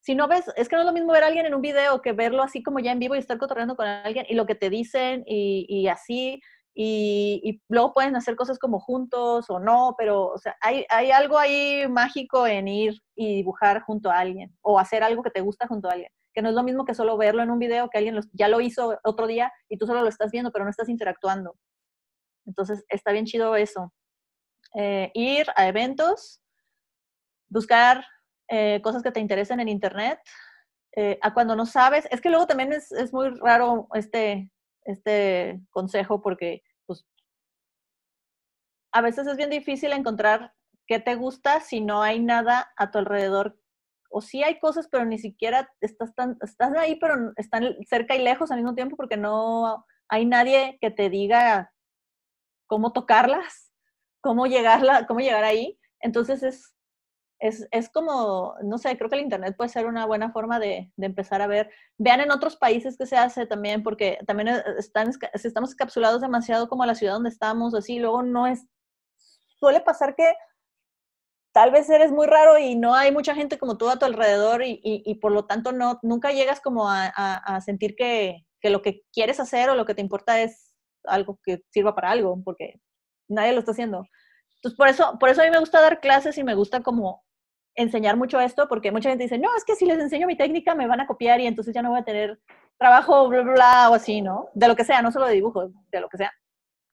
Si 0.01 0.15
no 0.15 0.27
ves, 0.27 0.45
es 0.55 0.67
que 0.67 0.75
no 0.75 0.81
es 0.81 0.87
lo 0.87 0.91
mismo 0.91 1.11
ver 1.11 1.23
a 1.23 1.27
alguien 1.27 1.45
en 1.45 1.53
un 1.53 1.61
video 1.61 2.01
que 2.01 2.11
verlo 2.11 2.41
así 2.41 2.63
como 2.63 2.79
ya 2.79 2.91
en 2.91 2.97
vivo 2.97 3.13
y 3.13 3.19
estar 3.19 3.37
cotorreando 3.37 3.75
con 3.75 3.85
alguien 3.85 4.25
y 4.27 4.33
lo 4.33 4.47
que 4.47 4.55
te 4.55 4.71
dicen 4.71 5.23
y, 5.27 5.67
y 5.69 5.87
así 5.89 6.41
y, 6.73 7.61
luego 7.69 7.93
pueden 7.93 8.15
hacer 8.15 8.35
cosas 8.35 8.57
como 8.57 8.79
juntos 8.79 9.47
o 9.51 9.59
no, 9.59 9.93
pero 9.95 10.25
o 10.29 10.37
sea, 10.39 10.55
hay, 10.59 10.85
hay, 10.89 11.11
algo 11.11 11.37
ahí 11.37 11.87
mágico 11.87 12.47
en 12.47 12.67
ir 12.67 12.99
y 13.15 13.35
dibujar 13.35 13.83
junto 13.83 14.09
a 14.09 14.17
alguien 14.17 14.57
o 14.61 14.79
hacer 14.79 15.03
algo 15.03 15.21
que 15.21 15.29
te 15.29 15.41
gusta 15.41 15.67
junto 15.67 15.87
a 15.87 15.93
alguien, 15.93 16.09
que 16.33 16.41
no 16.41 16.49
es 16.49 16.55
lo 16.55 16.63
mismo 16.63 16.83
que 16.83 16.95
solo 16.95 17.15
verlo 17.15 17.43
en 17.43 17.51
un 17.51 17.59
video 17.59 17.87
que 17.89 17.99
alguien 17.99 18.19
ya 18.33 18.47
lo 18.47 18.59
hizo 18.59 18.97
otro 19.03 19.27
día 19.27 19.51
y 19.69 19.77
tú 19.77 19.85
solo 19.85 20.01
lo 20.01 20.09
estás 20.09 20.31
viendo, 20.31 20.51
pero 20.51 20.65
no 20.65 20.71
estás 20.71 20.89
interactuando. 20.89 21.55
Entonces, 22.47 22.83
está 22.89 23.11
bien 23.11 23.25
chido 23.25 23.55
eso. 23.55 23.93
Eh, 24.73 25.11
ir 25.13 25.45
a 25.55 25.67
eventos, 25.67 26.41
buscar 27.49 28.03
eh, 28.49 28.81
cosas 28.81 29.03
que 29.03 29.11
te 29.11 29.19
interesen 29.19 29.59
en 29.59 29.69
Internet, 29.69 30.19
eh, 30.95 31.19
a 31.21 31.33
cuando 31.33 31.55
no 31.55 31.65
sabes, 31.65 32.07
es 32.09 32.21
que 32.21 32.29
luego 32.29 32.47
también 32.47 32.73
es, 32.73 32.91
es 32.91 33.13
muy 33.13 33.29
raro 33.39 33.87
este, 33.93 34.51
este 34.83 35.59
consejo 35.69 36.21
porque 36.21 36.63
pues, 36.85 37.05
a 38.91 39.01
veces 39.01 39.27
es 39.27 39.37
bien 39.37 39.49
difícil 39.49 39.91
encontrar 39.91 40.53
qué 40.87 40.99
te 40.99 41.15
gusta 41.15 41.59
si 41.59 41.81
no 41.81 42.01
hay 42.01 42.19
nada 42.19 42.71
a 42.77 42.89
tu 42.89 42.97
alrededor. 42.97 43.59
O 44.09 44.21
sí 44.21 44.41
hay 44.41 44.57
cosas, 44.59 44.87
pero 44.89 45.05
ni 45.05 45.19
siquiera 45.19 45.69
estás, 45.81 46.15
tan, 46.15 46.37
estás 46.41 46.75
ahí, 46.75 46.95
pero 46.95 47.33
están 47.35 47.75
cerca 47.85 48.15
y 48.15 48.23
lejos 48.23 48.51
al 48.51 48.57
mismo 48.57 48.73
tiempo 48.73 48.95
porque 48.95 49.17
no 49.17 49.85
hay 50.07 50.25
nadie 50.25 50.77
que 50.79 50.89
te 50.89 51.09
diga 51.09 51.73
cómo 52.67 52.93
tocarlas, 52.93 53.73
cómo, 54.21 54.47
llegarla, 54.47 55.05
cómo 55.05 55.19
llegar 55.19 55.43
ahí. 55.43 55.77
Entonces 55.99 56.41
es, 56.41 56.73
es, 57.39 57.67
es, 57.71 57.89
como, 57.89 58.55
no 58.63 58.77
sé, 58.77 58.97
creo 58.97 59.09
que 59.09 59.15
el 59.15 59.21
Internet 59.21 59.55
puede 59.55 59.69
ser 59.69 59.85
una 59.85 60.05
buena 60.05 60.31
forma 60.31 60.59
de, 60.59 60.91
de, 60.95 61.05
empezar 61.05 61.41
a 61.41 61.47
ver. 61.47 61.69
Vean 61.97 62.21
en 62.21 62.31
otros 62.31 62.57
países 62.57 62.97
que 62.97 63.05
se 63.05 63.17
hace 63.17 63.45
también, 63.45 63.83
porque 63.83 64.19
también 64.25 64.49
eh, 64.49 64.63
están, 64.77 65.11
estamos 65.33 65.71
encapsulados 65.73 66.21
demasiado 66.21 66.67
como 66.67 66.85
la 66.85 66.95
ciudad 66.95 67.13
donde 67.13 67.29
estamos, 67.29 67.75
así, 67.75 67.99
luego 67.99 68.23
no 68.23 68.47
es, 68.47 68.65
suele 69.59 69.81
pasar 69.81 70.15
que 70.15 70.33
tal 71.53 71.71
vez 71.71 71.89
eres 71.89 72.11
muy 72.11 72.27
raro 72.27 72.57
y 72.57 72.75
no 72.75 72.93
hay 72.95 73.11
mucha 73.11 73.33
gente 73.35 73.57
como 73.57 73.77
tú 73.77 73.89
a 73.89 73.97
tu 73.97 74.05
alrededor 74.05 74.63
y, 74.63 74.79
y, 74.83 75.03
y 75.05 75.15
por 75.15 75.31
lo 75.31 75.45
tanto 75.45 75.71
no, 75.71 75.99
nunca 76.03 76.31
llegas 76.31 76.61
como 76.61 76.89
a, 76.89 77.05
a, 77.15 77.55
a 77.55 77.61
sentir 77.61 77.95
que, 77.95 78.45
que 78.61 78.69
lo 78.69 78.81
que 78.81 79.03
quieres 79.11 79.39
hacer 79.39 79.69
o 79.69 79.75
lo 79.75 79.85
que 79.85 79.95
te 79.95 80.01
importa 80.01 80.41
es 80.41 80.73
algo 81.05 81.39
que 81.43 81.63
sirva 81.69 81.95
para 81.95 82.11
algo, 82.11 82.41
porque 82.43 82.81
nadie 83.27 83.53
lo 83.53 83.59
está 83.59 83.71
haciendo. 83.71 84.05
Entonces, 84.57 84.77
por 84.77 84.87
eso, 84.87 85.17
por 85.19 85.29
eso 85.29 85.41
a 85.41 85.45
mí 85.45 85.51
me 85.51 85.59
gusta 85.59 85.81
dar 85.81 85.99
clases 85.99 86.37
y 86.37 86.43
me 86.43 86.55
gusta 86.55 86.81
como 86.81 87.23
enseñar 87.77 88.17
mucho 88.17 88.39
esto, 88.41 88.67
porque 88.67 88.91
mucha 88.91 89.09
gente 89.09 89.23
dice, 89.23 89.37
no, 89.37 89.55
es 89.55 89.63
que 89.63 89.75
si 89.75 89.85
les 89.85 89.99
enseño 89.99 90.27
mi 90.27 90.35
técnica 90.35 90.75
me 90.75 90.87
van 90.87 90.99
a 90.99 91.07
copiar 91.07 91.39
y 91.39 91.47
entonces 91.47 91.73
ya 91.73 91.81
no 91.81 91.91
voy 91.91 91.99
a 91.99 92.03
tener 92.03 92.39
trabajo, 92.77 93.29
bla, 93.29 93.41
bla, 93.41 93.53
bla, 93.53 93.89
o 93.89 93.93
así, 93.93 94.21
¿no? 94.21 94.49
De 94.53 94.67
lo 94.67 94.75
que 94.75 94.83
sea, 94.83 95.01
no 95.01 95.11
solo 95.11 95.27
de 95.27 95.33
dibujo, 95.33 95.71
de 95.91 96.01
lo 96.01 96.09
que 96.09 96.17
sea. 96.17 96.31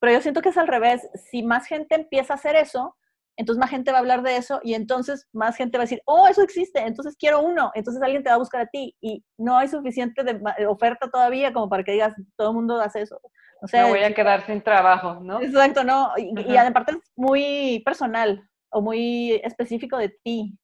Pero 0.01 0.13
yo 0.13 0.21
siento 0.21 0.43
que 0.43 0.51
es 0.51 0.59
al 0.59 0.69
revés. 0.69 1.09
Si 1.31 1.43
más 1.43 1.67
gente 1.67 1.95
empieza 1.95 2.35
a 2.35 2.37
hacer 2.37 2.57
eso, 2.57 2.97
entonces 3.37 3.59
más 3.59 3.71
gente 3.71 3.91
va 3.91 3.99
a 3.99 4.01
hablar 4.01 4.23
de 4.23 4.37
eso 4.37 4.61
y 4.63 4.75
entonces 4.75 5.27
más 5.33 5.57
gente 5.57 5.77
va 5.77 5.83
a 5.83 5.87
decir, 5.87 6.03
oh, 6.05 6.29
eso 6.29 6.43
existe, 6.43 6.81
entonces 6.81 7.17
quiero 7.19 7.41
uno, 7.41 7.73
entonces 7.75 8.01
alguien 8.03 8.23
te 8.23 8.29
va 8.29 8.37
a 8.37 8.39
buscar 8.39 8.61
a 8.61 8.67
ti 8.67 8.95
y 9.01 9.25
no 9.39 9.57
hay 9.57 9.69
suficiente 9.69 10.23
de 10.23 10.67
oferta 10.67 11.11
todavía 11.11 11.53
como 11.53 11.69
para 11.69 11.83
que 11.83 11.93
digas, 11.93 12.15
todo 12.37 12.51
el 12.51 12.55
mundo 12.55 12.81
hace 12.81 13.03
eso. 13.03 13.21
O 13.63 13.67
sea, 13.67 13.87
voy 13.87 14.03
a 14.03 14.15
quedar 14.15 14.45
sin 14.45 14.63
trabajo, 14.63 15.21
¿no? 15.21 15.41
Exacto, 15.41 15.85
no. 15.85 16.13
Y, 16.19 16.53
y 16.53 16.57
aparte 16.57 16.93
es 16.93 16.99
muy 17.17 17.83
personal 17.85 18.47
o 18.71 18.83
muy 18.83 19.41
específico 19.43 19.97
de 19.97 20.11
ti. 20.23 20.59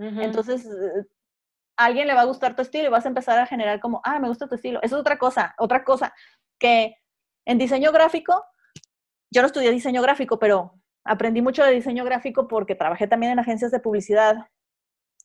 Entonces, 0.00 0.66
a 1.76 1.84
alguien 1.84 2.06
le 2.06 2.14
va 2.14 2.22
a 2.22 2.26
gustar 2.26 2.56
tu 2.56 2.62
estilo 2.62 2.86
y 2.86 2.90
vas 2.90 3.04
a 3.04 3.08
empezar 3.08 3.38
a 3.38 3.46
generar 3.46 3.80
como, 3.80 4.00
ah, 4.04 4.18
me 4.18 4.28
gusta 4.28 4.48
tu 4.48 4.54
estilo. 4.54 4.80
Eso 4.82 4.96
es 4.96 5.00
otra 5.00 5.18
cosa, 5.18 5.54
otra 5.58 5.84
cosa 5.84 6.14
que 6.58 6.96
en 7.46 7.58
diseño 7.58 7.92
gráfico, 7.92 8.44
yo 9.30 9.42
no 9.42 9.46
estudié 9.46 9.70
diseño 9.70 10.02
gráfico, 10.02 10.38
pero 10.38 10.74
aprendí 11.04 11.42
mucho 11.42 11.64
de 11.64 11.72
diseño 11.72 12.04
gráfico 12.04 12.48
porque 12.48 12.74
trabajé 12.74 13.06
también 13.06 13.32
en 13.32 13.38
agencias 13.38 13.70
de 13.70 13.80
publicidad. 13.80 14.48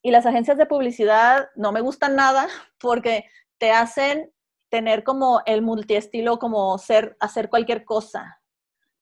Y 0.02 0.10
las 0.10 0.26
agencias 0.26 0.56
de 0.56 0.66
publicidad 0.66 1.48
no 1.54 1.72
me 1.72 1.80
gustan 1.80 2.16
nada 2.16 2.48
porque 2.80 3.26
te 3.58 3.70
hacen 3.70 4.32
tener 4.68 5.04
como 5.04 5.42
el 5.46 5.62
multiestilo, 5.62 6.38
como 6.38 6.76
ser, 6.78 7.16
hacer 7.20 7.48
cualquier 7.48 7.84
cosa. 7.84 8.40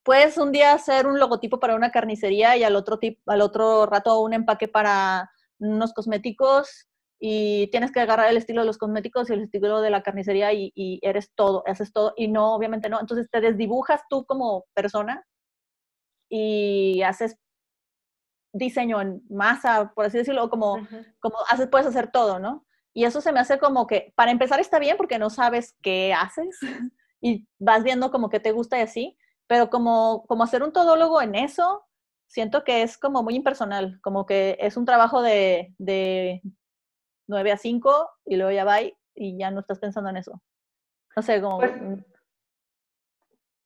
Puedes 0.03 0.37
un 0.37 0.53
día 0.53 0.73
hacer 0.73 1.07
un 1.07 1.19
logotipo 1.19 1.59
para 1.59 1.75
una 1.75 1.91
carnicería 1.91 2.57
y 2.57 2.65
al 2.65 2.77
otro, 2.77 2.99
al 3.27 3.41
otro 3.41 3.87
rato 3.87 4.21
un 4.21 4.35
empaque 4.35 4.69
para 4.69 5.31
unos 5.59 5.93
cosméticos 5.93 6.89
y 7.21 7.69
tienes 7.69 7.93
que 7.93 8.01
agarrar 8.01 8.29
el 8.31 8.37
estilo 8.37 8.63
de 8.63 8.67
los 8.67 8.79
cosméticos 8.79 9.31
y 9.31 9.35
el 9.35 9.43
estilo 9.43 9.81
de 9.81 9.91
la 9.91 10.03
carnicería 10.03 10.53
y, 10.53 10.73
y 10.75 11.01
eres 11.03 11.33
todo, 11.35 11.63
haces 11.67 11.93
todo 11.93 12.13
y 12.17 12.29
no, 12.29 12.55
obviamente 12.55 12.89
no. 12.89 13.01
Entonces 13.01 13.31
te 13.31 13.41
desdibujas 13.41 14.03
tú 14.11 14.25
como 14.27 14.67
persona 14.75 15.25
y 16.29 17.03
haces 17.03 17.37
diseño 18.55 19.01
en 19.01 19.23
masa, 19.29 19.93
por 19.95 20.07
así 20.07 20.19
decirlo, 20.19 20.49
como, 20.49 20.79
como 21.21 21.37
haces, 21.49 21.69
puedes 21.69 21.87
hacer 21.87 22.11
todo, 22.11 22.39
¿no? 22.39 22.65
Y 22.95 23.05
eso 23.05 23.21
se 23.21 23.33
me 23.33 23.41
hace 23.41 23.59
como 23.59 23.87
que, 23.87 24.13
para 24.15 24.31
empezar 24.31 24.61
está 24.61 24.79
bien 24.79 24.97
porque 24.97 25.19
no 25.19 25.29
sabes 25.29 25.77
qué 25.83 26.15
haces 26.15 26.57
y 27.21 27.47
vas 27.59 27.83
viendo 27.83 28.11
como 28.11 28.31
que 28.31 28.41
te 28.41 28.53
gusta 28.53 28.79
y 28.79 28.83
así, 28.83 29.19
pero 29.49 29.69
como, 29.71 30.25
como 30.27 30.45
hacer 30.45 30.63
un 30.63 30.73
todólogo 30.73 31.21
en 31.21 31.35
eso, 31.35 31.85
siento 32.35 32.65
que 32.65 32.83
es 32.83 32.99
como 32.99 33.23
muy 33.23 33.37
impersonal, 33.37 34.01
como 34.03 34.27
que 34.27 34.57
es 34.59 34.77
un 34.77 34.85
trabajo 34.85 35.23
de, 35.23 35.73
de 35.79 36.43
9 37.29 37.53
a 37.53 37.57
5 37.57 38.11
y 38.27 38.35
luego 38.35 38.51
ya 38.51 38.65
va 38.65 38.79
y 38.83 39.39
ya 39.39 39.53
no 39.53 39.61
estás 39.61 39.79
pensando 39.79 40.11
en 40.11 40.17
eso. 40.17 40.43
No 41.15 41.23
sé, 41.23 41.41
como... 41.41 41.59
Pues 41.59 41.73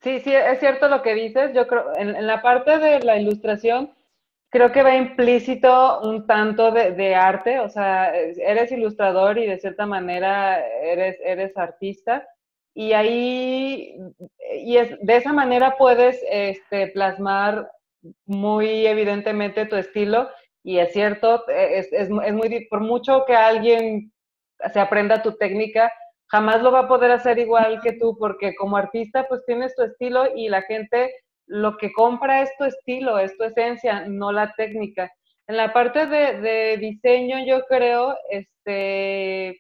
Sí, 0.02 0.20
sí, 0.20 0.32
es 0.32 0.60
cierto 0.60 0.88
lo 0.88 1.02
que 1.02 1.14
dices. 1.14 1.52
Yo 1.54 1.66
creo, 1.66 1.96
en, 1.96 2.24
la 2.26 2.40
parte 2.40 2.78
de 2.78 3.00
la 3.00 3.16
ilustración, 3.16 3.92
creo 4.50 4.70
que 4.70 4.82
va 4.82 4.94
implícito 4.94 6.00
un 6.02 6.26
tanto 6.26 6.70
de, 6.70 7.14
arte, 7.16 7.58
o 7.58 7.68
sea, 7.68 8.14
eres 8.14 8.70
ilustrador 8.70 9.38
y 9.38 9.46
de 9.46 9.58
cierta 9.58 9.86
manera 9.86 10.64
eres, 10.82 11.16
eres 11.24 11.56
artista. 11.56 12.28
Y 12.74 12.92
ahí, 12.92 13.98
y 14.62 14.76
es, 14.76 14.96
de 15.00 15.16
esa 15.16 15.32
manera 15.32 15.76
puedes 15.76 16.22
este, 16.30 16.88
plasmar 16.88 17.68
muy 18.26 18.86
evidentemente 18.86 19.66
tu 19.66 19.76
estilo. 19.76 20.28
Y 20.62 20.78
es 20.78 20.92
cierto, 20.92 21.46
es, 21.49 21.92
es, 21.92 22.11
es 22.11 22.11
muy, 22.11 22.66
por 22.68 22.80
mucho 22.80 23.24
que 23.26 23.34
alguien 23.34 24.12
se 24.72 24.80
aprenda 24.80 25.22
tu 25.22 25.36
técnica, 25.36 25.92
jamás 26.26 26.62
lo 26.62 26.72
va 26.72 26.80
a 26.80 26.88
poder 26.88 27.11
hacer 27.11 27.38
igual 27.38 27.80
que 27.82 27.92
tú, 27.92 28.16
porque 28.18 28.55
como 28.55 28.76
artista 28.76 29.26
pues 29.28 29.44
tienes 29.46 29.74
tu 29.74 29.82
estilo 29.82 30.34
y 30.34 30.49
la 30.49 30.62
gente 30.62 31.12
lo 31.46 31.76
que 31.78 31.92
compra 31.92 32.42
es 32.42 32.51
tu 32.59 32.64
estilo, 32.64 33.18
es 33.18 33.36
tu 33.36 33.44
esencia, 33.44 34.05
no 34.07 34.32
la 34.32 34.53
técnica. 34.55 35.11
En 35.46 35.57
la 35.57 35.72
parte 35.72 36.07
de, 36.07 36.76
diseño 36.76 37.38
yo 37.46 37.64
creo, 37.66 38.14
este, 38.30 39.59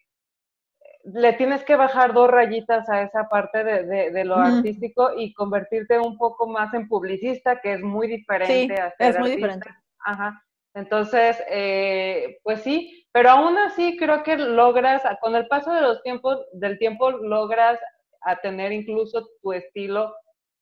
le 1.12 1.32
tienes 1.34 1.64
que 1.64 1.76
bajar 1.76 2.12
dos 2.12 2.30
rayitas 2.30 2.88
a 2.88 3.02
esa 3.02 3.28
parte 3.28 3.64
de, 3.64 4.24
lo 4.24 4.36
artístico 4.36 5.12
y 5.16 5.32
convertirte 5.32 5.98
un 5.98 6.16
poco 6.16 6.46
más 6.46 6.72
en 6.74 6.88
publicista, 6.88 7.60
que 7.60 7.74
es 7.74 7.80
muy 7.80 8.08
diferente. 8.08 8.80
a 8.80 8.90
ser 8.96 9.10
es 9.10 9.18
muy 9.18 9.30
diferente. 9.30 9.68
Ajá. 10.00 10.42
Entonces, 10.74 11.42
eh, 11.50 12.38
pues 12.42 12.62
sí, 12.62 13.06
pero 13.12 13.30
aún 13.30 13.58
así 13.58 13.96
creo 13.96 14.22
que 14.22 14.36
logras, 14.36 15.02
con 15.20 15.34
el 15.34 15.48
paso 15.48 15.72
de 15.72 15.80
los 15.80 16.02
tiempos, 16.02 16.38
del 16.52 16.78
tiempo, 16.78 17.10
logras 17.10 17.80
a 18.22 18.36
tener 18.36 18.72
incluso 18.72 19.28
tu 19.42 19.52
estilo 19.52 20.14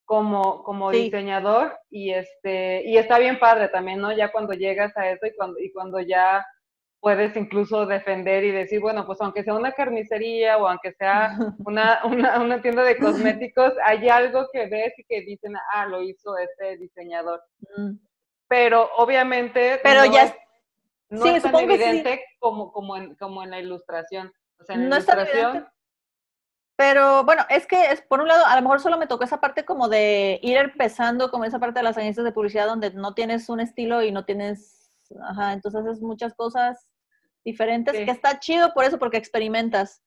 como, 0.04 0.62
como 0.62 0.90
diseñador 0.90 1.76
y 1.90 2.12
este, 2.12 2.82
y 2.86 2.96
está 2.96 3.18
bien 3.18 3.38
padre 3.38 3.68
también, 3.68 4.00
¿no? 4.00 4.12
Ya 4.12 4.30
cuando 4.30 4.52
llegas 4.52 4.96
a 4.96 5.10
eso 5.10 5.26
y 5.26 5.34
cuando, 5.34 5.58
y 5.58 5.72
cuando 5.72 6.00
ya 6.00 6.46
puedes 7.00 7.36
incluso 7.36 7.86
defender 7.86 8.44
y 8.44 8.50
decir, 8.50 8.80
bueno, 8.80 9.06
pues 9.06 9.20
aunque 9.20 9.44
sea 9.44 9.54
una 9.54 9.72
carnicería 9.72 10.58
o 10.58 10.66
aunque 10.66 10.92
sea 10.92 11.36
una, 11.66 12.00
una, 12.04 12.40
una 12.40 12.62
tienda 12.62 12.82
de 12.82 12.96
cosméticos, 12.96 13.72
hay 13.84 14.08
algo 14.08 14.48
que 14.52 14.66
ves 14.66 14.92
y 14.98 15.04
que 15.04 15.20
dicen, 15.22 15.54
ah, 15.72 15.86
lo 15.86 16.02
hizo 16.02 16.36
este 16.38 16.76
diseñador. 16.78 17.40
Mm 17.76 17.96
pero 18.48 18.88
obviamente 18.96 19.80
pero 19.82 20.04
no 20.04 20.12
ya 20.12 20.24
es, 20.24 20.34
no 21.08 21.26
es 21.26 21.42
tan 21.42 21.54
evidente 21.56 22.24
como, 22.38 22.72
como, 22.72 22.96
en, 22.96 23.14
como 23.16 23.42
en 23.42 23.50
la 23.50 23.60
ilustración. 23.60 24.32
O 24.60 24.64
sea, 24.64 24.76
en 24.76 24.88
no 24.88 24.96
ilustración... 24.96 25.68
Pero 26.78 27.24
bueno, 27.24 27.42
es 27.48 27.66
que 27.66 27.86
es, 27.86 28.02
por 28.02 28.20
un 28.20 28.28
lado, 28.28 28.44
a 28.44 28.54
lo 28.54 28.60
mejor 28.60 28.80
solo 28.80 28.98
me 28.98 29.06
tocó 29.06 29.24
esa 29.24 29.40
parte 29.40 29.64
como 29.64 29.88
de 29.88 30.38
ir 30.42 30.58
empezando, 30.58 31.30
como 31.30 31.46
esa 31.46 31.58
parte 31.58 31.78
de 31.78 31.84
las 31.84 31.96
agencias 31.96 32.22
de 32.22 32.32
publicidad 32.32 32.66
donde 32.66 32.90
no 32.90 33.14
tienes 33.14 33.48
un 33.48 33.60
estilo 33.60 34.02
y 34.02 34.12
no 34.12 34.26
tienes, 34.26 34.85
ajá, 35.28 35.52
entonces 35.52 35.84
haces 35.84 36.02
muchas 36.02 36.34
cosas 36.34 36.86
diferentes, 37.44 37.94
que 37.94 38.10
está 38.10 38.38
chido 38.40 38.74
por 38.74 38.84
eso, 38.84 38.98
porque 38.98 39.16
experimentas. 39.16 40.02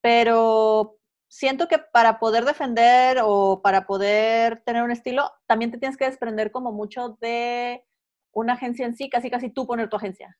Pero 0.00 0.98
siento 1.28 1.68
que 1.68 1.78
para 1.78 2.18
poder 2.18 2.44
defender 2.44 3.18
o 3.22 3.62
para 3.62 3.86
poder 3.86 4.60
tener 4.62 4.82
un 4.82 4.90
estilo, 4.90 5.30
también 5.46 5.70
te 5.70 5.78
tienes 5.78 5.96
que 5.96 6.06
desprender 6.06 6.50
como 6.50 6.72
mucho 6.72 7.16
de 7.20 7.84
una 8.32 8.54
agencia 8.54 8.86
en 8.86 8.94
sí, 8.94 9.08
casi 9.08 9.30
casi 9.30 9.50
tú 9.50 9.66
poner 9.66 9.88
tu 9.88 9.96
agencia. 9.96 10.36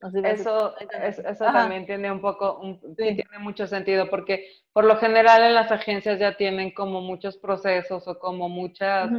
eso, 0.00 0.76
eso 0.78 1.44
también 1.44 1.86
tiene 1.86 2.12
un 2.12 2.20
poco, 2.20 2.60
tiene 2.96 3.24
mucho 3.40 3.66
sentido, 3.66 4.08
porque 4.10 4.46
por 4.72 4.84
lo 4.84 4.96
general 4.96 5.42
en 5.42 5.54
las 5.54 5.72
agencias 5.72 6.20
ya 6.20 6.36
tienen 6.36 6.72
como 6.72 7.00
muchos 7.00 7.36
procesos 7.38 8.06
o 8.06 8.18
como 8.18 8.48
muchos 8.48 9.10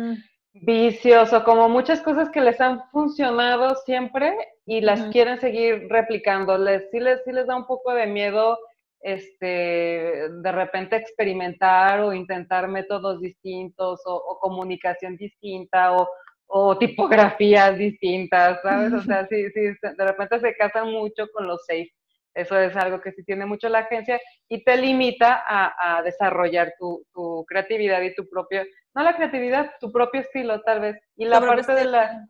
vicios 0.61 1.33
o 1.33 1.43
como 1.43 1.67
muchas 1.67 2.01
cosas 2.01 2.29
que 2.29 2.41
les 2.41 2.59
han 2.61 2.89
funcionado 2.89 3.75
siempre 3.85 4.35
y 4.65 4.81
las 4.81 5.01
quieren 5.11 5.39
seguir 5.39 5.87
replicando. 5.89 6.57
Les, 6.57 6.89
sí, 6.91 6.99
les, 6.99 7.23
sí 7.23 7.31
les 7.31 7.45
da 7.47 7.55
un 7.55 7.65
poco 7.65 7.93
de 7.93 8.07
miedo 8.07 8.57
este, 9.01 10.29
de 10.29 10.51
repente 10.51 10.95
experimentar 10.95 11.99
o 11.99 12.13
intentar 12.13 12.67
métodos 12.67 13.21
distintos 13.21 14.01
o, 14.05 14.39
comunicación 14.39 15.15
distinta 15.15 15.95
o, 15.95 16.09
o, 16.47 16.77
tipografías 16.77 17.77
distintas, 17.77 18.61
¿sabes? 18.63 18.93
O 18.93 19.01
sea, 19.01 19.27
sí, 19.29 19.49
sí, 19.51 19.61
de 19.61 20.05
repente 20.05 20.39
se 20.39 20.55
casan 20.55 20.91
mucho 20.91 21.27
con 21.33 21.47
los 21.47 21.65
safe. 21.65 21.91
Eso 22.33 22.59
es 22.59 22.75
algo 22.75 22.99
que 22.99 23.11
sí 23.11 23.23
tiene 23.23 23.45
mucho 23.45 23.69
la 23.69 23.79
agencia 23.79 24.19
y 24.49 24.63
te 24.63 24.75
limita 24.75 25.43
a, 25.47 25.97
a 25.97 26.01
desarrollar 26.01 26.73
tu, 26.79 27.05
tu, 27.13 27.45
creatividad 27.47 28.01
y 28.01 28.13
tu 28.13 28.27
propio, 28.27 28.63
no 28.95 29.03
la 29.03 29.15
creatividad, 29.15 29.71
tu 29.79 29.91
propio 29.91 30.21
estilo 30.21 30.61
tal 30.61 30.79
vez. 30.79 30.97
Y 31.15 31.25
la 31.25 31.41
parte 31.41 31.73
de 31.73 31.85
la, 31.85 32.27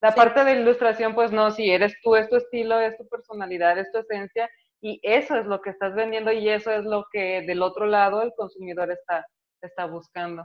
la 0.00 0.14
parte 0.14 0.44
de 0.44 0.60
ilustración, 0.60 1.14
pues 1.14 1.30
no, 1.30 1.50
si 1.50 1.70
eres 1.70 1.94
tú, 2.02 2.16
es 2.16 2.28
tu 2.28 2.36
estilo, 2.36 2.80
es 2.80 2.96
tu 2.96 3.06
personalidad, 3.08 3.78
es 3.78 3.92
tu 3.92 3.98
esencia 3.98 4.50
y 4.80 5.00
eso 5.02 5.36
es 5.36 5.46
lo 5.46 5.60
que 5.60 5.70
estás 5.70 5.94
vendiendo 5.94 6.32
y 6.32 6.48
eso 6.48 6.70
es 6.70 6.84
lo 6.84 7.06
que 7.10 7.42
del 7.46 7.62
otro 7.62 7.86
lado 7.86 8.22
el 8.22 8.32
consumidor 8.34 8.90
está, 8.90 9.26
está 9.60 9.86
buscando. 9.86 10.44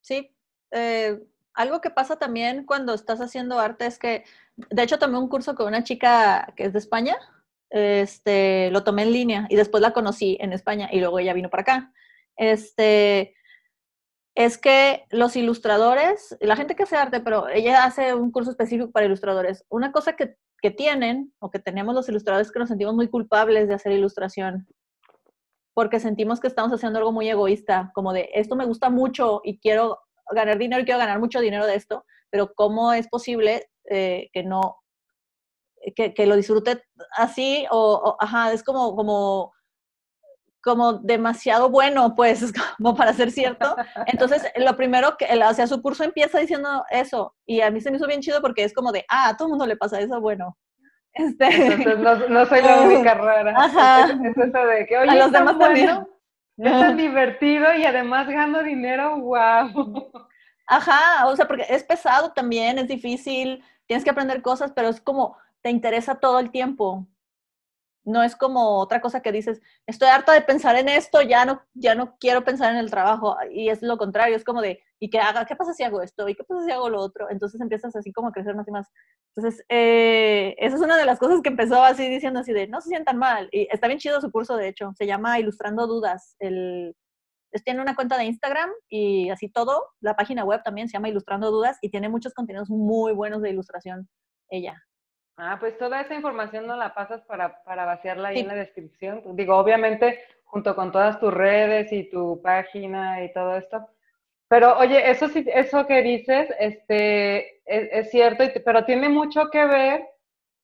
Sí, 0.00 0.34
eh, 0.72 1.20
algo 1.54 1.80
que 1.80 1.90
pasa 1.90 2.16
también 2.16 2.64
cuando 2.64 2.94
estás 2.94 3.20
haciendo 3.20 3.60
arte 3.60 3.86
es 3.86 3.98
que, 3.98 4.24
de 4.56 4.82
hecho, 4.82 4.98
tomé 4.98 5.18
un 5.18 5.28
curso 5.28 5.54
con 5.54 5.68
una 5.68 5.84
chica 5.84 6.52
que 6.56 6.64
es 6.64 6.72
de 6.72 6.78
España, 6.78 7.16
este, 7.70 8.70
lo 8.70 8.84
tomé 8.84 9.02
en 9.02 9.12
línea 9.12 9.46
y 9.48 9.56
después 9.56 9.80
la 9.80 9.92
conocí 9.92 10.36
en 10.40 10.52
España 10.52 10.88
y 10.90 11.00
luego 11.00 11.18
ella 11.18 11.34
vino 11.34 11.50
para 11.50 11.62
acá. 11.62 11.92
Este, 12.42 13.34
es 14.34 14.58
que 14.58 15.04
los 15.10 15.36
ilustradores, 15.36 16.36
la 16.40 16.56
gente 16.56 16.74
que 16.74 16.84
hace 16.84 16.96
arte, 16.96 17.20
pero 17.20 17.48
ella 17.48 17.84
hace 17.84 18.14
un 18.14 18.32
curso 18.32 18.50
específico 18.50 18.90
para 18.90 19.06
ilustradores, 19.06 19.64
una 19.68 19.92
cosa 19.92 20.14
que 20.14 20.36
que 20.62 20.70
tienen 20.70 21.34
o 21.40 21.50
que 21.50 21.58
tenemos 21.58 21.94
los 21.94 22.08
ilustradores 22.08 22.52
que 22.52 22.60
nos 22.60 22.68
sentimos 22.68 22.94
muy 22.94 23.08
culpables 23.08 23.68
de 23.68 23.74
hacer 23.74 23.92
ilustración, 23.92 24.66
porque 25.74 25.98
sentimos 25.98 26.40
que 26.40 26.46
estamos 26.46 26.72
haciendo 26.72 27.00
algo 27.00 27.10
muy 27.10 27.28
egoísta, 27.28 27.90
como 27.94 28.12
de 28.12 28.30
esto 28.32 28.54
me 28.54 28.64
gusta 28.64 28.88
mucho 28.88 29.40
y 29.42 29.58
quiero 29.58 29.98
ganar 30.30 30.58
dinero 30.58 30.80
y 30.80 30.84
quiero 30.84 31.00
ganar 31.00 31.18
mucho 31.18 31.40
dinero 31.40 31.66
de 31.66 31.74
esto, 31.74 32.06
pero 32.30 32.54
¿cómo 32.54 32.92
es 32.92 33.08
posible 33.08 33.70
eh, 33.90 34.30
que 34.32 34.44
no, 34.44 34.76
que, 35.96 36.14
que, 36.14 36.26
lo 36.26 36.36
disfrute 36.36 36.84
así? 37.16 37.66
O, 37.72 38.16
ajá, 38.20 38.52
es 38.52 38.62
como, 38.62 38.94
como, 38.94 39.52
como 40.62 40.94
demasiado 40.94 41.68
bueno, 41.68 42.14
pues, 42.14 42.52
como 42.78 42.94
para 42.94 43.12
ser 43.12 43.30
cierto. 43.30 43.76
Entonces, 44.06 44.44
lo 44.56 44.76
primero 44.76 45.16
que, 45.16 45.26
o 45.26 45.54
sea, 45.54 45.66
su 45.66 45.82
curso 45.82 46.04
empieza 46.04 46.38
diciendo 46.38 46.84
eso, 46.90 47.34
y 47.46 47.60
a 47.60 47.70
mí 47.70 47.80
se 47.80 47.90
me 47.90 47.96
hizo 47.96 48.06
bien 48.06 48.20
chido 48.20 48.40
porque 48.40 48.64
es 48.64 48.72
como 48.72 48.92
de, 48.92 49.04
ah, 49.08 49.28
a 49.28 49.36
todo 49.36 49.48
el 49.48 49.50
mundo 49.50 49.66
le 49.66 49.76
pasa 49.76 50.00
eso, 50.00 50.20
bueno. 50.20 50.56
Este... 51.12 51.46
Entonces, 51.46 51.98
no, 51.98 52.28
no 52.28 52.46
soy 52.46 52.62
la 52.62 52.80
única 52.82 53.14
rara. 53.14 53.54
Ajá. 53.56 54.06
Es, 54.24 54.36
eso 54.36 54.66
de 54.66 54.86
que, 54.86 54.98
oye, 54.98 55.10
a 55.10 55.14
los 55.16 55.32
demás 55.32 55.56
bueno, 55.56 56.08
es 56.58 56.70
tan 56.70 56.96
divertido 56.96 57.74
y 57.74 57.84
además 57.84 58.28
gano 58.28 58.62
dinero, 58.62 59.18
wow. 59.18 60.10
Ajá, 60.66 61.26
o 61.26 61.36
sea, 61.36 61.46
porque 61.46 61.66
es 61.68 61.82
pesado 61.82 62.32
también, 62.32 62.78
es 62.78 62.88
difícil, 62.88 63.62
tienes 63.86 64.04
que 64.04 64.10
aprender 64.10 64.42
cosas, 64.42 64.72
pero 64.74 64.88
es 64.88 65.00
como, 65.00 65.36
te 65.60 65.70
interesa 65.70 66.14
todo 66.14 66.38
el 66.38 66.50
tiempo. 66.50 67.06
No 68.04 68.22
es 68.22 68.34
como 68.36 68.78
otra 68.78 69.00
cosa 69.00 69.22
que 69.22 69.32
dices, 69.32 69.60
estoy 69.86 70.08
harta 70.08 70.32
de 70.32 70.42
pensar 70.42 70.76
en 70.76 70.88
esto, 70.88 71.22
ya 71.22 71.44
no, 71.44 71.62
ya 71.74 71.94
no 71.94 72.16
quiero 72.18 72.44
pensar 72.44 72.72
en 72.72 72.78
el 72.78 72.90
trabajo. 72.90 73.36
Y 73.52 73.68
es 73.68 73.82
lo 73.82 73.96
contrario, 73.98 74.36
es 74.36 74.44
como 74.44 74.60
de, 74.60 74.82
¿y 74.98 75.10
qué 75.10 75.18
haga? 75.18 75.44
¿Qué 75.44 75.56
pasa 75.56 75.72
si 75.72 75.84
hago 75.84 76.02
esto? 76.02 76.28
¿Y 76.28 76.34
qué 76.34 76.44
pasa 76.44 76.64
si 76.64 76.72
hago 76.72 76.88
lo 76.88 77.00
otro? 77.00 77.30
Entonces 77.30 77.60
empiezas 77.60 77.94
así 77.96 78.12
como 78.12 78.28
a 78.28 78.32
crecer 78.32 78.54
más 78.54 78.66
y 78.68 78.72
más. 78.72 78.88
Entonces, 79.34 79.64
eh, 79.68 80.54
esa 80.58 80.76
es 80.76 80.82
una 80.82 80.96
de 80.96 81.06
las 81.06 81.18
cosas 81.18 81.40
que 81.42 81.48
empezó 81.48 81.82
así 81.82 82.08
diciendo 82.08 82.40
así 82.40 82.52
de, 82.52 82.66
no 82.68 82.80
se 82.80 82.88
sientan 82.88 83.18
mal. 83.18 83.48
Y 83.52 83.68
está 83.70 83.86
bien 83.86 83.98
chido 84.00 84.20
su 84.20 84.30
curso, 84.30 84.56
de 84.56 84.68
hecho. 84.68 84.92
Se 84.96 85.06
llama 85.06 85.38
Ilustrando 85.38 85.86
Dudas. 85.86 86.36
El, 86.40 86.96
tiene 87.64 87.82
una 87.82 87.94
cuenta 87.94 88.16
de 88.16 88.24
Instagram 88.24 88.70
y 88.88 89.30
así 89.30 89.48
todo. 89.48 89.84
La 90.00 90.16
página 90.16 90.44
web 90.44 90.62
también 90.62 90.88
se 90.88 90.94
llama 90.94 91.08
Ilustrando 91.08 91.50
Dudas 91.50 91.78
y 91.82 91.90
tiene 91.90 92.08
muchos 92.08 92.34
contenidos 92.34 92.70
muy 92.70 93.12
buenos 93.12 93.42
de 93.42 93.50
ilustración 93.50 94.08
ella. 94.48 94.82
Ah, 95.36 95.56
pues 95.58 95.76
toda 95.78 96.00
esa 96.02 96.14
información 96.14 96.66
no 96.66 96.76
la 96.76 96.94
pasas 96.94 97.22
para, 97.22 97.62
para 97.64 97.84
vaciarla 97.84 98.28
ahí 98.28 98.40
en 98.40 98.48
la 98.48 98.54
descripción. 98.54 99.22
Digo, 99.34 99.56
obviamente, 99.56 100.20
junto 100.44 100.76
con 100.76 100.92
todas 100.92 101.18
tus 101.18 101.32
redes 101.32 101.90
y 101.92 102.08
tu 102.10 102.40
página 102.42 103.24
y 103.24 103.32
todo 103.32 103.56
esto. 103.56 103.88
Pero 104.52 104.76
oye, 104.78 105.10
eso 105.10 105.28
sí, 105.28 105.46
eso 105.46 105.86
que 105.86 106.02
dices, 106.02 106.52
este, 106.58 107.62
es, 107.64 108.10
cierto, 108.10 108.44
pero 108.62 108.84
tiene 108.84 109.08
mucho 109.08 109.48
que 109.50 109.64
ver 109.64 110.04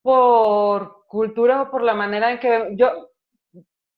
por 0.02 1.06
cultura 1.06 1.62
o 1.62 1.70
por 1.70 1.82
la 1.82 1.94
manera 1.94 2.30
en 2.30 2.38
que 2.38 2.68
yo 2.74 3.08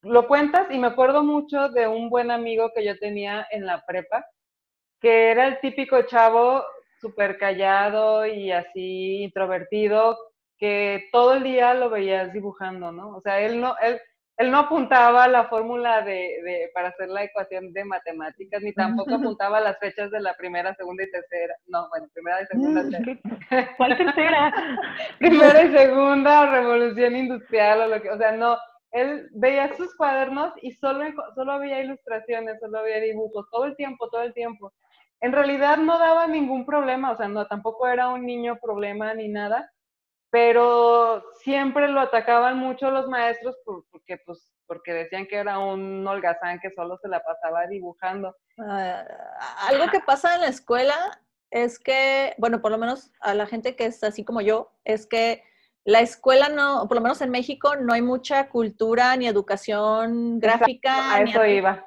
lo 0.03 0.29
cuentas 0.29 0.71
y 0.71 0.79
me 0.79 0.87
acuerdo 0.87 1.25
mucho 1.25 1.71
de 1.71 1.89
un 1.89 2.09
buen 2.09 2.31
amigo 2.31 2.71
que 2.73 2.85
yo 2.85 2.97
tenía 3.01 3.49
en 3.51 3.67
la 3.67 3.85
prepa, 3.85 4.25
que 5.01 5.33
era 5.33 5.49
el 5.49 5.59
típico 5.59 6.01
chavo 6.03 6.65
súper 7.01 7.37
callado 7.37 8.25
y 8.27 8.53
así 8.53 9.25
introvertido, 9.25 10.17
que 10.61 11.09
todo 11.11 11.33
el 11.33 11.43
día 11.43 11.73
lo 11.73 11.89
veías 11.89 12.33
dibujando, 12.35 12.93
¿no? 12.93 13.17
O 13.17 13.21
sea, 13.23 13.41
él 13.41 13.61
no, 13.63 13.75
él, 13.79 13.99
él 14.37 14.51
no 14.51 14.59
apuntaba 14.59 15.27
la 15.27 15.45
fórmula 15.45 16.03
de, 16.03 16.43
de, 16.45 16.71
para 16.75 16.89
hacer 16.89 17.09
la 17.09 17.25
ecuación 17.25 17.73
de 17.73 17.83
matemáticas, 17.85 18.63
ni 18.63 18.75
tampoco 18.75 19.15
apuntaba 19.35 19.59
las 19.59 19.79
fechas 19.79 20.11
de 20.11 20.21
la 20.21 20.35
primera, 20.35 20.75
segunda 20.75 21.03
y 21.03 21.11
tercera. 21.11 21.55
No, 21.67 21.89
bueno, 21.89 22.09
primera 22.13 22.43
y 22.43 22.47
segunda. 22.47 22.83
Mm, 22.83 23.67
¿Cuál 23.79 23.97
tercera? 23.97 24.55
primera 25.19 25.63
y 25.63 25.73
segunda, 25.75 26.51
revolución 26.51 27.17
industrial 27.17 27.81
o 27.81 27.87
lo 27.89 28.03
que, 28.03 28.11
o 28.11 28.19
sea, 28.19 28.33
no. 28.33 28.59
Él 28.93 29.29
veía 29.33 29.73
sus 29.77 29.95
cuadernos 29.95 30.53
y 30.61 30.73
solo, 30.73 31.05
solo 31.35 31.53
había 31.53 31.81
ilustraciones, 31.81 32.59
solo 32.61 32.81
había 32.81 32.99
dibujos, 33.01 33.47
todo 33.51 33.65
el 33.65 33.77
tiempo, 33.77 34.11
todo 34.11 34.23
el 34.23 34.35
tiempo. 34.35 34.73
En 35.21 35.33
realidad 35.33 35.77
no 35.77 35.99
daba 35.99 36.27
ningún 36.27 36.67
problema, 36.67 37.13
o 37.13 37.17
sea, 37.17 37.29
no, 37.29 37.47
tampoco 37.47 37.87
era 37.87 38.09
un 38.09 38.27
niño 38.27 38.59
problema 38.61 39.15
ni 39.15 39.29
nada, 39.29 39.71
pero 40.31 41.25
siempre 41.43 41.89
lo 41.89 42.01
atacaban 42.01 42.59
mucho 42.59 42.91
los 42.91 43.09
maestros 43.09 43.57
porque, 43.65 44.19
pues, 44.25 44.53
porque 44.67 44.93
decían 44.93 45.27
que 45.27 45.37
era 45.37 45.59
un 45.59 46.07
holgazán 46.07 46.61
que 46.61 46.71
solo 46.71 46.99
se 47.03 47.09
la 47.09 47.23
pasaba 47.23 47.67
dibujando. 47.67 48.37
Ah, 48.59 49.05
algo 49.69 49.91
que 49.91 50.01
pasa 50.01 50.37
en 50.37 50.43
la 50.43 50.49
escuela 50.49 50.95
es 51.51 51.81
que, 51.81 52.35
bueno, 52.39 52.63
por 52.63 52.71
lo 52.71 52.79
menos 52.79 53.11
a 53.21 53.35
la 53.35 53.47
gente 53.47 53.75
que 53.75 53.87
es 53.87 54.03
así 54.05 54.25
como 54.25 54.41
yo, 54.41 54.73
es 54.85 55.07
que 55.07 55.43
la 55.85 56.01
escuela 56.01 56.49
no, 56.49 56.87
por 56.87 56.97
lo 56.97 57.03
menos 57.03 57.21
en 57.23 57.31
México, 57.31 57.75
no 57.77 57.93
hay 57.93 58.03
mucha 58.03 58.49
cultura 58.49 59.17
ni 59.17 59.27
educación 59.27 60.39
gráfica. 60.39 61.15
a 61.15 61.23
eso 61.23 61.45
iba. 61.45 61.85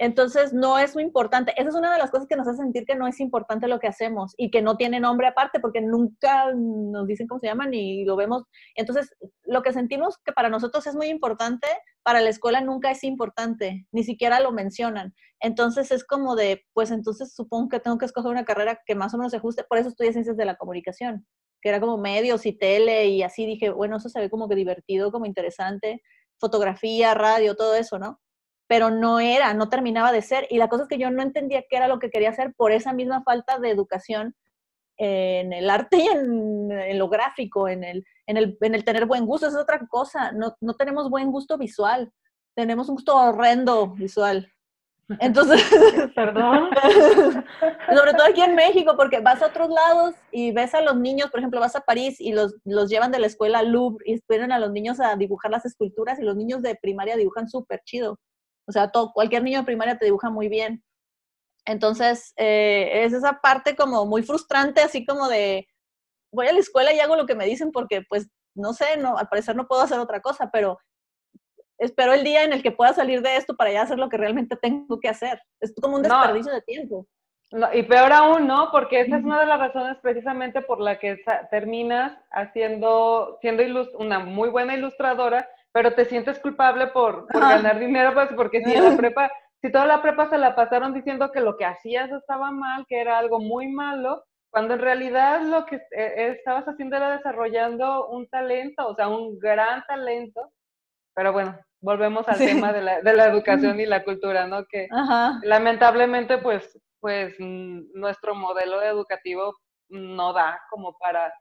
Entonces, 0.00 0.52
no 0.52 0.78
es 0.78 0.94
muy 0.94 1.02
importante. 1.02 1.52
Esa 1.56 1.70
es 1.70 1.74
una 1.74 1.92
de 1.92 1.98
las 1.98 2.12
cosas 2.12 2.28
que 2.28 2.36
nos 2.36 2.46
hace 2.46 2.58
sentir 2.58 2.86
que 2.86 2.94
no 2.94 3.08
es 3.08 3.18
importante 3.18 3.66
lo 3.66 3.80
que 3.80 3.88
hacemos 3.88 4.32
y 4.36 4.50
que 4.50 4.62
no 4.62 4.76
tiene 4.76 5.00
nombre 5.00 5.26
aparte 5.26 5.58
porque 5.58 5.80
nunca 5.80 6.52
nos 6.54 7.06
dicen 7.08 7.26
cómo 7.26 7.40
se 7.40 7.48
llama 7.48 7.66
ni 7.66 8.04
lo 8.04 8.14
vemos. 8.14 8.44
Entonces, 8.76 9.12
lo 9.42 9.62
que 9.62 9.72
sentimos 9.72 10.16
que 10.24 10.32
para 10.32 10.48
nosotros 10.48 10.86
es 10.86 10.94
muy 10.94 11.08
importante, 11.08 11.66
para 12.04 12.20
la 12.20 12.30
escuela 12.30 12.60
nunca 12.60 12.92
es 12.92 13.02
importante, 13.02 13.86
ni 13.90 14.04
siquiera 14.04 14.38
lo 14.38 14.52
mencionan. 14.52 15.14
Entonces, 15.40 15.90
es 15.90 16.04
como 16.04 16.36
de, 16.36 16.64
pues 16.74 16.92
entonces 16.92 17.34
supongo 17.34 17.68
que 17.68 17.80
tengo 17.80 17.98
que 17.98 18.06
escoger 18.06 18.30
una 18.30 18.44
carrera 18.44 18.80
que 18.86 18.94
más 18.94 19.14
o 19.14 19.18
menos 19.18 19.32
se 19.32 19.38
ajuste. 19.38 19.64
Por 19.64 19.78
eso 19.78 19.88
estudié 19.88 20.12
ciencias 20.12 20.36
de 20.36 20.44
la 20.44 20.56
comunicación, 20.56 21.26
que 21.60 21.70
era 21.70 21.80
como 21.80 21.98
medios 21.98 22.46
y 22.46 22.52
tele 22.52 23.06
y 23.06 23.24
así 23.24 23.46
dije, 23.46 23.70
bueno, 23.70 23.96
eso 23.96 24.08
se 24.08 24.20
ve 24.20 24.30
como 24.30 24.48
que 24.48 24.54
divertido, 24.54 25.10
como 25.10 25.26
interesante. 25.26 26.02
Fotografía, 26.38 27.14
radio, 27.14 27.56
todo 27.56 27.74
eso, 27.74 27.98
¿no? 27.98 28.20
Pero 28.68 28.90
no 28.90 29.18
era, 29.18 29.54
no 29.54 29.68
terminaba 29.68 30.12
de 30.12 30.22
ser. 30.22 30.46
Y 30.50 30.58
la 30.58 30.68
cosa 30.68 30.84
es 30.84 30.88
que 30.88 30.98
yo 30.98 31.10
no 31.10 31.22
entendía 31.22 31.64
qué 31.68 31.76
era 31.76 31.88
lo 31.88 31.98
que 31.98 32.10
quería 32.10 32.30
hacer 32.30 32.54
por 32.54 32.70
esa 32.70 32.92
misma 32.92 33.22
falta 33.24 33.58
de 33.58 33.70
educación 33.70 34.36
en 34.98 35.52
el 35.52 35.70
arte 35.70 35.96
y 35.96 36.06
en, 36.06 36.98
lo 36.98 37.08
gráfico, 37.08 37.68
en 37.68 37.82
el, 37.82 38.04
en, 38.26 38.36
el, 38.36 38.58
en 38.60 38.74
el 38.74 38.84
tener 38.84 39.06
buen 39.06 39.26
gusto. 39.26 39.48
es 39.48 39.56
otra 39.56 39.86
cosa. 39.88 40.32
No, 40.32 40.54
no 40.60 40.74
tenemos 40.74 41.08
buen 41.08 41.32
gusto 41.32 41.56
visual. 41.56 42.12
Tenemos 42.54 42.88
un 42.88 42.96
gusto 42.96 43.16
horrendo 43.16 43.88
visual. 43.94 44.52
Entonces, 45.20 45.62
perdón. 46.14 46.68
sobre 47.96 48.12
todo 48.12 48.26
aquí 48.28 48.42
en 48.42 48.54
México, 48.54 48.94
porque 48.98 49.20
vas 49.20 49.40
a 49.40 49.46
otros 49.46 49.70
lados 49.70 50.14
y 50.30 50.52
ves 50.52 50.74
a 50.74 50.82
los 50.82 50.96
niños, 50.96 51.30
por 51.30 51.40
ejemplo, 51.40 51.60
vas 51.60 51.76
a 51.76 51.80
París 51.80 52.20
y 52.20 52.32
los, 52.32 52.54
los 52.64 52.90
llevan 52.90 53.12
de 53.12 53.20
la 53.20 53.28
escuela 53.28 53.60
al 53.60 53.70
Louvre 53.72 54.04
y 54.06 54.12
esperan 54.12 54.52
a 54.52 54.58
los 54.58 54.70
niños 54.72 55.00
a 55.00 55.16
dibujar 55.16 55.50
las 55.50 55.64
esculturas 55.64 56.18
y 56.18 56.24
los 56.24 56.36
niños 56.36 56.60
de 56.60 56.74
primaria 56.74 57.16
dibujan 57.16 57.48
súper 57.48 57.80
chido. 57.84 58.18
O 58.68 58.72
sea, 58.72 58.90
todo, 58.90 59.12
cualquier 59.12 59.42
niño 59.42 59.60
de 59.60 59.64
primaria 59.64 59.98
te 59.98 60.04
dibuja 60.04 60.28
muy 60.28 60.48
bien. 60.48 60.84
Entonces, 61.64 62.34
eh, 62.36 63.04
es 63.04 63.14
esa 63.14 63.40
parte 63.40 63.74
como 63.74 64.04
muy 64.06 64.22
frustrante, 64.22 64.82
así 64.82 65.06
como 65.06 65.26
de, 65.28 65.66
voy 66.32 66.46
a 66.46 66.52
la 66.52 66.60
escuela 66.60 66.92
y 66.92 67.00
hago 67.00 67.16
lo 67.16 67.26
que 67.26 67.34
me 67.34 67.46
dicen 67.46 67.72
porque, 67.72 68.02
pues, 68.08 68.28
no 68.54 68.74
sé, 68.74 68.96
no, 68.98 69.16
al 69.16 69.28
parecer 69.28 69.56
no 69.56 69.66
puedo 69.66 69.82
hacer 69.82 69.98
otra 69.98 70.20
cosa, 70.20 70.50
pero 70.52 70.78
espero 71.78 72.12
el 72.12 72.24
día 72.24 72.44
en 72.44 72.52
el 72.52 72.62
que 72.62 72.72
pueda 72.72 72.92
salir 72.92 73.22
de 73.22 73.36
esto 73.36 73.56
para 73.56 73.72
ya 73.72 73.82
hacer 73.82 73.98
lo 73.98 74.08
que 74.08 74.16
realmente 74.16 74.56
tengo 74.56 75.00
que 75.00 75.08
hacer. 75.08 75.40
Es 75.60 75.72
como 75.80 75.96
un 75.96 76.02
desperdicio 76.02 76.52
de 76.52 76.62
tiempo. 76.62 77.06
y 77.72 77.82
peor 77.84 78.12
aún, 78.12 78.46
¿no? 78.46 78.70
Porque 78.70 79.00
esa 79.00 79.16
es 79.16 79.24
una 79.24 79.40
de 79.40 79.46
las 79.46 79.58
razones 79.58 79.96
precisamente 80.02 80.60
por 80.60 80.80
la 80.80 80.98
que 80.98 81.18
terminas 81.50 82.18
haciendo, 82.30 83.38
siendo 83.40 83.88
una 83.98 84.18
muy 84.18 84.50
buena 84.50 84.74
ilustradora, 84.74 85.48
pero 85.72 85.94
te 85.94 86.04
sientes 86.04 86.38
culpable 86.38 86.88
por, 86.88 87.26
ganar 87.32 87.78
dinero, 87.78 88.14
pues 88.14 88.28
porque 88.34 88.62
si 88.64 88.74
la 88.74 88.96
prepa, 88.96 89.30
si 89.60 89.70
toda 89.70 89.86
la 89.86 90.02
prepa 90.02 90.28
se 90.28 90.38
la 90.38 90.54
pasaron 90.54 90.94
diciendo 90.94 91.30
que 91.30 91.40
lo 91.40 91.56
que 91.56 91.64
hacías 91.64 92.10
estaba 92.10 92.50
mal, 92.50 92.84
que 92.88 93.00
era 93.00 93.18
algo 93.18 93.38
muy 93.38 93.68
malo, 93.68 94.24
cuando 94.50 94.74
en 94.74 94.80
realidad 94.80 95.42
lo 95.42 95.66
que 95.66 95.76
eh, 95.76 96.34
estabas 96.36 96.66
haciendo 96.66 96.96
era 96.96 97.16
desarrollando 97.16 98.08
un 98.08 98.28
talento, 98.28 98.86
o 98.88 98.94
sea, 98.94 99.08
un 99.08 99.38
gran 99.38 99.84
talento, 99.86 100.50
pero 101.14 101.32
bueno, 101.32 101.58
volvemos 101.80 102.26
al 102.28 102.38
tema 102.38 102.72
de 102.72 102.80
la, 102.80 103.00
de 103.00 103.12
la, 103.12 103.26
educación 103.26 103.78
y 103.80 103.86
la 103.86 104.04
cultura, 104.04 104.46
¿no? 104.46 104.64
Que 104.66 104.88
lamentablemente, 105.42 106.38
pues, 106.38 106.78
pues 107.00 107.34
nuestro 107.38 108.34
modelo 108.34 108.82
educativo 108.82 109.54
no 109.88 110.32
da 110.32 110.60
como 110.70 110.96
para 110.98 111.32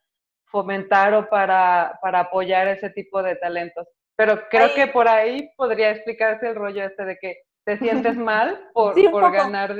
fomentar 0.45 1.13
o 1.13 1.30
para, 1.30 1.99
para 2.01 2.21
apoyar 2.21 2.67
ese 2.67 2.89
tipo 2.89 3.21
de 3.21 3.36
talentos. 3.36 3.88
Pero 4.18 4.49
creo 4.49 4.74
que 4.74 4.88
por 4.88 5.07
ahí 5.07 5.49
podría 5.55 5.91
explicarse 5.91 6.49
el 6.49 6.55
rollo 6.55 6.84
este 6.84 7.05
de 7.05 7.18
que 7.18 7.38
te 7.63 7.78
sientes 8.11 8.18
mal 8.18 8.70
por, 8.74 8.95
por 9.11 9.32
ganar. 9.32 9.76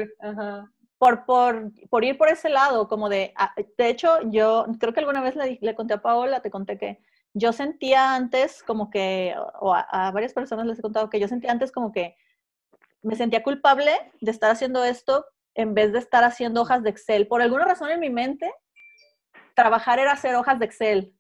Por, 1.00 1.26
por, 1.26 1.72
por, 1.90 2.04
ir 2.04 2.18
por 2.18 2.28
ese 2.28 2.50
lado, 2.50 2.88
como 2.88 3.08
de, 3.08 3.32
ah, 3.36 3.54
de 3.78 3.90
hecho, 3.90 4.20
yo 4.32 4.66
creo 4.80 4.94
que 4.94 5.00
alguna 5.00 5.22
vez 5.22 5.36
le, 5.36 5.60
le 5.62 5.76
conté 5.76 5.94
a 5.94 6.02
Paola, 6.02 6.42
te 6.42 6.50
conté 6.50 6.80
que 6.80 7.00
yo 7.34 7.54
sentía 7.54 8.16
antes 8.16 8.64
como 8.64 8.90
que, 8.90 9.36
o 9.60 9.74
a, 9.74 10.12
varias 10.12 10.34
personas 10.34 10.66
les 10.66 10.80
he 10.80 10.82
contado 10.82 11.10
que 11.10 11.20
yo 11.20 11.28
sentía 11.28 11.52
antes 11.52 11.72
como 11.72 11.92
que 11.92 12.16
me 13.04 13.16
sentía 13.16 13.44
culpable 13.44 13.92
de 14.22 14.32
estar 14.32 14.50
haciendo 14.50 14.84
esto 14.84 15.26
en 15.54 15.76
vez 15.76 15.94
de 15.94 16.00
estar 16.00 16.24
haciendo 16.24 16.62
hojas 16.62 16.84
de 16.84 16.90
Excel. 16.90 17.28
Por 17.28 17.42
alguna 17.42 17.66
razón 17.66 17.92
en 17.92 18.00
mi 18.00 18.10
mente, 18.10 18.52
trabajar 19.56 20.00
era 20.00 20.14
hacer 20.14 20.36
hojas 20.36 20.58
de 20.60 20.66
Excel. 20.66 21.14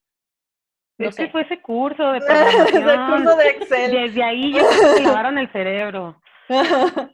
No 0.97 1.09
es 1.09 1.15
que 1.15 1.29
fue 1.29 1.41
ese 1.41 1.61
curso 1.61 2.11
de 2.11 2.19
programación. 2.25 3.11
curso 3.11 3.37
de 3.37 3.49
Excel. 3.49 3.91
Desde 3.91 4.23
ahí 4.23 4.53
ya 4.53 4.63
se 4.95 5.03
lavaron 5.03 5.37
el 5.37 5.51
cerebro. 5.51 6.19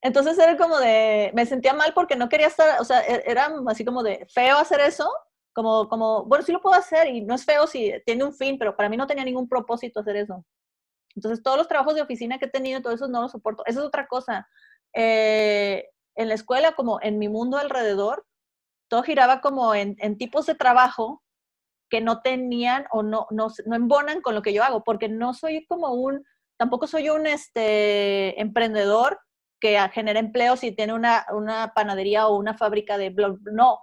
Entonces 0.00 0.36
era 0.36 0.56
como 0.56 0.78
de, 0.78 1.30
me 1.32 1.46
sentía 1.46 1.74
mal 1.74 1.92
porque 1.94 2.16
no 2.16 2.28
quería 2.28 2.48
estar, 2.48 2.80
o 2.80 2.84
sea, 2.84 3.00
e, 3.02 3.22
era 3.24 3.54
así 3.68 3.84
como 3.84 4.02
de 4.02 4.26
feo 4.26 4.58
hacer 4.58 4.80
eso, 4.80 5.08
como, 5.52 5.88
como, 5.88 6.24
bueno, 6.24 6.44
sí 6.44 6.50
lo 6.50 6.60
puedo 6.60 6.74
hacer 6.74 7.06
y 7.06 7.20
no 7.20 7.36
es 7.36 7.44
feo 7.44 7.68
si 7.68 7.92
tiene 8.04 8.24
un 8.24 8.34
fin, 8.34 8.58
pero 8.58 8.74
para 8.74 8.88
mí 8.88 8.96
no 8.96 9.06
tenía 9.06 9.24
ningún 9.24 9.48
propósito 9.48 10.00
hacer 10.00 10.16
eso. 10.16 10.44
Entonces 11.14 11.42
todos 11.42 11.56
los 11.56 11.68
trabajos 11.68 11.94
de 11.94 12.02
oficina 12.02 12.38
que 12.38 12.46
he 12.46 12.50
tenido, 12.50 12.82
todo 12.82 12.94
eso 12.94 13.06
no 13.06 13.22
lo 13.22 13.28
soporto. 13.28 13.62
Esa 13.66 13.80
es 13.80 13.86
otra 13.86 14.08
cosa. 14.08 14.48
Eh, 14.92 15.88
en 16.16 16.28
la 16.28 16.34
escuela, 16.34 16.72
como 16.72 16.98
en 17.00 17.18
mi 17.18 17.28
mundo 17.28 17.58
alrededor, 17.58 18.26
todo 18.88 19.04
giraba 19.04 19.40
como 19.40 19.74
en, 19.74 19.94
en 20.00 20.18
tipos 20.18 20.46
de 20.46 20.54
trabajo 20.54 21.22
que 21.92 22.00
no 22.00 22.22
tenían 22.22 22.86
o 22.90 23.02
no, 23.02 23.26
no, 23.30 23.48
no 23.66 23.76
embonan 23.76 24.22
con 24.22 24.34
lo 24.34 24.40
que 24.40 24.54
yo 24.54 24.64
hago, 24.64 24.82
porque 24.82 25.10
no 25.10 25.34
soy 25.34 25.66
como 25.66 25.92
un, 25.92 26.24
tampoco 26.58 26.86
soy 26.86 27.10
un 27.10 27.26
este, 27.26 28.40
emprendedor 28.40 29.20
que 29.60 29.78
genera 29.92 30.18
empleos 30.18 30.64
y 30.64 30.72
tiene 30.72 30.94
una, 30.94 31.26
una 31.34 31.74
panadería 31.74 32.28
o 32.28 32.38
una 32.38 32.56
fábrica 32.56 32.96
de 32.96 33.10
blog. 33.10 33.40
No. 33.42 33.80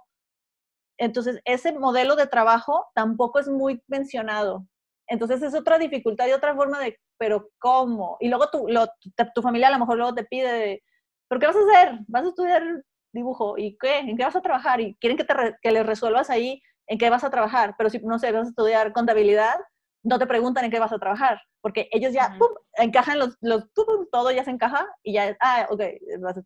Entonces, 0.98 1.40
ese 1.44 1.72
modelo 1.78 2.16
de 2.16 2.26
trabajo 2.26 2.84
tampoco 2.96 3.38
es 3.38 3.46
muy 3.46 3.80
mencionado. 3.86 4.66
Entonces, 5.06 5.40
es 5.42 5.54
otra 5.54 5.78
dificultad 5.78 6.26
y 6.26 6.32
otra 6.32 6.56
forma 6.56 6.80
de, 6.80 6.98
pero 7.16 7.48
¿cómo? 7.60 8.16
Y 8.18 8.28
luego 8.28 8.50
tu, 8.50 8.66
lo, 8.66 8.88
tu 9.36 9.40
familia 9.40 9.68
a 9.68 9.70
lo 9.70 9.78
mejor 9.78 9.98
luego 9.98 10.14
te 10.14 10.24
pide, 10.24 10.82
¿pero 11.28 11.38
qué 11.38 11.46
vas 11.46 11.56
a 11.56 11.60
hacer? 11.60 12.00
¿Vas 12.08 12.24
a 12.24 12.28
estudiar 12.30 12.82
dibujo? 13.12 13.56
¿Y 13.56 13.78
qué? 13.78 13.98
¿En 13.98 14.16
qué 14.16 14.24
vas 14.24 14.34
a 14.34 14.42
trabajar? 14.42 14.80
Y 14.80 14.96
quieren 14.96 15.16
que, 15.16 15.24
te 15.24 15.34
que 15.62 15.70
les 15.70 15.86
resuelvas 15.86 16.28
ahí 16.28 16.60
en 16.90 16.98
qué 16.98 17.08
vas 17.08 17.24
a 17.24 17.30
trabajar. 17.30 17.74
Pero 17.78 17.88
si, 17.88 17.98
no 18.00 18.18
sé, 18.18 18.32
vas 18.32 18.46
a 18.46 18.50
estudiar 18.50 18.92
contabilidad, 18.92 19.54
no 20.02 20.18
te 20.18 20.26
preguntan 20.26 20.64
en 20.64 20.70
qué 20.70 20.78
vas 20.78 20.92
a 20.92 20.98
trabajar, 20.98 21.40
porque 21.60 21.88
ellos 21.92 22.12
ya 22.12 22.34
encajan 22.78 23.18
los, 23.18 23.36
los 23.42 23.64
todo 23.74 24.30
ya 24.30 24.44
se 24.44 24.50
encaja 24.50 24.86
y 25.02 25.12
ya, 25.12 25.36
ah, 25.40 25.66
ok, 25.68 25.82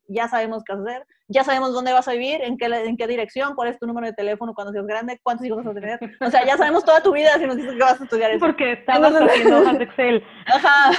ya 0.09 0.26
sabemos 0.28 0.64
qué 0.64 0.72
hacer, 0.72 1.07
ya 1.28 1.45
sabemos 1.45 1.72
dónde 1.72 1.92
vas 1.92 2.09
a 2.09 2.12
vivir, 2.12 2.42
en 2.42 2.59
qué, 2.59 2.66
en 2.66 2.97
qué 2.97 3.07
dirección, 3.07 3.55
cuál 3.55 3.68
es 3.68 3.78
tu 3.78 3.86
número 3.86 4.09
de 4.09 4.12
teléfono 4.12 4.55
cuando 4.55 4.72
seas 4.72 4.86
grande, 4.86 5.20
cuántos 5.22 5.47
hijos 5.47 5.59
vas 5.59 5.68
a 5.68 5.80
tener. 5.80 6.01
O 6.20 6.30
sea, 6.30 6.45
ya 6.45 6.57
sabemos 6.57 6.84
toda 6.84 7.01
tu 7.01 7.12
vida 7.12 7.38
si 7.38 7.47
nos 7.47 7.57
dices 7.57 7.72
que 7.72 7.78
vas 7.78 8.01
a 8.01 8.05
estudiar 8.05 8.32
eso. 8.32 8.45
Porque 8.45 8.72
estamos 8.72 9.12
haciendo 9.14 9.61
hojas 9.61 9.78
de 9.78 9.84
Excel. 9.84 10.24
Ajá. 10.47 10.90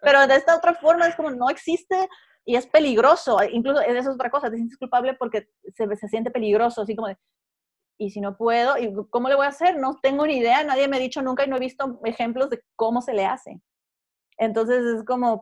Pero 0.00 0.26
de 0.26 0.36
esta 0.36 0.56
otra 0.56 0.74
forma 0.74 1.08
es 1.08 1.16
como 1.16 1.30
no 1.30 1.50
existe 1.50 2.08
y 2.44 2.54
es 2.54 2.66
peligroso. 2.66 3.38
Incluso 3.50 3.80
eso 3.80 3.98
es 3.98 4.06
otra 4.08 4.30
cosa, 4.30 4.48
te 4.48 4.56
sientes 4.56 4.78
culpable 4.78 5.14
porque 5.14 5.48
se, 5.74 5.96
se 5.96 6.08
siente 6.08 6.30
peligroso, 6.30 6.82
así 6.82 6.94
como 6.94 7.08
de, 7.08 7.18
y 7.98 8.10
si 8.10 8.20
no 8.20 8.36
puedo, 8.36 8.76
¿y 8.78 8.92
cómo 9.10 9.28
le 9.28 9.36
voy 9.36 9.46
a 9.46 9.50
hacer? 9.50 9.76
No 9.76 9.98
tengo 10.02 10.26
ni 10.26 10.38
idea, 10.38 10.64
nadie 10.64 10.88
me 10.88 10.96
ha 10.96 11.00
dicho 11.00 11.22
nunca 11.22 11.44
y 11.44 11.48
no 11.48 11.56
he 11.56 11.60
visto 11.60 12.00
ejemplos 12.04 12.50
de 12.50 12.62
cómo 12.76 13.00
se 13.00 13.14
le 13.14 13.26
hace. 13.26 13.60
Entonces 14.36 14.82
es 14.84 15.04
como, 15.04 15.40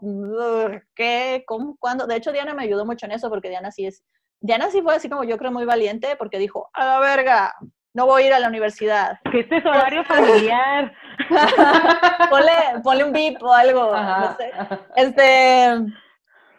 ¿qué? 0.94 1.44
¿Cómo? 1.46 1.76
¿Cuándo? 1.78 2.07
De 2.07 2.16
hecho, 2.16 2.32
Diana 2.32 2.55
me 2.55 2.64
ayudó 2.64 2.84
mucho 2.84 3.07
en 3.07 3.12
eso 3.12 3.30
porque 3.30 3.48
Diana 3.48 3.70
sí 3.70 3.86
es, 3.86 4.05
Diana 4.40 4.70
sí 4.70 4.82
fue 4.82 4.96
así 4.96 5.09
como 5.09 5.24
yo 5.24 5.38
creo 5.38 5.50
muy 5.50 5.64
valiente 5.64 6.16
porque 6.16 6.38
dijo, 6.38 6.68
a 6.74 6.84
la 6.84 7.00
verga, 7.00 7.55
no 7.94 8.07
voy 8.07 8.22
a 8.22 8.26
ir 8.26 8.34
a 8.34 8.40
la 8.40 8.48
universidad. 8.48 9.18
Que 9.30 9.40
este 9.40 9.59
es 9.59 9.66
horario 9.66 10.05
familiar. 10.05 10.92
ponle, 12.82 13.05
un 13.05 13.12
bip 13.12 13.42
o 13.42 13.53
algo, 13.53 13.96
no 13.96 14.36
sé. 14.36 14.50
Este, 14.96 15.76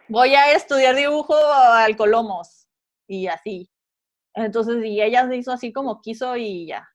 voy 0.08 0.36
a 0.36 0.52
estudiar 0.54 0.96
dibujo 0.96 1.36
al 1.36 1.96
Colomos 1.96 2.68
y 3.08 3.28
así. 3.28 3.73
Entonces, 4.34 4.84
y 4.84 5.02
ella 5.02 5.28
se 5.28 5.36
hizo 5.36 5.52
así 5.52 5.72
como 5.72 6.02
quiso 6.02 6.36
y 6.36 6.68
ya. 6.68 6.90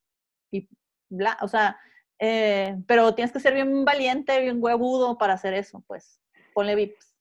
Y 0.50 0.68
bla, 1.08 1.36
o 1.40 1.48
sea, 1.48 1.78
eh, 2.18 2.76
pero 2.86 3.14
tienes 3.14 3.32
que 3.32 3.40
ser 3.40 3.54
bien 3.54 3.84
valiente, 3.84 4.40
bien 4.40 4.58
huevudo 4.60 5.18
para 5.18 5.34
hacer 5.34 5.54
eso, 5.54 5.82
pues. 5.86 6.20
Ponle 6.54 6.74
vips. 6.74 7.14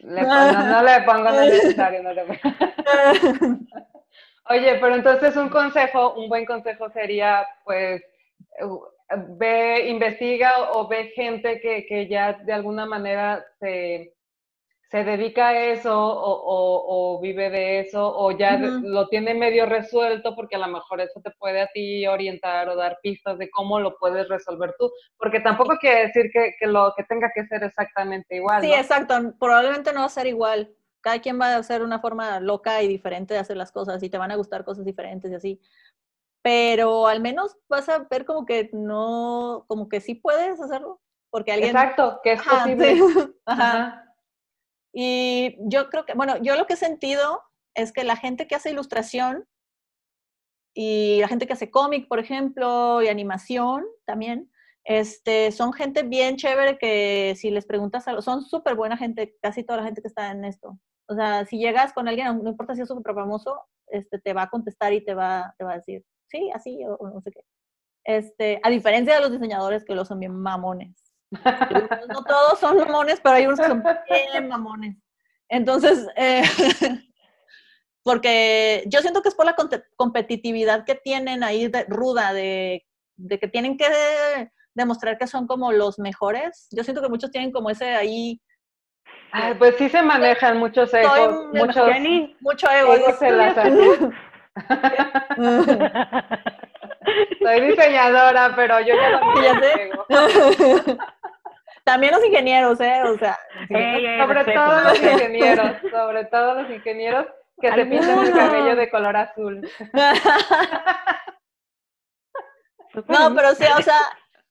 Le 0.00 0.22
no 0.22 0.82
le 0.82 1.02
pongo 1.02 1.30
necesario, 1.40 2.02
no 2.02 2.12
le 2.12 2.24
Oye, 4.50 4.78
pero 4.80 4.94
entonces 4.94 5.36
un 5.36 5.50
consejo, 5.50 6.14
un 6.14 6.28
buen 6.28 6.46
consejo 6.46 6.88
sería, 6.90 7.46
pues, 7.64 8.02
ve, 9.36 9.88
investiga 9.88 10.72
o 10.72 10.88
ve 10.88 11.08
gente 11.14 11.60
que, 11.60 11.86
que 11.86 12.08
ya 12.08 12.32
de 12.32 12.52
alguna 12.52 12.86
manera 12.86 13.44
se 13.60 14.14
se 14.90 15.04
dedica 15.04 15.48
a 15.48 15.64
eso 15.66 15.92
o, 15.94 17.20
vive 17.20 17.50
de 17.50 17.80
eso 17.80 18.10
o 18.16 18.30
ya 18.30 18.56
lo 18.56 19.06
tiene 19.08 19.34
medio 19.34 19.66
resuelto 19.66 20.34
porque 20.34 20.56
a 20.56 20.60
lo 20.60 20.68
mejor 20.68 21.00
eso 21.00 21.20
te 21.20 21.30
puede 21.32 21.60
a 21.60 21.66
ti 21.66 22.06
orientar 22.06 22.68
o 22.70 22.76
dar 22.76 22.98
pistas 23.02 23.36
de 23.38 23.50
cómo 23.50 23.80
lo 23.80 23.98
puedes 23.98 24.28
resolver 24.28 24.74
tú, 24.78 24.90
porque 25.18 25.40
tampoco 25.40 25.76
quiere 25.76 26.06
decir 26.06 26.30
que, 26.32 26.66
lo 26.66 26.94
que 26.96 27.04
tenga 27.04 27.30
que 27.34 27.46
ser 27.46 27.64
exactamente 27.64 28.36
igual. 28.36 28.62
Sí, 28.62 28.72
exacto, 28.72 29.34
probablemente 29.38 29.92
no 29.92 30.00
va 30.00 30.06
a 30.06 30.10
ser 30.10 30.26
igual. 30.26 30.74
Cada 31.00 31.20
quien 31.20 31.38
va 31.38 31.54
a 31.54 31.58
hacer 31.58 31.82
una 31.82 32.00
forma 32.00 32.40
loca 32.40 32.82
y 32.82 32.88
diferente 32.88 33.34
de 33.34 33.40
hacer 33.40 33.56
las 33.56 33.72
cosas 33.72 34.02
y 34.02 34.08
te 34.08 34.18
van 34.18 34.30
a 34.30 34.36
gustar 34.36 34.64
cosas 34.64 34.86
diferentes 34.86 35.30
y 35.30 35.34
así. 35.34 35.60
Pero 36.40 37.06
al 37.06 37.20
menos 37.20 37.56
vas 37.68 37.88
a 37.90 38.06
ver 38.10 38.24
como 38.24 38.46
que 38.46 38.70
no, 38.72 39.66
como 39.68 39.88
que 39.88 40.00
sí 40.00 40.14
puedes 40.14 40.58
hacerlo, 40.60 41.00
porque 41.30 41.52
alguien... 41.52 41.76
Exacto, 41.76 42.20
que 42.22 42.32
es 42.32 42.42
posible. 42.42 42.96
Ajá. 43.44 44.07
Y 44.92 45.56
yo 45.60 45.90
creo 45.90 46.04
que, 46.04 46.14
bueno, 46.14 46.36
yo 46.42 46.56
lo 46.56 46.66
que 46.66 46.74
he 46.74 46.76
sentido 46.76 47.42
es 47.74 47.92
que 47.92 48.04
la 48.04 48.16
gente 48.16 48.46
que 48.46 48.54
hace 48.54 48.70
ilustración 48.70 49.46
y 50.74 51.20
la 51.20 51.28
gente 51.28 51.46
que 51.46 51.52
hace 51.52 51.70
cómic, 51.70 52.08
por 52.08 52.18
ejemplo, 52.18 53.02
y 53.02 53.08
animación 53.08 53.84
también, 54.04 54.50
este, 54.84 55.52
son 55.52 55.72
gente 55.72 56.02
bien 56.02 56.36
chévere 56.36 56.78
que 56.78 57.34
si 57.36 57.50
les 57.50 57.66
preguntas 57.66 58.08
algo, 58.08 58.22
son 58.22 58.42
súper 58.42 58.74
buena 58.74 58.96
gente, 58.96 59.36
casi 59.42 59.62
toda 59.62 59.80
la 59.80 59.84
gente 59.84 60.00
que 60.00 60.08
está 60.08 60.30
en 60.30 60.44
esto. 60.44 60.78
O 61.08 61.14
sea, 61.14 61.44
si 61.44 61.58
llegas 61.58 61.92
con 61.92 62.08
alguien, 62.08 62.42
no 62.42 62.50
importa 62.50 62.74
si 62.74 62.82
es 62.82 62.88
súper 62.88 63.14
famoso, 63.14 63.60
este, 63.88 64.18
te 64.18 64.32
va 64.32 64.42
a 64.42 64.50
contestar 64.50 64.92
y 64.92 65.04
te 65.04 65.14
va, 65.14 65.54
te 65.58 65.64
va 65.64 65.72
a 65.72 65.76
decir, 65.76 66.04
sí, 66.28 66.50
así 66.54 66.80
o, 66.86 67.08
no 67.08 67.20
sé 67.20 67.30
qué. 67.32 67.40
Este, 68.04 68.60
a 68.62 68.70
diferencia 68.70 69.14
de 69.14 69.20
los 69.20 69.32
diseñadores 69.32 69.84
que 69.84 69.94
lo 69.94 70.04
son 70.04 70.20
bien 70.20 70.34
mamones. 70.34 71.07
No 71.30 72.24
todos 72.24 72.58
son 72.58 72.78
mamones, 72.78 73.20
pero 73.20 73.36
hay 73.36 73.46
unos 73.46 73.60
que 73.60 73.66
son 73.66 73.84
bien 74.30 74.48
mamones. 74.48 74.96
Entonces, 75.48 76.06
eh, 76.16 76.42
porque 78.02 78.84
yo 78.86 79.00
siento 79.00 79.22
que 79.22 79.28
es 79.28 79.34
por 79.34 79.46
la 79.46 79.56
competitividad 79.96 80.84
que 80.84 80.94
tienen 80.94 81.42
ahí 81.42 81.68
de, 81.68 81.84
ruda, 81.88 82.32
de, 82.32 82.84
que 83.28 83.48
tienen 83.48 83.76
que 83.76 83.86
demostrar 84.74 85.18
que 85.18 85.26
son 85.26 85.46
como 85.46 85.72
los 85.72 85.98
mejores. 85.98 86.68
Yo 86.70 86.84
siento 86.84 87.02
que 87.02 87.08
muchos 87.08 87.30
tienen 87.30 87.52
como 87.52 87.70
ese 87.70 87.94
ahí. 87.94 88.40
pues 89.58 89.76
sí 89.76 89.88
se 89.88 90.02
manejan 90.02 90.58
muchos 90.58 90.92
egos, 90.94 91.46
muchos, 91.52 91.90
mucho 92.40 92.66
ego. 92.70 92.94
Soy 97.40 97.60
diseñadora, 97.60 98.54
pero 98.56 98.80
yo 98.80 98.94
ya 98.94 99.10
no 99.10 99.36
sé. 99.60 99.90
También 101.88 102.12
los 102.12 102.22
ingenieros, 102.22 102.78
¿eh? 102.82 103.02
O 103.02 103.16
sea, 103.16 103.38
sobre 103.66 104.44
todo 104.52 104.82
los 104.82 105.02
ingenieros, 105.02 105.76
sobre 105.90 106.26
todo 106.26 106.60
los 106.60 106.70
ingenieros 106.70 107.26
que 107.58 107.72
se 107.72 107.86
pintan 107.86 108.26
el 108.26 108.34
cabello 108.34 108.76
de 108.76 108.90
color 108.90 109.16
azul. 109.16 109.66
no, 113.08 113.34
pero 113.34 113.54
sí, 113.54 113.64
o 113.78 113.80
sea, 113.80 113.98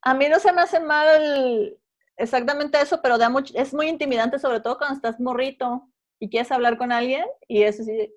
a 0.01 0.15
mí 0.15 0.27
no 0.27 0.39
se 0.39 0.51
me 0.51 0.61
hace 0.61 0.79
mal 0.79 1.77
exactamente 2.15 2.81
eso, 2.81 3.03
pero 3.03 3.19
da 3.19 3.29
mucho, 3.29 3.53
es 3.55 3.71
muy 3.71 3.87
intimidante, 3.87 4.39
sobre 4.39 4.59
todo 4.59 4.79
cuando 4.79 4.95
estás 4.95 5.19
morrito 5.19 5.87
y 6.19 6.31
quieres 6.31 6.51
hablar 6.51 6.79
con 6.79 6.91
alguien 6.91 7.27
y 7.47 7.61
eso 7.61 7.83
sí, 7.83 8.11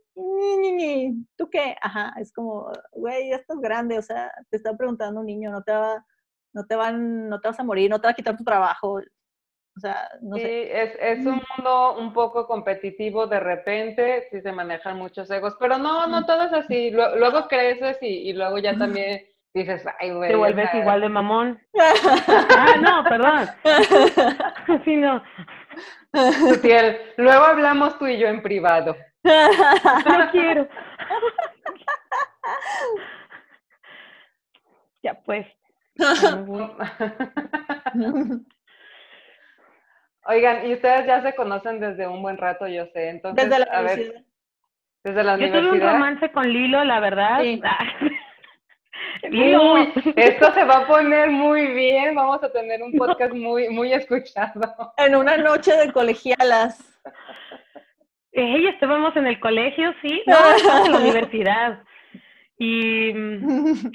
¿tú 1.36 1.50
qué? 1.50 1.76
Ajá, 1.82 2.14
es 2.18 2.32
como, 2.32 2.72
güey, 2.92 3.28
ya 3.28 3.36
estás 3.36 3.60
grande, 3.60 3.98
o 3.98 4.02
sea, 4.02 4.32
te 4.48 4.56
está 4.56 4.74
preguntando 4.78 5.20
un 5.20 5.26
niño, 5.26 5.50
no 5.50 5.62
te 5.62 5.72
va 5.72 6.06
no 6.52 6.66
te 6.66 6.76
van, 6.76 7.28
no 7.28 7.40
te 7.40 7.48
vas 7.48 7.60
a 7.60 7.64
morir, 7.64 7.90
no 7.90 8.00
te 8.00 8.06
va 8.06 8.12
a 8.12 8.14
quitar 8.14 8.36
tu 8.36 8.44
trabajo. 8.44 9.00
O 9.76 9.80
sea, 9.80 10.08
no 10.20 10.36
sí, 10.36 10.42
sé. 10.42 10.82
Es, 10.82 10.96
es 11.00 11.26
un 11.26 11.42
mundo 11.56 11.96
un 11.98 12.12
poco 12.12 12.46
competitivo 12.46 13.26
de 13.26 13.40
repente, 13.40 14.28
sí 14.30 14.40
se 14.40 14.52
manejan 14.52 14.98
muchos 14.98 15.30
egos, 15.30 15.56
pero 15.58 15.78
no, 15.78 16.06
no 16.06 16.26
todo 16.26 16.42
es 16.42 16.52
así. 16.52 16.90
Luego, 16.90 17.48
creces 17.48 17.98
y, 18.00 18.32
luego 18.32 18.58
ya 18.58 18.76
también 18.76 19.26
dices, 19.54 19.84
ay, 19.98 20.12
güey. 20.12 20.30
Te 20.30 20.36
vuelves 20.36 20.74
igual 20.74 21.00
de 21.00 21.08
mamón. 21.08 21.60
ah, 21.78 22.74
no, 22.80 23.04
perdón. 23.04 23.48
sí, 24.84 24.96
no. 24.96 25.22
luego 27.16 27.44
hablamos 27.44 27.98
tú 27.98 28.06
y 28.06 28.18
yo 28.18 28.26
en 28.26 28.42
privado. 28.42 28.96
No 29.22 30.30
quiero. 30.32 30.68
ya 35.02 35.14
pues. 35.22 35.46
Oigan, 40.26 40.66
y 40.66 40.74
ustedes 40.74 41.06
ya 41.06 41.22
se 41.22 41.34
conocen 41.34 41.80
desde 41.80 42.06
un 42.06 42.20
buen 42.22 42.36
rato, 42.36 42.68
yo 42.68 42.84
sé. 42.92 43.08
Entonces, 43.08 43.48
desde 43.48 43.64
la 43.64 43.80
universidad. 43.80 44.22
desde 45.02 45.24
la 45.24 45.32
yo 45.32 45.38
universidad. 45.38 45.70
tuve 45.70 45.80
un 45.80 45.92
romance 45.92 46.30
con 46.32 46.52
Lilo, 46.52 46.84
la 46.84 47.00
verdad. 47.00 47.40
Lilo. 49.30 49.76
esto 50.16 50.52
se 50.52 50.64
va 50.64 50.78
a 50.78 50.86
poner 50.86 51.30
muy 51.30 51.66
bien. 51.68 52.14
Vamos 52.14 52.42
a 52.42 52.52
tener 52.52 52.82
un 52.82 52.92
podcast 52.92 53.32
muy, 53.32 53.68
muy 53.70 53.92
escuchado. 53.92 54.92
En 54.98 55.16
una 55.16 55.36
noche 55.36 55.74
de 55.76 55.92
colegialas. 55.92 57.00
Hey, 58.32 58.66
estábamos 58.68 59.16
en 59.16 59.26
el 59.26 59.40
colegio, 59.40 59.92
sí, 60.02 60.22
no, 60.26 60.36
estábamos 60.54 60.86
en 60.86 60.92
la 60.92 60.98
universidad. 60.98 61.82
Y 62.58 63.12
mm, 63.12 63.90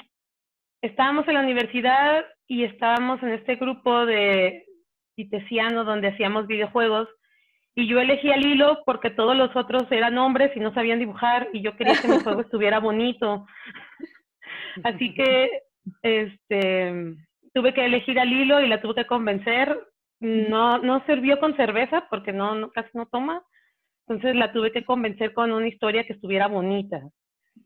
estábamos 0.86 1.28
en 1.28 1.34
la 1.36 1.42
universidad 1.42 2.26
y 2.48 2.64
estábamos 2.64 3.22
en 3.24 3.30
este 3.30 3.56
grupo 3.56 4.06
de 4.06 4.66
itesiano 5.16 5.84
donde 5.84 6.10
hacíamos 6.10 6.48
videojuegos 6.48 7.08
y 7.76 7.88
yo 7.88 8.00
elegí 8.00 8.32
al 8.32 8.46
hilo 8.46 8.82
porque 8.86 9.10
todos 9.10 9.36
los 9.36 9.54
otros 9.56 9.84
eran 9.92 10.18
hombres 10.18 10.56
y 10.56 10.60
no 10.60 10.74
sabían 10.74 11.00
dibujar 11.00 11.50
y 11.52 11.62
yo 11.62 11.76
quería 11.76 12.02
que 12.02 12.08
mi 12.08 12.20
juego 12.20 12.42
estuviera 12.42 12.80
bonito. 12.80 13.46
Así 14.84 15.14
que 15.14 15.50
este 16.02 17.16
tuve 17.54 17.74
que 17.74 17.86
elegir 17.86 18.20
al 18.20 18.32
hilo 18.32 18.62
y 18.62 18.68
la 18.68 18.82
tuve 18.82 18.96
que 18.96 19.06
convencer. 19.06 19.78
No, 20.22 20.78
no 20.78 21.06
sirvió 21.06 21.40
con 21.40 21.56
cerveza 21.58 22.08
porque 22.10 22.32
no, 22.32 22.70
casi 22.72 22.90
no 22.94 23.08
toma. 23.08 23.44
Entonces 24.08 24.36
la 24.36 24.54
tuve 24.54 24.72
que 24.72 24.86
convencer 24.86 25.34
con 25.34 25.52
una 25.52 25.68
historia 25.68 26.06
que 26.06 26.14
estuviera 26.14 26.48
bonita. 26.48 27.02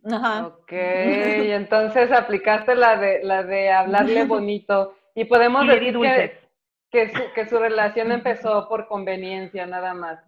Ajá. 0.06 0.48
Ok, 0.48 0.72
entonces 0.72 2.12
aplicaste 2.12 2.76
la 2.76 2.98
de, 2.98 3.24
la 3.24 3.44
de 3.44 3.72
hablarle 3.72 4.24
bonito. 4.26 4.96
Y 5.16 5.26
podemos 5.26 5.68
decir 5.68 5.98
que, 6.92 7.10
su, 7.10 7.34
que 7.34 7.46
su 7.48 7.60
relación 7.60 8.12
empezó 8.12 8.68
por 8.70 8.88
conveniencia, 8.88 9.66
nada 9.66 9.94
más. 9.94 10.20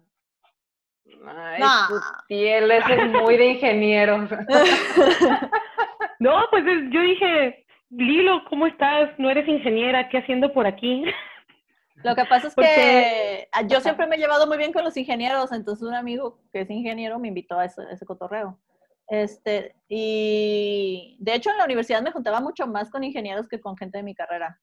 Ay, 1.26 1.60
no. 1.60 2.00
piel, 2.28 2.70
eso 2.70 2.88
es 2.88 3.10
muy 3.10 3.36
de 3.36 3.46
ingeniero. 3.46 4.18
no, 6.18 6.44
pues 6.50 6.64
yo 6.90 7.00
dije, 7.00 7.66
Lilo, 7.90 8.42
¿cómo 8.48 8.66
estás? 8.66 9.10
¿No 9.18 9.30
eres 9.30 9.48
ingeniera? 9.48 10.08
¿Qué 10.08 10.18
haciendo 10.18 10.52
por 10.52 10.66
aquí? 10.66 11.04
Lo 11.96 12.14
que 12.14 12.24
pasa 12.24 12.48
es 12.48 12.54
que 12.54 13.48
yo 13.68 13.80
siempre 13.80 14.06
me 14.06 14.16
he 14.16 14.18
llevado 14.18 14.46
muy 14.46 14.58
bien 14.58 14.72
con 14.72 14.84
los 14.84 14.96
ingenieros, 14.96 15.52
entonces 15.52 15.86
un 15.86 15.94
amigo 15.94 16.38
que 16.52 16.62
es 16.62 16.70
ingeniero 16.70 17.18
me 17.18 17.28
invitó 17.28 17.58
a 17.58 17.64
ese, 17.64 17.82
ese 17.90 18.04
cotorreo. 18.04 18.58
Este, 19.12 19.74
y 19.90 21.18
de 21.20 21.34
hecho 21.34 21.50
en 21.50 21.58
la 21.58 21.66
universidad 21.66 22.00
me 22.00 22.12
juntaba 22.12 22.40
mucho 22.40 22.66
más 22.66 22.90
con 22.90 23.04
ingenieros 23.04 23.46
que 23.46 23.60
con 23.60 23.76
gente 23.76 23.98
de 23.98 24.04
mi 24.04 24.14
carrera. 24.14 24.58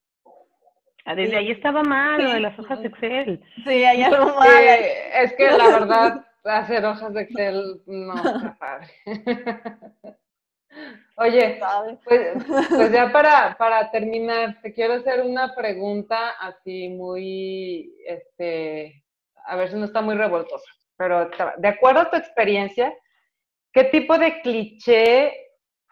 Ah, 1.05 1.13
desde 1.13 1.37
ahí 1.37 1.51
estaba 1.51 1.83
mal 1.83 2.23
lo 2.23 2.31
de 2.31 2.39
las 2.39 2.57
hojas 2.57 2.81
de 2.81 2.87
Excel. 2.87 3.43
Sí, 3.63 3.69
hay 3.69 4.01
algo 4.01 4.25
mal. 4.33 4.49
es 4.49 5.33
que 5.33 5.51
la 5.51 5.67
verdad, 5.67 6.25
hacer 6.45 6.83
hojas 6.83 7.13
de 7.13 7.21
Excel 7.21 7.83
no 7.85 8.15
está 8.15 8.57
padre. 8.57 8.87
Oye, 11.17 11.59
pues, 12.03 12.43
pues, 12.69 12.91
ya 12.91 13.11
para, 13.11 13.55
para 13.55 13.91
terminar, 13.91 14.59
te 14.63 14.73
quiero 14.73 14.95
hacer 14.95 15.21
una 15.21 15.53
pregunta 15.53 16.31
así 16.39 16.89
muy, 16.89 17.93
este, 18.07 19.03
a 19.45 19.55
ver 19.55 19.69
si 19.69 19.75
no 19.75 19.85
está 19.85 20.01
muy 20.01 20.15
revoltosa, 20.15 20.71
pero 20.97 21.29
de 21.57 21.67
acuerdo 21.67 22.01
a 22.01 22.09
tu 22.09 22.17
experiencia, 22.17 22.91
¿qué 23.73 23.85
tipo 23.85 24.17
de 24.17 24.41
cliché, 24.41 25.33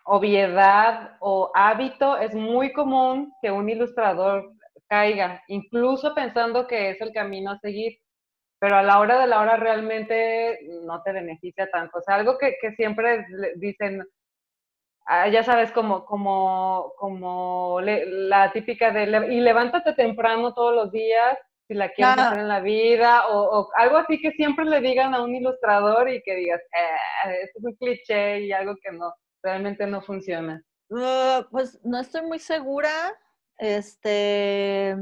obviedad 0.05 1.17
o 1.19 1.51
hábito 1.53 2.17
es 2.17 2.33
muy 2.33 2.73
común 2.73 3.33
que 3.41 3.51
un 3.51 3.69
ilustrador 3.69 4.51
caiga, 4.87 5.43
incluso 5.47 6.15
pensando 6.15 6.67
que 6.67 6.91
es 6.91 7.01
el 7.01 7.11
camino 7.13 7.51
a 7.51 7.59
seguir? 7.59 7.97
pero 8.59 8.77
a 8.77 8.83
la 8.83 8.99
hora 8.99 9.19
de 9.19 9.27
la 9.27 9.39
hora 9.41 9.57
realmente 9.57 10.59
no 10.83 11.01
te 11.03 11.11
beneficia 11.11 11.69
tanto. 11.69 11.99
O 11.99 12.01
sea, 12.01 12.15
algo 12.15 12.37
que, 12.39 12.55
que 12.61 12.71
siempre 12.73 13.25
dicen, 13.57 14.03
Ah, 15.09 15.29
ya 15.29 15.41
sabes, 15.43 15.71
como, 15.71 16.03
como, 16.05 16.91
como 16.97 17.79
la 17.81 18.51
típica 18.51 18.91
de, 18.91 19.05
y 19.33 19.39
levántate 19.39 19.93
temprano 19.93 20.53
todos 20.53 20.75
los 20.75 20.91
días, 20.91 21.37
si 21.67 21.73
la 21.73 21.89
quieres 21.89 22.17
hacer 22.17 22.39
en 22.39 22.47
la 22.47 22.61
vida, 22.61 23.27
o, 23.27 23.69
algo 23.75 23.97
así 23.97 24.19
que 24.19 24.31
siempre 24.31 24.65
le 24.65 24.79
digan 24.79 25.13
a 25.13 25.21
un 25.21 25.35
ilustrador 25.35 26.09
y 26.09 26.21
que 26.23 26.35
digas, 26.35 26.61
eh, 26.61 27.35
es 27.43 27.51
un 27.55 27.75
cliché 27.75 28.41
y 28.41 28.51
algo 28.51 28.75
que 28.81 28.91
no, 28.91 29.13
realmente 29.43 29.85
no 29.85 30.01
funciona. 30.01 30.63
Uh, 30.89 31.43
pues 31.51 31.79
no 31.83 31.99
estoy 31.99 32.21
muy 32.21 32.39
segura. 32.39 32.89
Este, 33.57 34.95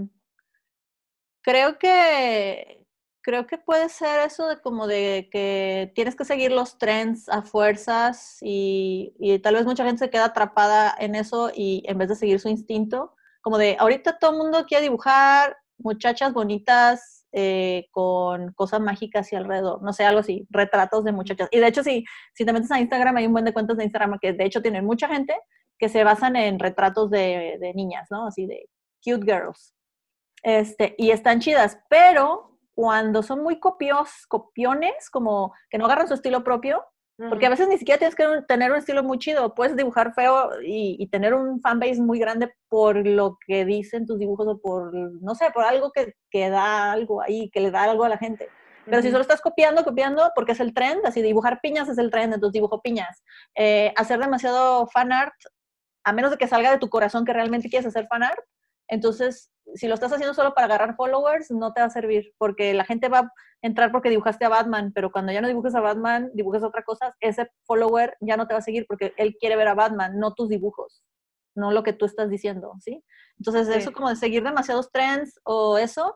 creo 1.42 1.78
que, 1.78 2.88
creo 3.22 3.46
que 3.46 3.58
puede 3.60 3.90
ser 3.90 4.22
eso 4.26 4.48
de 4.48 4.60
como 4.62 4.88
de 4.88 5.30
que 5.32 5.92
tienes 5.94 6.16
que 6.16 6.26
seguir 6.26 6.52
los 6.52 6.80
trends 6.80 7.30
a 7.30 7.44
fuerzas 7.44 8.38
y, 8.42 9.40
tal 9.44 9.56
vez 9.56 9.66
mucha 9.66 9.86
gente 9.86 10.06
se 10.06 10.10
queda 10.10 10.26
atrapada 10.26 10.96
en 11.00 11.16
eso 11.16 11.52
y 11.54 11.84
en 11.86 11.98
vez 12.00 12.10
de 12.10 12.16
seguir 12.16 12.40
su 12.40 12.50
instinto, 12.50 13.16
como 13.42 13.60
de 13.60 13.78
ahorita 13.80 14.18
todo 14.18 14.32
el 14.32 14.38
mundo 14.38 14.66
quiere 14.66 14.84
dibujar 14.84 15.56
muchachas 15.78 16.34
bonitas 16.34 17.26
eh, 17.32 17.88
con 17.92 18.54
cosas 18.54 18.80
mágicas 18.80 19.32
y 19.34 19.36
alrededor, 19.36 19.82
no 19.84 19.94
sé, 19.94 20.06
algo 20.06 20.22
así, 20.22 20.48
retratos 20.50 21.04
de 21.04 21.12
muchachas. 21.12 21.50
Y 21.52 21.60
de 21.60 21.68
hecho, 21.68 21.84
si, 21.84 22.06
si 22.34 22.46
te 22.46 22.54
metes 22.54 22.72
a 22.72 22.80
Instagram, 22.80 23.18
hay 23.18 23.28
un 23.28 23.34
buen 23.34 23.46
de 23.46 23.54
cuentas 23.54 23.78
de 23.78 23.84
Instagram 23.84 24.18
que 24.22 24.34
de 24.34 24.46
hecho 24.46 24.62
tienen 24.62 24.86
mucha 24.86 25.08
gente 25.08 25.36
que 25.78 25.90
se 25.90 26.04
basan 26.04 26.36
en 26.36 26.60
retratos 26.60 27.10
de, 27.10 27.58
de 27.60 27.74
niñas, 27.74 28.08
¿no? 28.10 28.28
Así 28.28 28.46
de 28.46 28.70
cute 29.04 29.26
girls. 29.26 29.76
Este, 30.44 30.96
y 30.98 31.12
están 31.12 31.40
chidas, 31.40 31.80
pero 31.90 32.60
cuando 32.76 33.24
son 33.24 33.42
muy 33.42 33.60
copios, 33.60 34.28
copiones, 34.28 35.10
como 35.10 35.54
que 35.70 35.78
no 35.78 35.86
agarran 35.86 36.08
su 36.08 36.14
estilo 36.14 36.44
propio, 36.44 36.86
porque 37.18 37.46
a 37.46 37.50
veces 37.50 37.68
ni 37.70 37.78
siquiera 37.78 37.98
tienes 37.98 38.16
que 38.16 38.26
tener 38.48 38.72
un 38.72 38.78
estilo 38.78 39.04
muy 39.04 39.18
chido, 39.20 39.56
puedes 39.56 39.76
dibujar 39.78 40.14
feo 40.14 40.50
y, 40.62 41.08
tener 41.08 41.34
un 41.34 41.62
fanbase 41.62 42.02
muy 42.02 42.20
grande 42.20 42.54
por 42.68 43.08
lo 43.08 43.38
que 43.46 43.64
dicen 43.64 44.06
tus 44.06 44.20
dibujos 44.20 44.48
o 44.48 44.58
por, 44.60 44.94
no 44.94 45.34
sé, 45.34 45.50
por 45.54 45.64
algo 45.64 45.92
que, 45.92 46.14
que 46.30 46.50
da 46.50 46.92
algo 46.92 47.22
ahí, 47.22 47.50
que 47.52 47.62
le 47.62 47.72
da 47.72 47.84
algo 47.84 48.04
a 48.04 48.10
la 48.10 48.18
gente. 48.18 48.50
Pero 48.86 49.02
si 49.02 49.10
solo 49.10 49.22
estás 49.22 49.42
copiando, 49.42 49.84
copiando, 49.84 50.32
porque 50.36 50.52
es 50.52 50.60
el 50.60 50.74
trend, 50.74 51.06
así 51.06 51.22
dibujar 51.22 51.60
piñas 51.62 51.90
es 51.90 51.98
el 51.98 52.12
trend, 52.12 52.34
entonces 52.34 52.54
dibujo 52.54 52.82
piñas. 52.82 53.24
Eh, 53.56 53.94
hacer 53.96 54.20
demasiado 54.20 54.88
fan 54.88 55.12
art, 55.12 55.34
a 56.04 56.14
menos 56.14 56.32
de 56.32 56.38
que 56.38 56.48
salga 56.48 56.72
de 56.72 56.78
tu 56.78 56.90
corazón 56.90 57.26
que 57.26 57.34
realmente 57.34 57.70
quieres 57.70 57.88
hacer 57.88 58.08
fan 58.08 58.24
art, 58.24 58.44
entonces 58.88 59.52
si 59.74 59.88
lo 59.88 59.96
estás 59.96 60.14
haciendo 60.14 60.34
solo 60.34 60.54
para 60.54 60.66
agarrar 60.66 60.96
followers, 60.96 61.52
no 61.52 61.74
te 61.74 61.82
va 61.82 61.88
a 61.88 61.90
servir, 61.90 62.34
porque 62.38 62.74
la 62.74 62.86
gente 62.86 63.10
va 63.10 63.20
a 63.20 63.32
entrar 63.62 63.92
porque 63.92 64.10
dibujaste 64.10 64.46
a 64.46 64.50
Batman, 64.50 64.92
pero 64.94 65.12
cuando 65.12 65.32
ya 65.32 65.42
no 65.42 65.48
dibujes 65.48 65.74
a 65.76 65.82
Batman, 65.82 66.30
dibujes 66.34 66.64
otra 66.64 66.84
cosa, 66.84 67.16
ese 67.20 67.50
follower 67.66 68.16
ya 68.22 68.38
no 68.38 68.48
te 68.48 68.54
va 68.54 68.60
a 68.60 68.64
seguir 68.64 68.86
porque 68.88 69.14
él 69.18 69.36
quiere 69.40 69.56
ver 69.56 69.68
a 69.68 69.74
Batman, 69.74 70.20
no 70.20 70.34
tus 70.34 70.50
dibujos, 70.50 71.04
no 71.56 71.72
lo 71.72 71.84
que 71.84 71.94
tú 71.94 72.06
estás 72.06 72.30
diciendo, 72.30 72.74
¿sí? 72.80 73.04
Entonces, 73.38 73.68
eso 73.70 73.92
como 73.92 74.10
de 74.10 74.16
seguir 74.16 74.44
demasiados 74.44 74.92
trends 74.92 75.40
o 75.44 75.78
eso, 75.78 76.16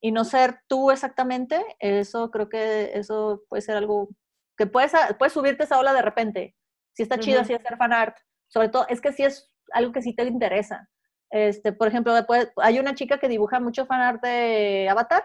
y 0.00 0.12
no 0.12 0.24
ser 0.24 0.60
tú 0.68 0.90
exactamente, 0.90 1.64
eso 1.80 2.30
creo 2.30 2.48
que 2.48 2.92
eso 2.94 3.42
puede 3.48 3.62
ser 3.62 3.76
algo 3.76 4.08
que 4.56 4.66
puedes, 4.66 4.92
puedes 5.18 5.32
subirte 5.32 5.64
esa 5.64 5.78
ola 5.78 5.92
de 5.92 6.02
repente. 6.02 6.56
Si 6.94 7.02
está 7.02 7.18
chido 7.18 7.40
así 7.40 7.52
hacer 7.52 7.76
fan 7.76 7.92
art, 7.92 8.16
sobre 8.48 8.68
todo, 8.68 8.86
es 8.88 9.00
que 9.00 9.12
si 9.12 9.24
es 9.24 9.52
algo 9.72 9.92
que 9.92 10.00
sí 10.00 10.14
te 10.14 10.24
interesa 10.24 10.88
este, 11.30 11.72
por 11.72 11.88
ejemplo, 11.88 12.14
después 12.14 12.52
hay 12.56 12.78
una 12.78 12.94
chica 12.94 13.18
que 13.18 13.28
dibuja 13.28 13.60
mucho 13.60 13.86
fanart 13.86 14.22
de 14.22 14.88
Avatar, 14.88 15.24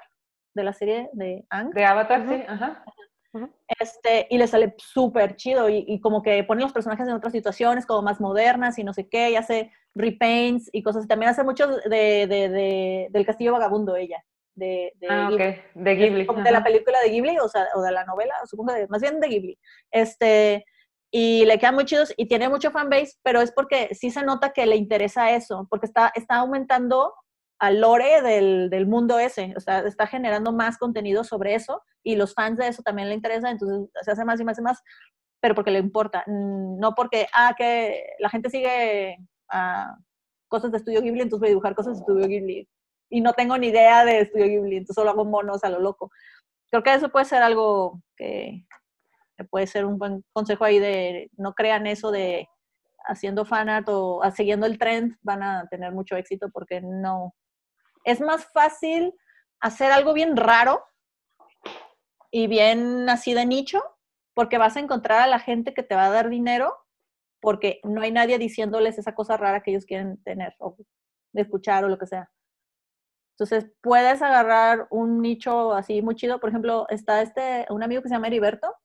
de 0.54 0.64
la 0.64 0.74
serie 0.74 1.10
de 1.14 1.46
Ang. 1.50 1.74
De 1.74 1.86
Avatar, 1.86 2.26
sí, 2.28 2.44
ajá. 2.48 2.84
Este, 3.80 4.28
y 4.30 4.38
le 4.38 4.48
sale 4.48 4.76
súper 4.78 5.38
chido 5.38 5.70
y, 5.70 6.02
como 6.02 6.22
que 6.22 6.44
pone 6.44 6.62
los 6.62 6.74
personajes 6.74 7.08
en 7.08 7.14
otras 7.14 7.32
situaciones 7.32 7.86
como 7.86 8.02
más 8.02 8.20
modernas 8.20 8.78
y 8.78 8.84
no 8.84 8.94
sé 8.94 9.08
qué, 9.08 9.32
y 9.32 9.36
hace 9.38 9.72
repaints 9.96 10.70
y 10.74 10.84
cosas. 10.84 11.08
También 11.08 11.30
hace 11.30 11.44
mucho 11.44 11.68
de, 11.68 12.28
de, 12.28 12.50
de 12.50 13.08
del 13.10 13.26
Castillo 13.26 13.54
Vagabundo 13.54 13.96
ella. 13.96 14.24
De, 14.54 14.92
de, 15.00 15.08
ah, 15.10 15.30
Ghibli. 15.30 15.62
de 15.76 15.96
Ghibli. 15.96 16.28
De, 16.44 16.52
la 16.52 16.64
película 16.64 16.98
de 17.02 17.10
Ghibli, 17.10 17.40
o 17.40 17.48
sea, 17.48 17.68
o 17.74 17.82
de 17.82 17.92
la 17.94 18.04
novela, 18.04 18.34
supongo 18.46 18.74
que 18.74 18.88
más 18.88 19.02
bien 19.02 19.20
de 19.22 19.28
Ghibli. 19.30 19.60
Este, 19.90 20.66
y 21.12 21.46
le 21.46 21.60
quedan 21.60 21.76
muy 21.76 21.86
chidos 21.86 22.14
y 22.16 22.28
tiene 22.28 22.48
mucho 22.48 22.72
fanbase, 22.72 23.18
pero 23.22 23.42
es 23.42 23.52
porque 23.52 23.90
sí 23.94 24.10
se 24.12 24.24
nota 24.24 24.54
que 24.54 24.66
le 24.66 24.78
interesa 24.78 25.32
eso, 25.32 25.68
porque 25.70 25.86
está, 25.86 26.12
está 26.16 26.38
aumentando 26.38 27.14
al 27.60 27.82
lore 27.82 28.22
del, 28.22 28.70
del, 28.70 28.88
mundo 28.88 29.20
ese, 29.20 29.54
o 29.56 29.60
sea, 29.60 29.80
está 29.80 30.08
generando 30.08 30.54
más 30.54 30.78
contenido 30.78 31.24
sobre 31.24 31.54
eso 31.54 31.84
y 32.02 32.16
los 32.16 32.34
fans 32.34 32.58
de 32.58 32.70
eso 32.70 32.82
también 32.82 33.10
le 33.10 33.16
interesa, 33.16 33.52
entonces 33.52 33.90
se 34.02 34.12
hace 34.12 34.26
más 34.26 34.40
y 34.40 34.46
más 34.46 34.58
y 34.58 34.62
más, 34.62 34.82
pero 35.42 35.54
porque 35.54 35.70
le 35.70 35.80
importa, 35.80 36.24
mm, 36.26 36.80
no 36.80 36.96
porque, 36.96 37.28
ah, 37.34 37.54
que 37.58 38.04
la 38.20 38.30
gente 38.30 38.50
sigue 38.50 39.18
cosas 40.48 40.72
de 40.72 40.78
Estudio 40.78 41.02
Ghibli, 41.02 41.22
entonces 41.22 41.42
voy 41.42 41.50
a 41.50 41.52
dibujar 41.52 41.76
cosas 41.76 41.98
de 41.98 42.00
Estudio 42.00 42.28
Ghibli 42.28 42.68
y 43.10 43.22
no 43.22 43.34
tengo 43.34 43.58
ni 43.58 43.68
idea 43.68 44.06
de 44.06 44.22
Estudio 44.22 44.48
Ghibli, 44.48 44.78
entonces 44.78 44.96
solo 44.96 45.12
hago 45.12 45.26
monos 45.26 45.64
a 45.66 45.70
lo 45.70 45.80
loco. 45.80 46.10
Creo 46.70 46.84
que 46.84 46.94
eso 46.94 47.10
puede 47.10 47.26
ser 47.26 47.44
algo 47.44 48.02
que, 48.16 48.66
puede 49.44 49.68
ser 49.68 49.86
un 49.86 49.98
buen 49.98 50.24
consejo 50.34 50.66
ahí 50.66 50.80
de 50.80 51.30
no 51.38 51.54
crean 51.54 51.88
eso 51.88 52.12
de 52.12 52.48
haciendo 53.06 53.46
fanart 53.46 53.88
o 53.90 54.22
siguiendo 54.36 54.66
el 54.66 54.78
trend, 54.78 55.18
van 55.22 55.44
a 55.44 55.68
tener 55.70 55.92
mucho 55.92 56.16
éxito 56.16 56.50
porque 56.52 56.82
no. 56.82 57.34
Es 58.04 58.22
más 58.22 58.46
fácil 58.52 59.14
hacer 59.60 59.92
algo 59.92 60.14
bien 60.14 60.36
raro 60.36 60.84
y 62.32 62.48
bien 62.48 63.10
así 63.10 63.34
de 63.34 63.46
nicho, 63.46 63.82
porque 64.34 64.58
vas 64.58 64.78
a 64.78 64.80
encontrar 64.80 65.22
a 65.22 65.28
la 65.28 65.40
gente 65.40 65.74
que 65.74 65.84
te 65.84 65.96
va 65.96 66.06
a 66.06 66.12
dar 66.12 66.30
dinero, 66.30 66.74
porque 67.42 67.80
no 67.84 68.02
hay 68.02 68.12
nadie 68.12 68.38
diciéndoles 68.38 68.98
esa 68.98 69.14
cosa 69.14 69.38
rara 69.38 69.62
que 69.62 69.72
ellos 69.72 69.86
quieren 69.86 70.22
tener 70.24 70.56
o 70.60 70.76
escuchar 71.34 71.84
o 71.84 71.90
lo 71.90 71.98
que 71.98 72.08
sea. 72.08 72.32
Entonces, 73.42 73.72
puedes 73.82 74.22
agarrar 74.22 74.88
un 74.92 75.22
nicho 75.22 75.74
así 75.74 76.02
muy 76.02 76.16
chido. 76.16 76.40
Por 76.40 76.50
ejemplo, 76.50 76.86
está 76.90 77.22
este, 77.24 77.66
un 77.70 77.82
amigo 77.82 78.02
que 78.02 78.08
se 78.08 78.14
llama 78.14 78.28
Heriberto, 78.28 78.76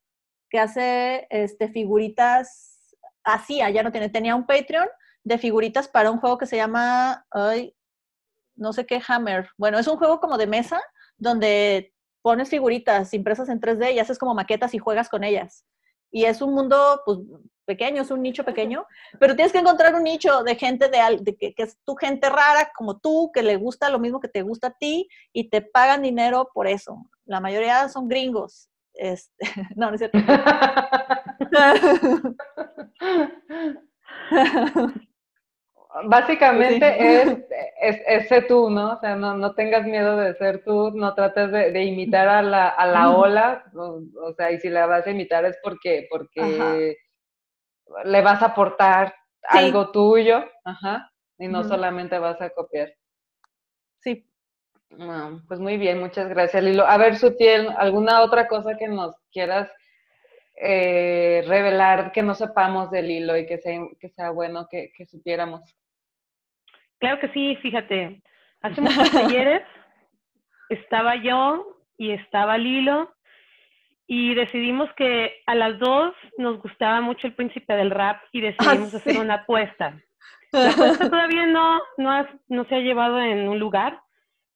que 0.51 0.59
hace 0.59 1.27
este, 1.31 1.69
figuritas, 1.69 2.97
hacía, 3.25 3.71
ya 3.71 3.83
no 3.83 3.93
tiene, 3.93 4.09
tenía 4.09 4.37
un 4.37 4.47
Patreon 4.47 4.89
de 5.25 5.39
figuritas 5.39 5.89
para 5.89 6.11
un 6.11 6.19
juego 6.19 6.39
que 6.39 6.47
se 6.47 6.57
llama, 6.57 7.27
ay, 7.31 7.75
no 8.55 8.73
sé 8.73 8.87
qué, 8.87 9.01
Hammer. 9.07 9.49
Bueno, 9.59 9.79
es 9.79 9.87
un 9.87 9.97
juego 9.97 10.21
como 10.21 10.39
de 10.39 10.47
mesa 10.47 10.81
donde 11.17 11.93
pones 12.23 12.49
figuritas 12.49 13.13
impresas 13.15 13.49
en 13.49 13.61
3D 13.61 13.95
y 13.95 13.99
haces 13.99 14.19
como 14.19 14.35
maquetas 14.35 14.75
y 14.75 14.79
juegas 14.79 15.09
con 15.09 15.25
ellas. 15.25 15.65
Y 16.11 16.25
es 16.25 16.41
un 16.41 16.55
mundo, 16.55 17.03
pues, 17.05 17.19
pequeño, 17.67 18.03
es 18.03 18.11
un 18.11 18.23
nicho 18.23 18.45
pequeño, 18.45 18.87
pero 19.19 19.35
tienes 19.35 19.53
que 19.53 19.59
encontrar 19.59 19.95
un 19.95 20.05
nicho 20.05 20.43
de 20.45 20.55
gente 20.55 20.89
de, 20.89 21.37
que, 21.37 21.55
es 21.57 21.77
tu 21.85 21.97
gente 21.97 22.29
rara 22.31 22.71
como 22.77 22.99
tú, 22.99 23.31
que 23.35 23.43
le 23.43 23.57
gusta 23.57 23.91
lo 23.91 23.99
mismo 23.99 24.21
que 24.21 24.29
te 24.29 24.43
gusta 24.43 24.69
a 24.69 24.79
ti 24.79 25.09
y 25.33 25.51
te 25.51 25.61
pagan 25.61 26.03
dinero 26.03 26.49
por 26.55 26.69
eso. 26.69 27.11
La 27.25 27.41
mayoría 27.41 27.89
son 27.89 28.09
gringos. 28.09 28.71
Este, 28.97 29.33
no, 29.77 29.91
no 29.91 29.95
es 29.95 30.01
cierto. 30.01 30.19
Básicamente 36.05 36.95
pues 36.99 37.39
es, 37.81 38.03
es, 38.07 38.29
ser 38.29 38.47
tú, 38.47 38.69
¿no? 38.69 38.93
O 38.93 39.01
sea, 39.01 39.17
no, 39.17 39.55
tengas 39.55 39.87
miedo 39.87 40.19
de 40.19 40.35
ser 40.35 40.63
tú, 40.63 40.91
no 40.91 41.15
trates 41.15 41.51
de, 41.51 41.85
imitar 41.85 42.29
a 42.29 42.43
la, 42.43 42.69
a 42.69 42.87
la 42.87 43.17
ola, 43.17 43.65
o, 43.75 44.35
sea, 44.37 44.53
y 44.53 44.59
si 44.59 44.69
la 44.69 44.85
vas 44.87 45.07
a 45.07 45.11
imitar 45.11 45.47
es 45.47 45.59
porque, 45.63 46.07
porque 46.11 46.99
le 48.05 48.21
vas 48.21 48.43
a 48.43 48.47
aportar 48.47 49.15
algo 49.49 49.91
tuyo, 49.91 50.45
ajá, 50.65 51.11
y 51.39 51.49
no 51.49 51.65
solamente 51.65 52.19
vas 52.19 52.43
a 52.43 52.51
copiar. 52.51 52.93
Sí. 54.89 54.97
pues 55.49 55.61
muy 55.61 55.77
bien, 55.77 55.99
muchas 55.99 56.29
gracias, 56.29 56.63
Lilo. 56.63 56.87
A 56.87 56.97
ver, 56.97 57.17
Sutiel, 57.17 57.69
¿alguna 57.77 58.23
otra 58.23 58.47
cosa 58.47 58.77
que 58.77 58.89
nos 58.89 59.17
quieras 59.33 59.71
eh, 60.57 61.45
revelar 61.47 62.13
que 62.13 62.23
no 62.23 62.35
sepamos 62.35 62.91
del 62.91 63.11
hilo 63.11 63.37
y 63.37 63.47
que 63.47 63.59
sea, 63.59 63.81
que 64.01 64.09
sea 64.11 64.31
bueno 64.31 64.67
que, 64.71 64.91
que 64.97 65.07
supiéramos? 65.07 65.61
Claro 66.99 67.21
que 67.21 67.29
sí, 67.29 67.57
fíjate. 67.57 68.23
Hace 68.63 68.81
muchos 68.81 69.11
talleres 69.11 69.63
estaba 70.69 71.17
yo 71.17 71.77
y 71.99 72.13
estaba 72.13 72.59
Lilo 72.59 73.15
y 74.07 74.35
decidimos 74.35 74.89
que 74.97 75.43
a 75.47 75.55
las 75.55 75.79
dos 75.79 76.15
nos 76.39 76.61
gustaba 76.63 77.01
mucho 77.01 77.27
el 77.27 77.35
príncipe 77.35 77.75
del 77.75 77.91
rap 77.91 78.23
y 78.33 78.41
decidimos 78.41 78.95
ah, 78.95 78.99
hacer 78.99 79.19
una 79.19 79.35
apuesta. 79.35 80.01
La 80.53 80.71
apuesta 80.71 81.11
todavía 81.11 81.47
no, 81.47 81.81
no, 81.99 82.27
no 82.49 82.65
se 82.67 82.77
ha 82.77 82.81
llevado 82.81 83.21
en 83.21 83.49
un 83.49 83.59
lugar, 83.59 84.01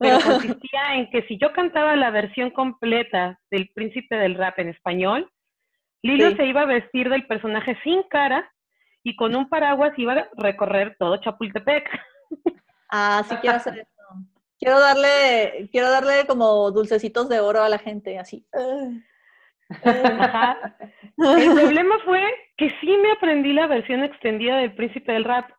pero 0.00 0.18
consistía 0.24 0.94
en 0.94 1.08
que 1.10 1.22
si 1.28 1.38
yo 1.38 1.52
cantaba 1.52 1.94
la 1.94 2.10
versión 2.10 2.50
completa 2.50 3.38
del 3.50 3.70
príncipe 3.74 4.16
del 4.16 4.34
rap 4.34 4.58
en 4.58 4.70
español, 4.70 5.30
Lilo 6.02 6.34
se 6.34 6.46
iba 6.46 6.62
a 6.62 6.66
vestir 6.66 7.10
del 7.10 7.26
personaje 7.26 7.76
sin 7.84 8.02
cara 8.04 8.50
y 9.02 9.14
con 9.14 9.36
un 9.36 9.50
paraguas 9.50 9.92
iba 9.98 10.14
a 10.14 10.28
recorrer 10.36 10.96
todo 10.98 11.18
Chapultepec. 11.18 11.88
Ah, 12.92 13.22
sí 13.28 13.36
quiero 13.36 13.56
hacer 13.56 13.78
eso. 13.78 13.88
Quiero 14.58 14.80
darle, 14.80 15.68
quiero 15.70 15.92
darle 15.92 16.26
como 16.26 16.72
dulcecitos 16.72 17.28
de 17.28 17.38
oro 17.38 17.62
a 17.62 17.68
la 17.68 17.78
gente, 17.78 18.18
así. 18.18 18.44
El 18.50 19.04
problema 21.54 21.94
fue 22.04 22.20
que 22.56 22.70
sí 22.80 22.96
me 22.96 23.12
aprendí 23.12 23.52
la 23.52 23.68
versión 23.68 24.02
extendida 24.02 24.56
del 24.56 24.74
Príncipe 24.74 25.12
del 25.12 25.22
Rap, 25.22 25.52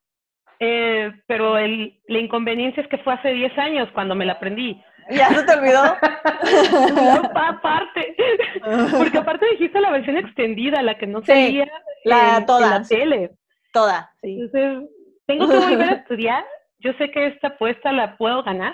eh, 0.61 1.11
pero 1.27 1.57
el, 1.57 1.99
la 2.07 2.19
inconveniencia 2.19 2.81
es 2.81 2.89
que 2.89 2.99
fue 2.99 3.13
hace 3.13 3.33
10 3.33 3.57
años 3.57 3.89
cuando 3.93 4.15
me 4.15 4.25
la 4.25 4.33
aprendí. 4.33 4.81
¿Ya 5.09 5.27
se 5.29 5.43
te 5.43 5.53
olvidó? 5.53 5.83
aparte, 7.35 8.15
porque 8.97 9.17
aparte 9.17 9.45
dijiste 9.51 9.81
la 9.81 9.91
versión 9.91 10.15
extendida, 10.17 10.81
la 10.81 10.97
que 10.97 11.07
no 11.07 11.21
sería 11.21 11.69
la, 12.05 12.45
toda, 12.45 12.79
la 12.79 12.83
tele. 12.87 13.31
Toda, 13.73 14.13
sí. 14.21 14.39
Entonces, 14.39 14.89
tengo 15.25 15.49
que 15.49 15.57
volver 15.57 15.89
a 15.89 15.93
estudiar 16.01 16.45
yo 16.81 16.93
sé 16.93 17.11
que 17.11 17.27
esta 17.27 17.49
apuesta 17.49 17.91
la 17.91 18.17
puedo 18.17 18.43
ganar 18.43 18.73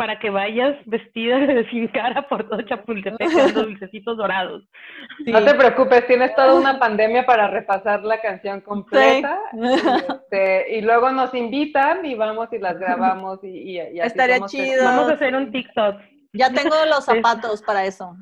para 0.00 0.18
que 0.18 0.30
vayas 0.30 0.78
vestida 0.86 1.36
de 1.40 1.62
sin 1.70 1.86
cara 1.88 2.26
por 2.26 2.48
todo 2.48 2.62
Chapultepec 2.62 3.30
con 3.30 3.52
dulcecitos 3.52 4.16
dorados. 4.16 4.64
No 5.26 5.44
te 5.44 5.54
preocupes, 5.54 6.06
tienes 6.06 6.34
toda 6.34 6.54
una 6.54 6.78
pandemia 6.78 7.26
para 7.26 7.48
repasar 7.48 8.02
la 8.02 8.18
canción 8.18 8.62
completa. 8.62 9.38
Este, 10.08 10.78
y, 10.78 10.80
luego 10.80 11.10
nos 11.10 11.34
invitan 11.34 12.02
y 12.06 12.14
vamos 12.14 12.48
y 12.50 12.58
las 12.58 12.78
grabamos 12.78 13.40
y, 13.44 13.72
y, 13.72 14.00
Estaría 14.00 14.40
chido. 14.46 14.84
Vamos 14.84 15.10
a 15.10 15.12
hacer 15.12 15.36
un 15.36 15.52
TikTok. 15.52 15.96
Ya 16.32 16.50
tengo 16.50 16.76
los 16.86 17.04
zapatos 17.04 17.60
para 17.60 17.84
eso. 17.84 18.16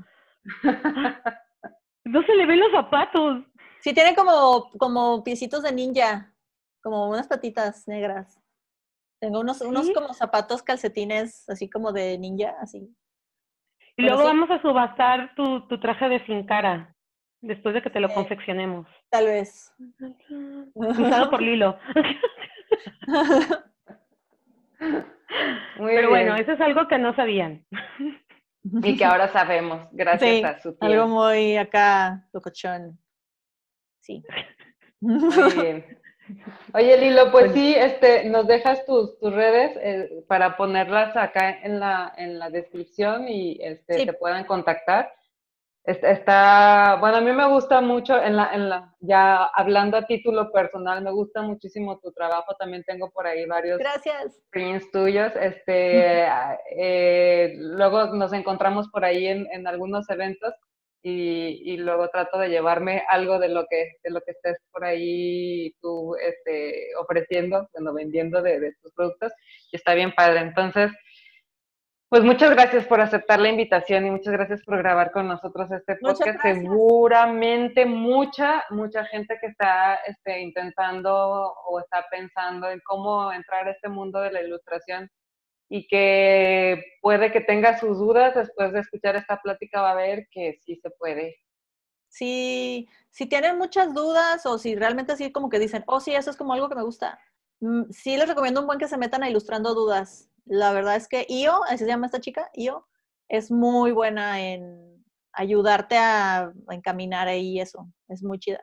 No 2.04 2.22
se 2.24 2.34
le 2.34 2.44
ven 2.44 2.58
los 2.58 2.72
zapatos. 2.72 3.44
Sí, 3.82 3.94
tienen 3.94 4.16
como, 4.16 4.68
como 4.78 5.22
piecitos 5.22 5.62
de 5.62 5.70
ninja, 5.70 6.34
como 6.82 7.08
unas 7.08 7.28
patitas 7.28 7.86
negras. 7.86 8.36
Tengo 9.20 9.40
unos, 9.40 9.60
unos 9.62 9.90
como 9.90 10.14
zapatos 10.14 10.62
calcetines, 10.62 11.48
así 11.48 11.68
como 11.68 11.92
de 11.92 12.18
ninja, 12.18 12.54
así. 12.60 12.88
Y 13.96 14.02
luego 14.02 14.22
vamos 14.22 14.48
a 14.50 14.62
subastar 14.62 15.34
tu, 15.34 15.66
tu, 15.66 15.80
traje 15.80 16.08
de 16.08 16.24
sin 16.24 16.46
cara, 16.46 16.94
después 17.40 17.74
de 17.74 17.82
que 17.82 17.90
te 17.90 17.98
lo 17.98 18.08
confeccionemos. 18.08 18.86
Tal 19.10 19.26
vez. 19.26 19.74
Usado 20.74 21.30
por 21.30 21.42
Lilo. 21.42 21.76
Pero 25.78 26.10
bueno, 26.10 26.36
eso 26.36 26.52
es 26.52 26.60
algo 26.60 26.86
que 26.86 26.98
no 26.98 27.14
sabían. 27.16 27.66
Y 28.62 28.96
que 28.96 29.04
ahora 29.04 29.32
sabemos, 29.32 29.88
gracias 29.92 30.44
a 30.44 30.60
su 30.60 30.76
tiempo. 30.76 30.86
Algo 30.86 31.08
muy 31.08 31.56
acá, 31.56 32.28
locochón. 32.32 32.98
Sí. 34.00 34.22
Muy 35.00 35.52
bien. 35.54 35.98
Oye, 36.74 36.96
Lilo, 36.98 37.30
pues 37.30 37.52
sí, 37.52 37.74
este, 37.74 38.24
nos 38.28 38.46
dejas 38.46 38.84
tus, 38.84 39.18
tus 39.18 39.32
redes 39.32 39.76
eh, 39.80 40.24
para 40.28 40.56
ponerlas 40.56 41.16
acá 41.16 41.60
en 41.62 41.80
la, 41.80 42.12
en 42.16 42.38
la 42.38 42.50
descripción 42.50 43.28
y 43.28 43.58
este, 43.62 44.04
te 44.04 44.12
puedan 44.12 44.44
contactar. 44.44 45.12
Está, 45.84 46.98
bueno, 47.00 47.16
a 47.16 47.20
mí 47.22 47.32
me 47.32 47.48
gusta 47.48 47.80
mucho, 47.80 48.22
en 48.22 48.36
la, 48.36 48.50
en 48.52 48.68
la, 48.68 48.94
ya 49.00 49.44
hablando 49.44 49.96
a 49.96 50.06
título 50.06 50.52
personal, 50.52 51.02
me 51.02 51.10
gusta 51.10 51.40
muchísimo 51.40 51.98
tu 51.98 52.12
trabajo. 52.12 52.54
También 52.58 52.84
tengo 52.84 53.10
por 53.10 53.26
ahí 53.26 53.46
varios 53.46 53.78
Gracias. 53.78 54.38
prints 54.50 54.90
tuyos. 54.90 55.32
Este, 55.40 56.28
eh, 56.76 57.54
luego 57.56 58.08
nos 58.14 58.34
encontramos 58.34 58.88
por 58.90 59.06
ahí 59.06 59.28
en, 59.28 59.46
en 59.50 59.66
algunos 59.66 60.10
eventos 60.10 60.52
y, 61.02 61.76
luego 61.76 62.08
trato 62.08 62.38
de 62.38 62.48
llevarme 62.48 63.04
algo 63.08 63.38
de 63.38 63.48
lo 63.48 63.66
que, 63.66 63.96
de 64.02 64.10
lo 64.10 64.20
que 64.20 64.32
estés 64.32 64.58
por 64.72 64.84
ahí 64.84 65.72
tú 65.80 66.16
este, 66.16 66.94
ofreciendo, 67.00 67.68
bueno, 67.72 67.94
vendiendo 67.94 68.42
de, 68.42 68.74
tus 68.82 68.92
productos, 68.92 69.32
y 69.70 69.76
está 69.76 69.94
bien 69.94 70.12
padre. 70.12 70.40
Entonces, 70.40 70.90
pues 72.08 72.22
muchas 72.24 72.50
gracias 72.50 72.86
por 72.86 73.00
aceptar 73.00 73.38
la 73.38 73.50
invitación 73.50 74.06
y 74.06 74.10
muchas 74.10 74.32
gracias 74.32 74.62
por 74.64 74.78
grabar 74.78 75.12
con 75.12 75.28
nosotros 75.28 75.70
este 75.70 75.96
podcast. 75.96 76.40
Seguramente 76.40 77.84
mucha, 77.84 78.64
mucha 78.70 79.04
gente 79.04 79.36
que 79.40 79.48
está 79.48 79.96
este, 80.06 80.40
intentando 80.40 81.14
o 81.14 81.78
está 81.80 82.06
pensando 82.10 82.70
en 82.70 82.80
cómo 82.84 83.30
entrar 83.30 83.68
a 83.68 83.72
este 83.72 83.90
mundo 83.90 84.20
de 84.20 84.32
la 84.32 84.42
ilustración 84.42 85.10
y 85.68 85.86
que 85.86 86.82
puede 87.02 87.30
que 87.30 87.40
tenga 87.40 87.78
sus 87.78 87.98
dudas 87.98 88.34
después 88.34 88.72
de 88.72 88.80
escuchar 88.80 89.16
esta 89.16 89.40
plática 89.40 89.82
va 89.82 89.92
a 89.92 89.96
ver 89.96 90.28
que 90.30 90.58
sí 90.64 90.76
se 90.76 90.90
puede. 90.90 91.36
Sí, 92.08 92.88
si 93.10 93.26
tienen 93.26 93.58
muchas 93.58 93.92
dudas 93.92 94.46
o 94.46 94.58
si 94.58 94.74
realmente 94.74 95.12
así 95.12 95.30
como 95.30 95.50
que 95.50 95.58
dicen, 95.58 95.84
oh 95.86 96.00
sí, 96.00 96.14
eso 96.14 96.30
es 96.30 96.36
como 96.36 96.54
algo 96.54 96.68
que 96.68 96.74
me 96.74 96.82
gusta, 96.82 97.18
mm, 97.60 97.90
sí 97.90 98.16
les 98.16 98.28
recomiendo 98.28 98.60
un 98.60 98.66
buen 98.66 98.78
que 98.78 98.88
se 98.88 98.96
metan 98.96 99.22
a 99.22 99.30
Ilustrando 99.30 99.74
Dudas. 99.74 100.30
La 100.46 100.72
verdad 100.72 100.96
es 100.96 101.08
que 101.08 101.26
Io, 101.28 101.62
así 101.64 101.78
se 101.78 101.86
llama 101.86 102.06
esta 102.06 102.20
chica, 102.20 102.50
Io, 102.54 102.88
es 103.28 103.50
muy 103.50 103.92
buena 103.92 104.40
en 104.40 105.04
ayudarte 105.32 105.98
a, 105.98 106.52
encaminar 106.70 107.28
ahí 107.28 107.60
eso, 107.60 107.86
es 108.08 108.22
muy 108.22 108.38
chida. 108.38 108.60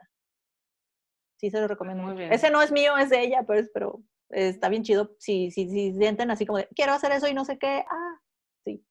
Sí, 1.36 1.50
se 1.50 1.60
lo 1.60 1.68
recomiendo. 1.68 2.02
Muy 2.02 2.16
bien. 2.16 2.32
Ese 2.32 2.50
no 2.50 2.62
es 2.62 2.72
mío, 2.72 2.96
es 2.96 3.10
de 3.10 3.20
ella, 3.20 3.44
pues, 3.46 3.70
pero 3.72 4.02
está 4.30 4.68
bien 4.68 4.82
chido 4.82 5.14
si, 5.18 5.50
si, 5.50 5.68
si 5.68 5.92
sienten 5.92 6.30
así 6.30 6.46
como 6.46 6.58
de, 6.58 6.68
quiero 6.74 6.92
hacer 6.92 7.12
eso 7.12 7.28
y 7.28 7.34
no 7.34 7.44
sé 7.44 7.58
qué, 7.58 7.84
ah, 7.88 8.20
sí. 8.64 8.84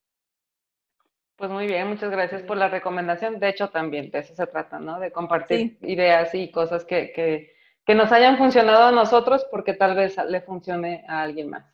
Pues 1.35 1.51
muy 1.51 1.67
bien, 1.67 1.87
muchas 1.87 2.11
gracias 2.11 2.41
por 2.43 2.57
la 2.57 2.69
recomendación. 2.69 3.39
De 3.39 3.49
hecho, 3.49 3.69
también 3.69 4.09
de 4.11 4.19
eso 4.19 4.35
se 4.35 4.47
trata, 4.47 4.79
¿no? 4.79 4.99
De 4.99 5.11
compartir 5.11 5.77
ideas 5.81 6.33
y 6.33 6.51
cosas 6.51 6.85
que, 6.85 7.11
que, 7.11 7.53
que, 7.85 7.95
nos 7.95 8.11
hayan 8.11 8.37
funcionado 8.37 8.85
a 8.85 8.91
nosotros 8.91 9.45
porque 9.51 9.73
tal 9.73 9.95
vez 9.95 10.15
le 10.29 10.41
funcione 10.41 11.03
a 11.07 11.21
alguien 11.21 11.49
más. 11.49 11.65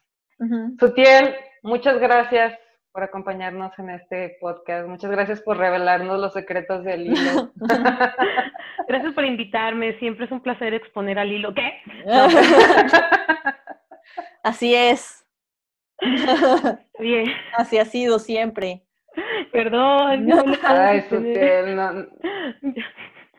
Sutiel, 0.79 1.35
muchas 1.61 1.99
gracias 1.99 2.57
por 2.91 3.03
acompañarnos 3.03 3.77
en 3.77 3.91
este 3.91 4.38
podcast. 4.41 4.88
Muchas 4.88 5.11
gracias 5.11 5.41
por 5.41 5.57
revelarnos 5.57 6.19
los 6.19 6.33
secretos 6.33 6.83
del 6.83 7.07
hilo. 7.07 7.51
gracias 8.87 9.13
por 9.13 9.25
invitarme. 9.25 9.97
Siempre 9.99 10.25
es 10.25 10.31
un 10.31 10.41
placer 10.41 10.73
exponer 10.73 11.19
al 11.19 11.31
hilo. 11.31 11.53
¿Qué? 11.53 11.81
Así 14.43 14.75
es. 14.75 15.25
Bien. 16.99 17.31
Así 17.57 17.77
ha 17.77 17.85
sido 17.85 18.19
siempre. 18.19 18.83
Perdón. 19.51 20.27
Ay, 20.63 21.01
Sutiel, 21.01 21.75
no. 21.75 22.07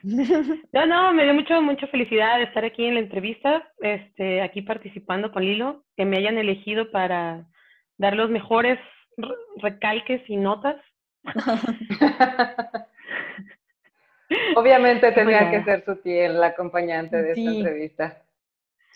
No, 0.72 0.86
no, 0.86 1.12
me 1.12 1.22
dio 1.22 1.32
mucho, 1.32 1.62
mucha 1.62 1.86
felicidad 1.86 2.38
de 2.38 2.44
estar 2.44 2.64
aquí 2.64 2.84
en 2.84 2.94
la 2.94 3.00
entrevista, 3.00 3.68
este, 3.80 4.42
aquí 4.42 4.62
participando 4.62 5.30
con 5.30 5.44
Lilo, 5.44 5.84
que 5.96 6.04
me 6.04 6.16
hayan 6.16 6.38
elegido 6.38 6.90
para 6.90 7.46
dar 7.98 8.16
los 8.16 8.28
mejores 8.28 8.80
recalques 9.58 10.28
y 10.28 10.36
notas. 10.36 10.74
Obviamente 14.56 15.12
tenía 15.12 15.50
que 15.50 15.64
ser 15.64 15.84
Sutiel 15.84 16.40
la 16.40 16.48
acompañante 16.48 17.22
de 17.22 17.32
esta 17.32 17.50
entrevista. 17.50 18.22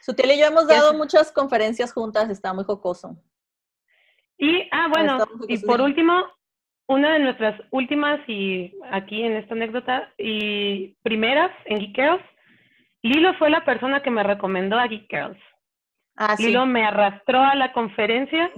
Sutiel 0.02 0.32
y 0.32 0.38
yo 0.38 0.46
hemos 0.46 0.68
dado 0.68 0.94
muchas 0.94 1.32
conferencias 1.32 1.92
juntas, 1.92 2.30
está 2.30 2.52
muy 2.52 2.64
jocoso. 2.64 3.16
Y, 4.38 4.68
ah, 4.70 4.88
bueno, 4.88 5.18
y 5.48 5.58
por 5.58 5.80
último, 5.80 6.24
una 6.88 7.14
de 7.14 7.18
nuestras 7.20 7.60
últimas 7.70 8.20
y 8.28 8.74
aquí 8.92 9.22
en 9.22 9.32
esta 9.32 9.54
anécdota 9.54 10.12
y 10.18 10.96
primeras 11.02 11.50
en 11.64 11.78
Geek 11.78 11.96
Girls, 11.96 12.24
Lilo 13.02 13.34
fue 13.34 13.50
la 13.50 13.64
persona 13.64 14.02
que 14.02 14.10
me 14.10 14.22
recomendó 14.22 14.78
a 14.78 14.86
Geek 14.86 15.08
Girls. 15.08 15.38
Ah, 16.16 16.34
Lilo 16.38 16.66
me 16.66 16.84
arrastró 16.84 17.40
a 17.40 17.54
la 17.54 17.72
conferencia 17.72 18.50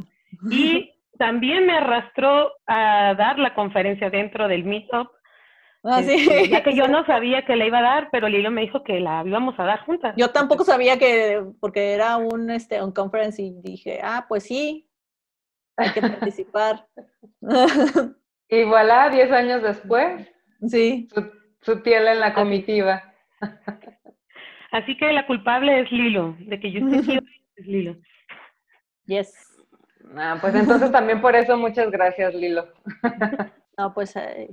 y 0.50 0.92
también 1.18 1.66
me 1.66 1.76
arrastró 1.76 2.52
a 2.66 3.14
dar 3.14 3.38
la 3.38 3.54
conferencia 3.54 4.10
dentro 4.10 4.48
del 4.48 4.64
Meetup. 4.64 5.08
Ah, 5.84 6.02
sí. 6.02 6.14
Este, 6.14 6.48
ya 6.48 6.62
que 6.62 6.74
yo 6.74 6.88
no 6.88 7.04
sabía 7.06 7.44
que 7.44 7.56
la 7.56 7.66
iba 7.66 7.78
a 7.78 7.82
dar, 7.82 8.08
pero 8.10 8.28
Lilo 8.28 8.50
me 8.50 8.62
dijo 8.62 8.82
que 8.82 9.00
la 9.00 9.22
íbamos 9.24 9.58
a 9.58 9.64
dar 9.64 9.84
juntas. 9.84 10.14
Yo 10.16 10.30
tampoco 10.30 10.64
sabía 10.64 10.98
que, 10.98 11.42
porque 11.60 11.92
era 11.92 12.16
un, 12.16 12.50
este, 12.50 12.82
un 12.82 12.92
conference 12.92 13.40
y 13.40 13.52
dije, 13.62 14.00
ah, 14.02 14.26
pues 14.28 14.44
sí, 14.44 14.88
hay 15.76 15.90
que 15.92 16.00
participar. 16.00 16.86
y 18.48 18.64
voilà, 18.64 19.10
10 19.10 19.30
años 19.32 19.62
después. 19.62 20.28
Sí. 20.66 21.08
Su, 21.60 21.82
piel 21.82 22.08
en 22.08 22.20
la 22.20 22.34
comitiva. 22.34 23.02
Así 24.72 24.96
que 24.96 25.12
la 25.12 25.26
culpable 25.26 25.80
es 25.80 25.92
Lilo, 25.92 26.36
de 26.40 26.60
que 26.60 26.72
yo 26.72 26.86
esté 26.86 26.98
aquí 26.98 27.18
es 27.56 27.66
Lilo. 27.66 27.96
Yes. 29.06 29.32
Ah, 30.16 30.36
pues 30.40 30.54
entonces 30.54 30.90
también 30.90 31.20
por 31.20 31.34
eso 31.36 31.56
muchas 31.56 31.90
gracias, 31.90 32.34
Lilo. 32.34 32.66
no, 33.78 33.94
pues 33.94 34.14
eh, 34.16 34.48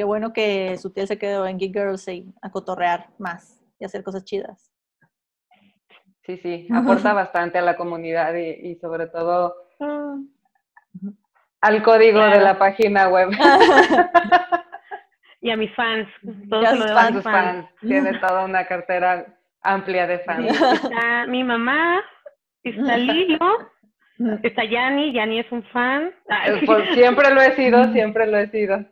qué 0.00 0.04
bueno 0.04 0.32
que 0.32 0.78
su 0.78 0.90
tía 0.90 1.06
se 1.06 1.18
quedó 1.18 1.46
en 1.46 1.58
Geek 1.58 1.74
Girls 1.74 2.08
y 2.08 2.24
a 2.40 2.50
cotorrear 2.50 3.08
más 3.18 3.62
y 3.78 3.84
hacer 3.84 4.02
cosas 4.02 4.24
chidas. 4.24 4.72
Sí, 6.24 6.38
sí, 6.38 6.68
aporta 6.74 7.12
bastante 7.12 7.58
a 7.58 7.62
la 7.62 7.76
comunidad 7.76 8.34
y, 8.34 8.76
sobre 8.76 9.08
todo 9.08 9.54
ah 9.78 10.16
al 11.60 11.82
código 11.82 12.18
de 12.18 12.40
la 12.40 12.58
página 12.58 13.10
web. 13.10 13.28
y 15.42 15.50
a 15.50 15.56
mis 15.58 15.74
fans. 15.74 16.08
Todos 16.48 16.64
a 16.64 17.12
sus 17.12 17.22
fans. 17.22 17.66
Tiene 17.82 18.18
toda 18.20 18.46
una 18.46 18.66
cartera 18.66 19.26
amplia 19.60 20.06
de 20.06 20.20
fans. 20.20 20.46
Está 20.46 21.26
mi 21.26 21.44
mamá, 21.44 22.00
está 22.62 22.96
Lilo, 22.96 23.70
está 24.42 24.64
Yani, 24.64 25.12
Yani 25.12 25.40
es 25.40 25.52
un 25.52 25.62
fan. 25.64 26.06
Eh, 26.06 26.62
pues, 26.64 26.88
siempre 26.94 27.34
lo 27.34 27.42
he 27.42 27.54
sido, 27.54 27.84
siempre 27.92 28.26
lo 28.26 28.38
he 28.38 28.48
sido. 28.48 28.82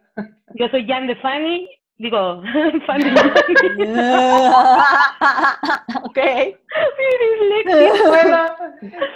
Yo 0.55 0.69
soy 0.69 0.87
Jan 0.87 1.07
de 1.07 1.17
Fanny, 1.17 1.69
digo, 1.97 2.43
fan 2.87 3.01
de 3.01 3.11
ok. 6.03 6.19
Bueno, 8.09 8.47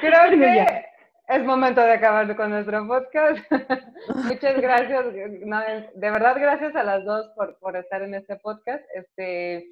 creo 0.00 0.30
que 0.30 0.84
es 1.28 1.44
momento 1.44 1.80
de 1.80 1.92
acabar 1.92 2.34
con 2.36 2.50
nuestro 2.50 2.86
podcast. 2.86 3.38
Muchas 4.24 4.60
gracias. 4.60 5.12
de 5.12 6.10
verdad, 6.10 6.36
gracias 6.38 6.76
a 6.76 6.82
las 6.82 7.04
dos 7.04 7.30
por, 7.60 7.76
estar 7.76 8.02
en 8.02 8.14
este 8.14 8.36
podcast. 8.36 8.84
Este, 8.94 9.66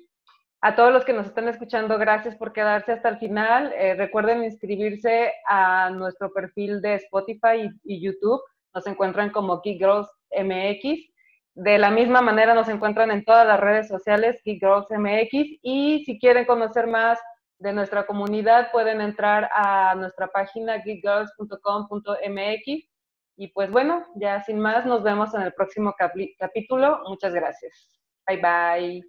a 0.63 0.75
todos 0.75 0.93
los 0.93 1.05
que 1.05 1.13
nos 1.13 1.27
están 1.27 1.49
escuchando, 1.49 1.99
gracias 1.99 2.37
por 2.37 2.53
quedarse 2.53 2.93
hasta 2.93 3.11
el 3.11 3.19
final. 3.19 3.73
Eh, 3.77 3.95
recuerden 3.95 4.45
inscribirse 4.45 5.33
a 5.49 5.91
nuestro 5.91 6.33
perfil 6.33 6.81
de 6.81 6.95
Spotify 6.95 7.71
y, 7.85 8.01
YouTube. 8.01 8.41
Nos 8.73 8.87
encuentran 8.87 9.31
como 9.31 9.61
Geek 9.61 9.79
Girls 9.79 10.09
MX. 10.31 11.11
De 11.55 11.79
la 11.79 11.91
misma 11.91 12.21
manera 12.23 12.55
nos 12.55 12.69
encuentran 12.69 13.11
en 13.11 13.25
todas 13.25 13.45
las 13.47 13.59
redes 13.61 13.89
sociales 13.89 14.41
Geek 14.45 14.61
Girls 14.61 14.87
MX. 14.91 15.31
Y 15.63 16.05
si 16.05 16.19
quieren 16.19 16.45
conocer 16.45 16.87
más 16.87 17.19
de 17.59 17.73
nuestra 17.73 18.07
comunidad 18.07 18.71
pueden 18.73 19.01
entrar 19.01 19.49
a 19.55 19.95
nuestra 19.95 20.27
página 20.29 20.77
geekgirls.com.mx 20.79 22.91
y 23.37 23.47
pues 23.49 23.71
bueno, 23.71 24.05
ya 24.17 24.43
sin 24.43 24.61
más, 24.61 24.85
nos 24.85 25.03
vemos 25.03 25.33
en 25.35 25.41
el 25.41 25.55
próximo 25.55 25.95
capítulo. 26.39 27.01
Muchas 27.09 27.33
gracias. 27.33 27.89
Bye 28.27 28.37
bye. 28.37 29.03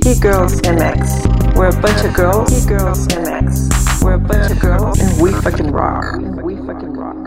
Geek 0.00 0.20
Girls 0.22 0.60
MX. 0.62 1.54
We're 1.54 1.68
a 1.68 1.80
bunch 1.82 2.04
of 2.04 2.14
girls. 2.14 2.64
Girls 2.64 3.06
MX. 3.08 4.02
We're 4.02 4.14
a 4.14 4.18
bunch 4.18 4.50
of 4.52 4.58
girls, 4.58 4.98
and 5.00 5.20
we 5.20 5.32
fucking 5.42 5.70
rock. 5.70 6.02
Rock. 6.02 6.42
We 6.42 6.56
fucking 6.56 6.94
rock. 6.94 7.23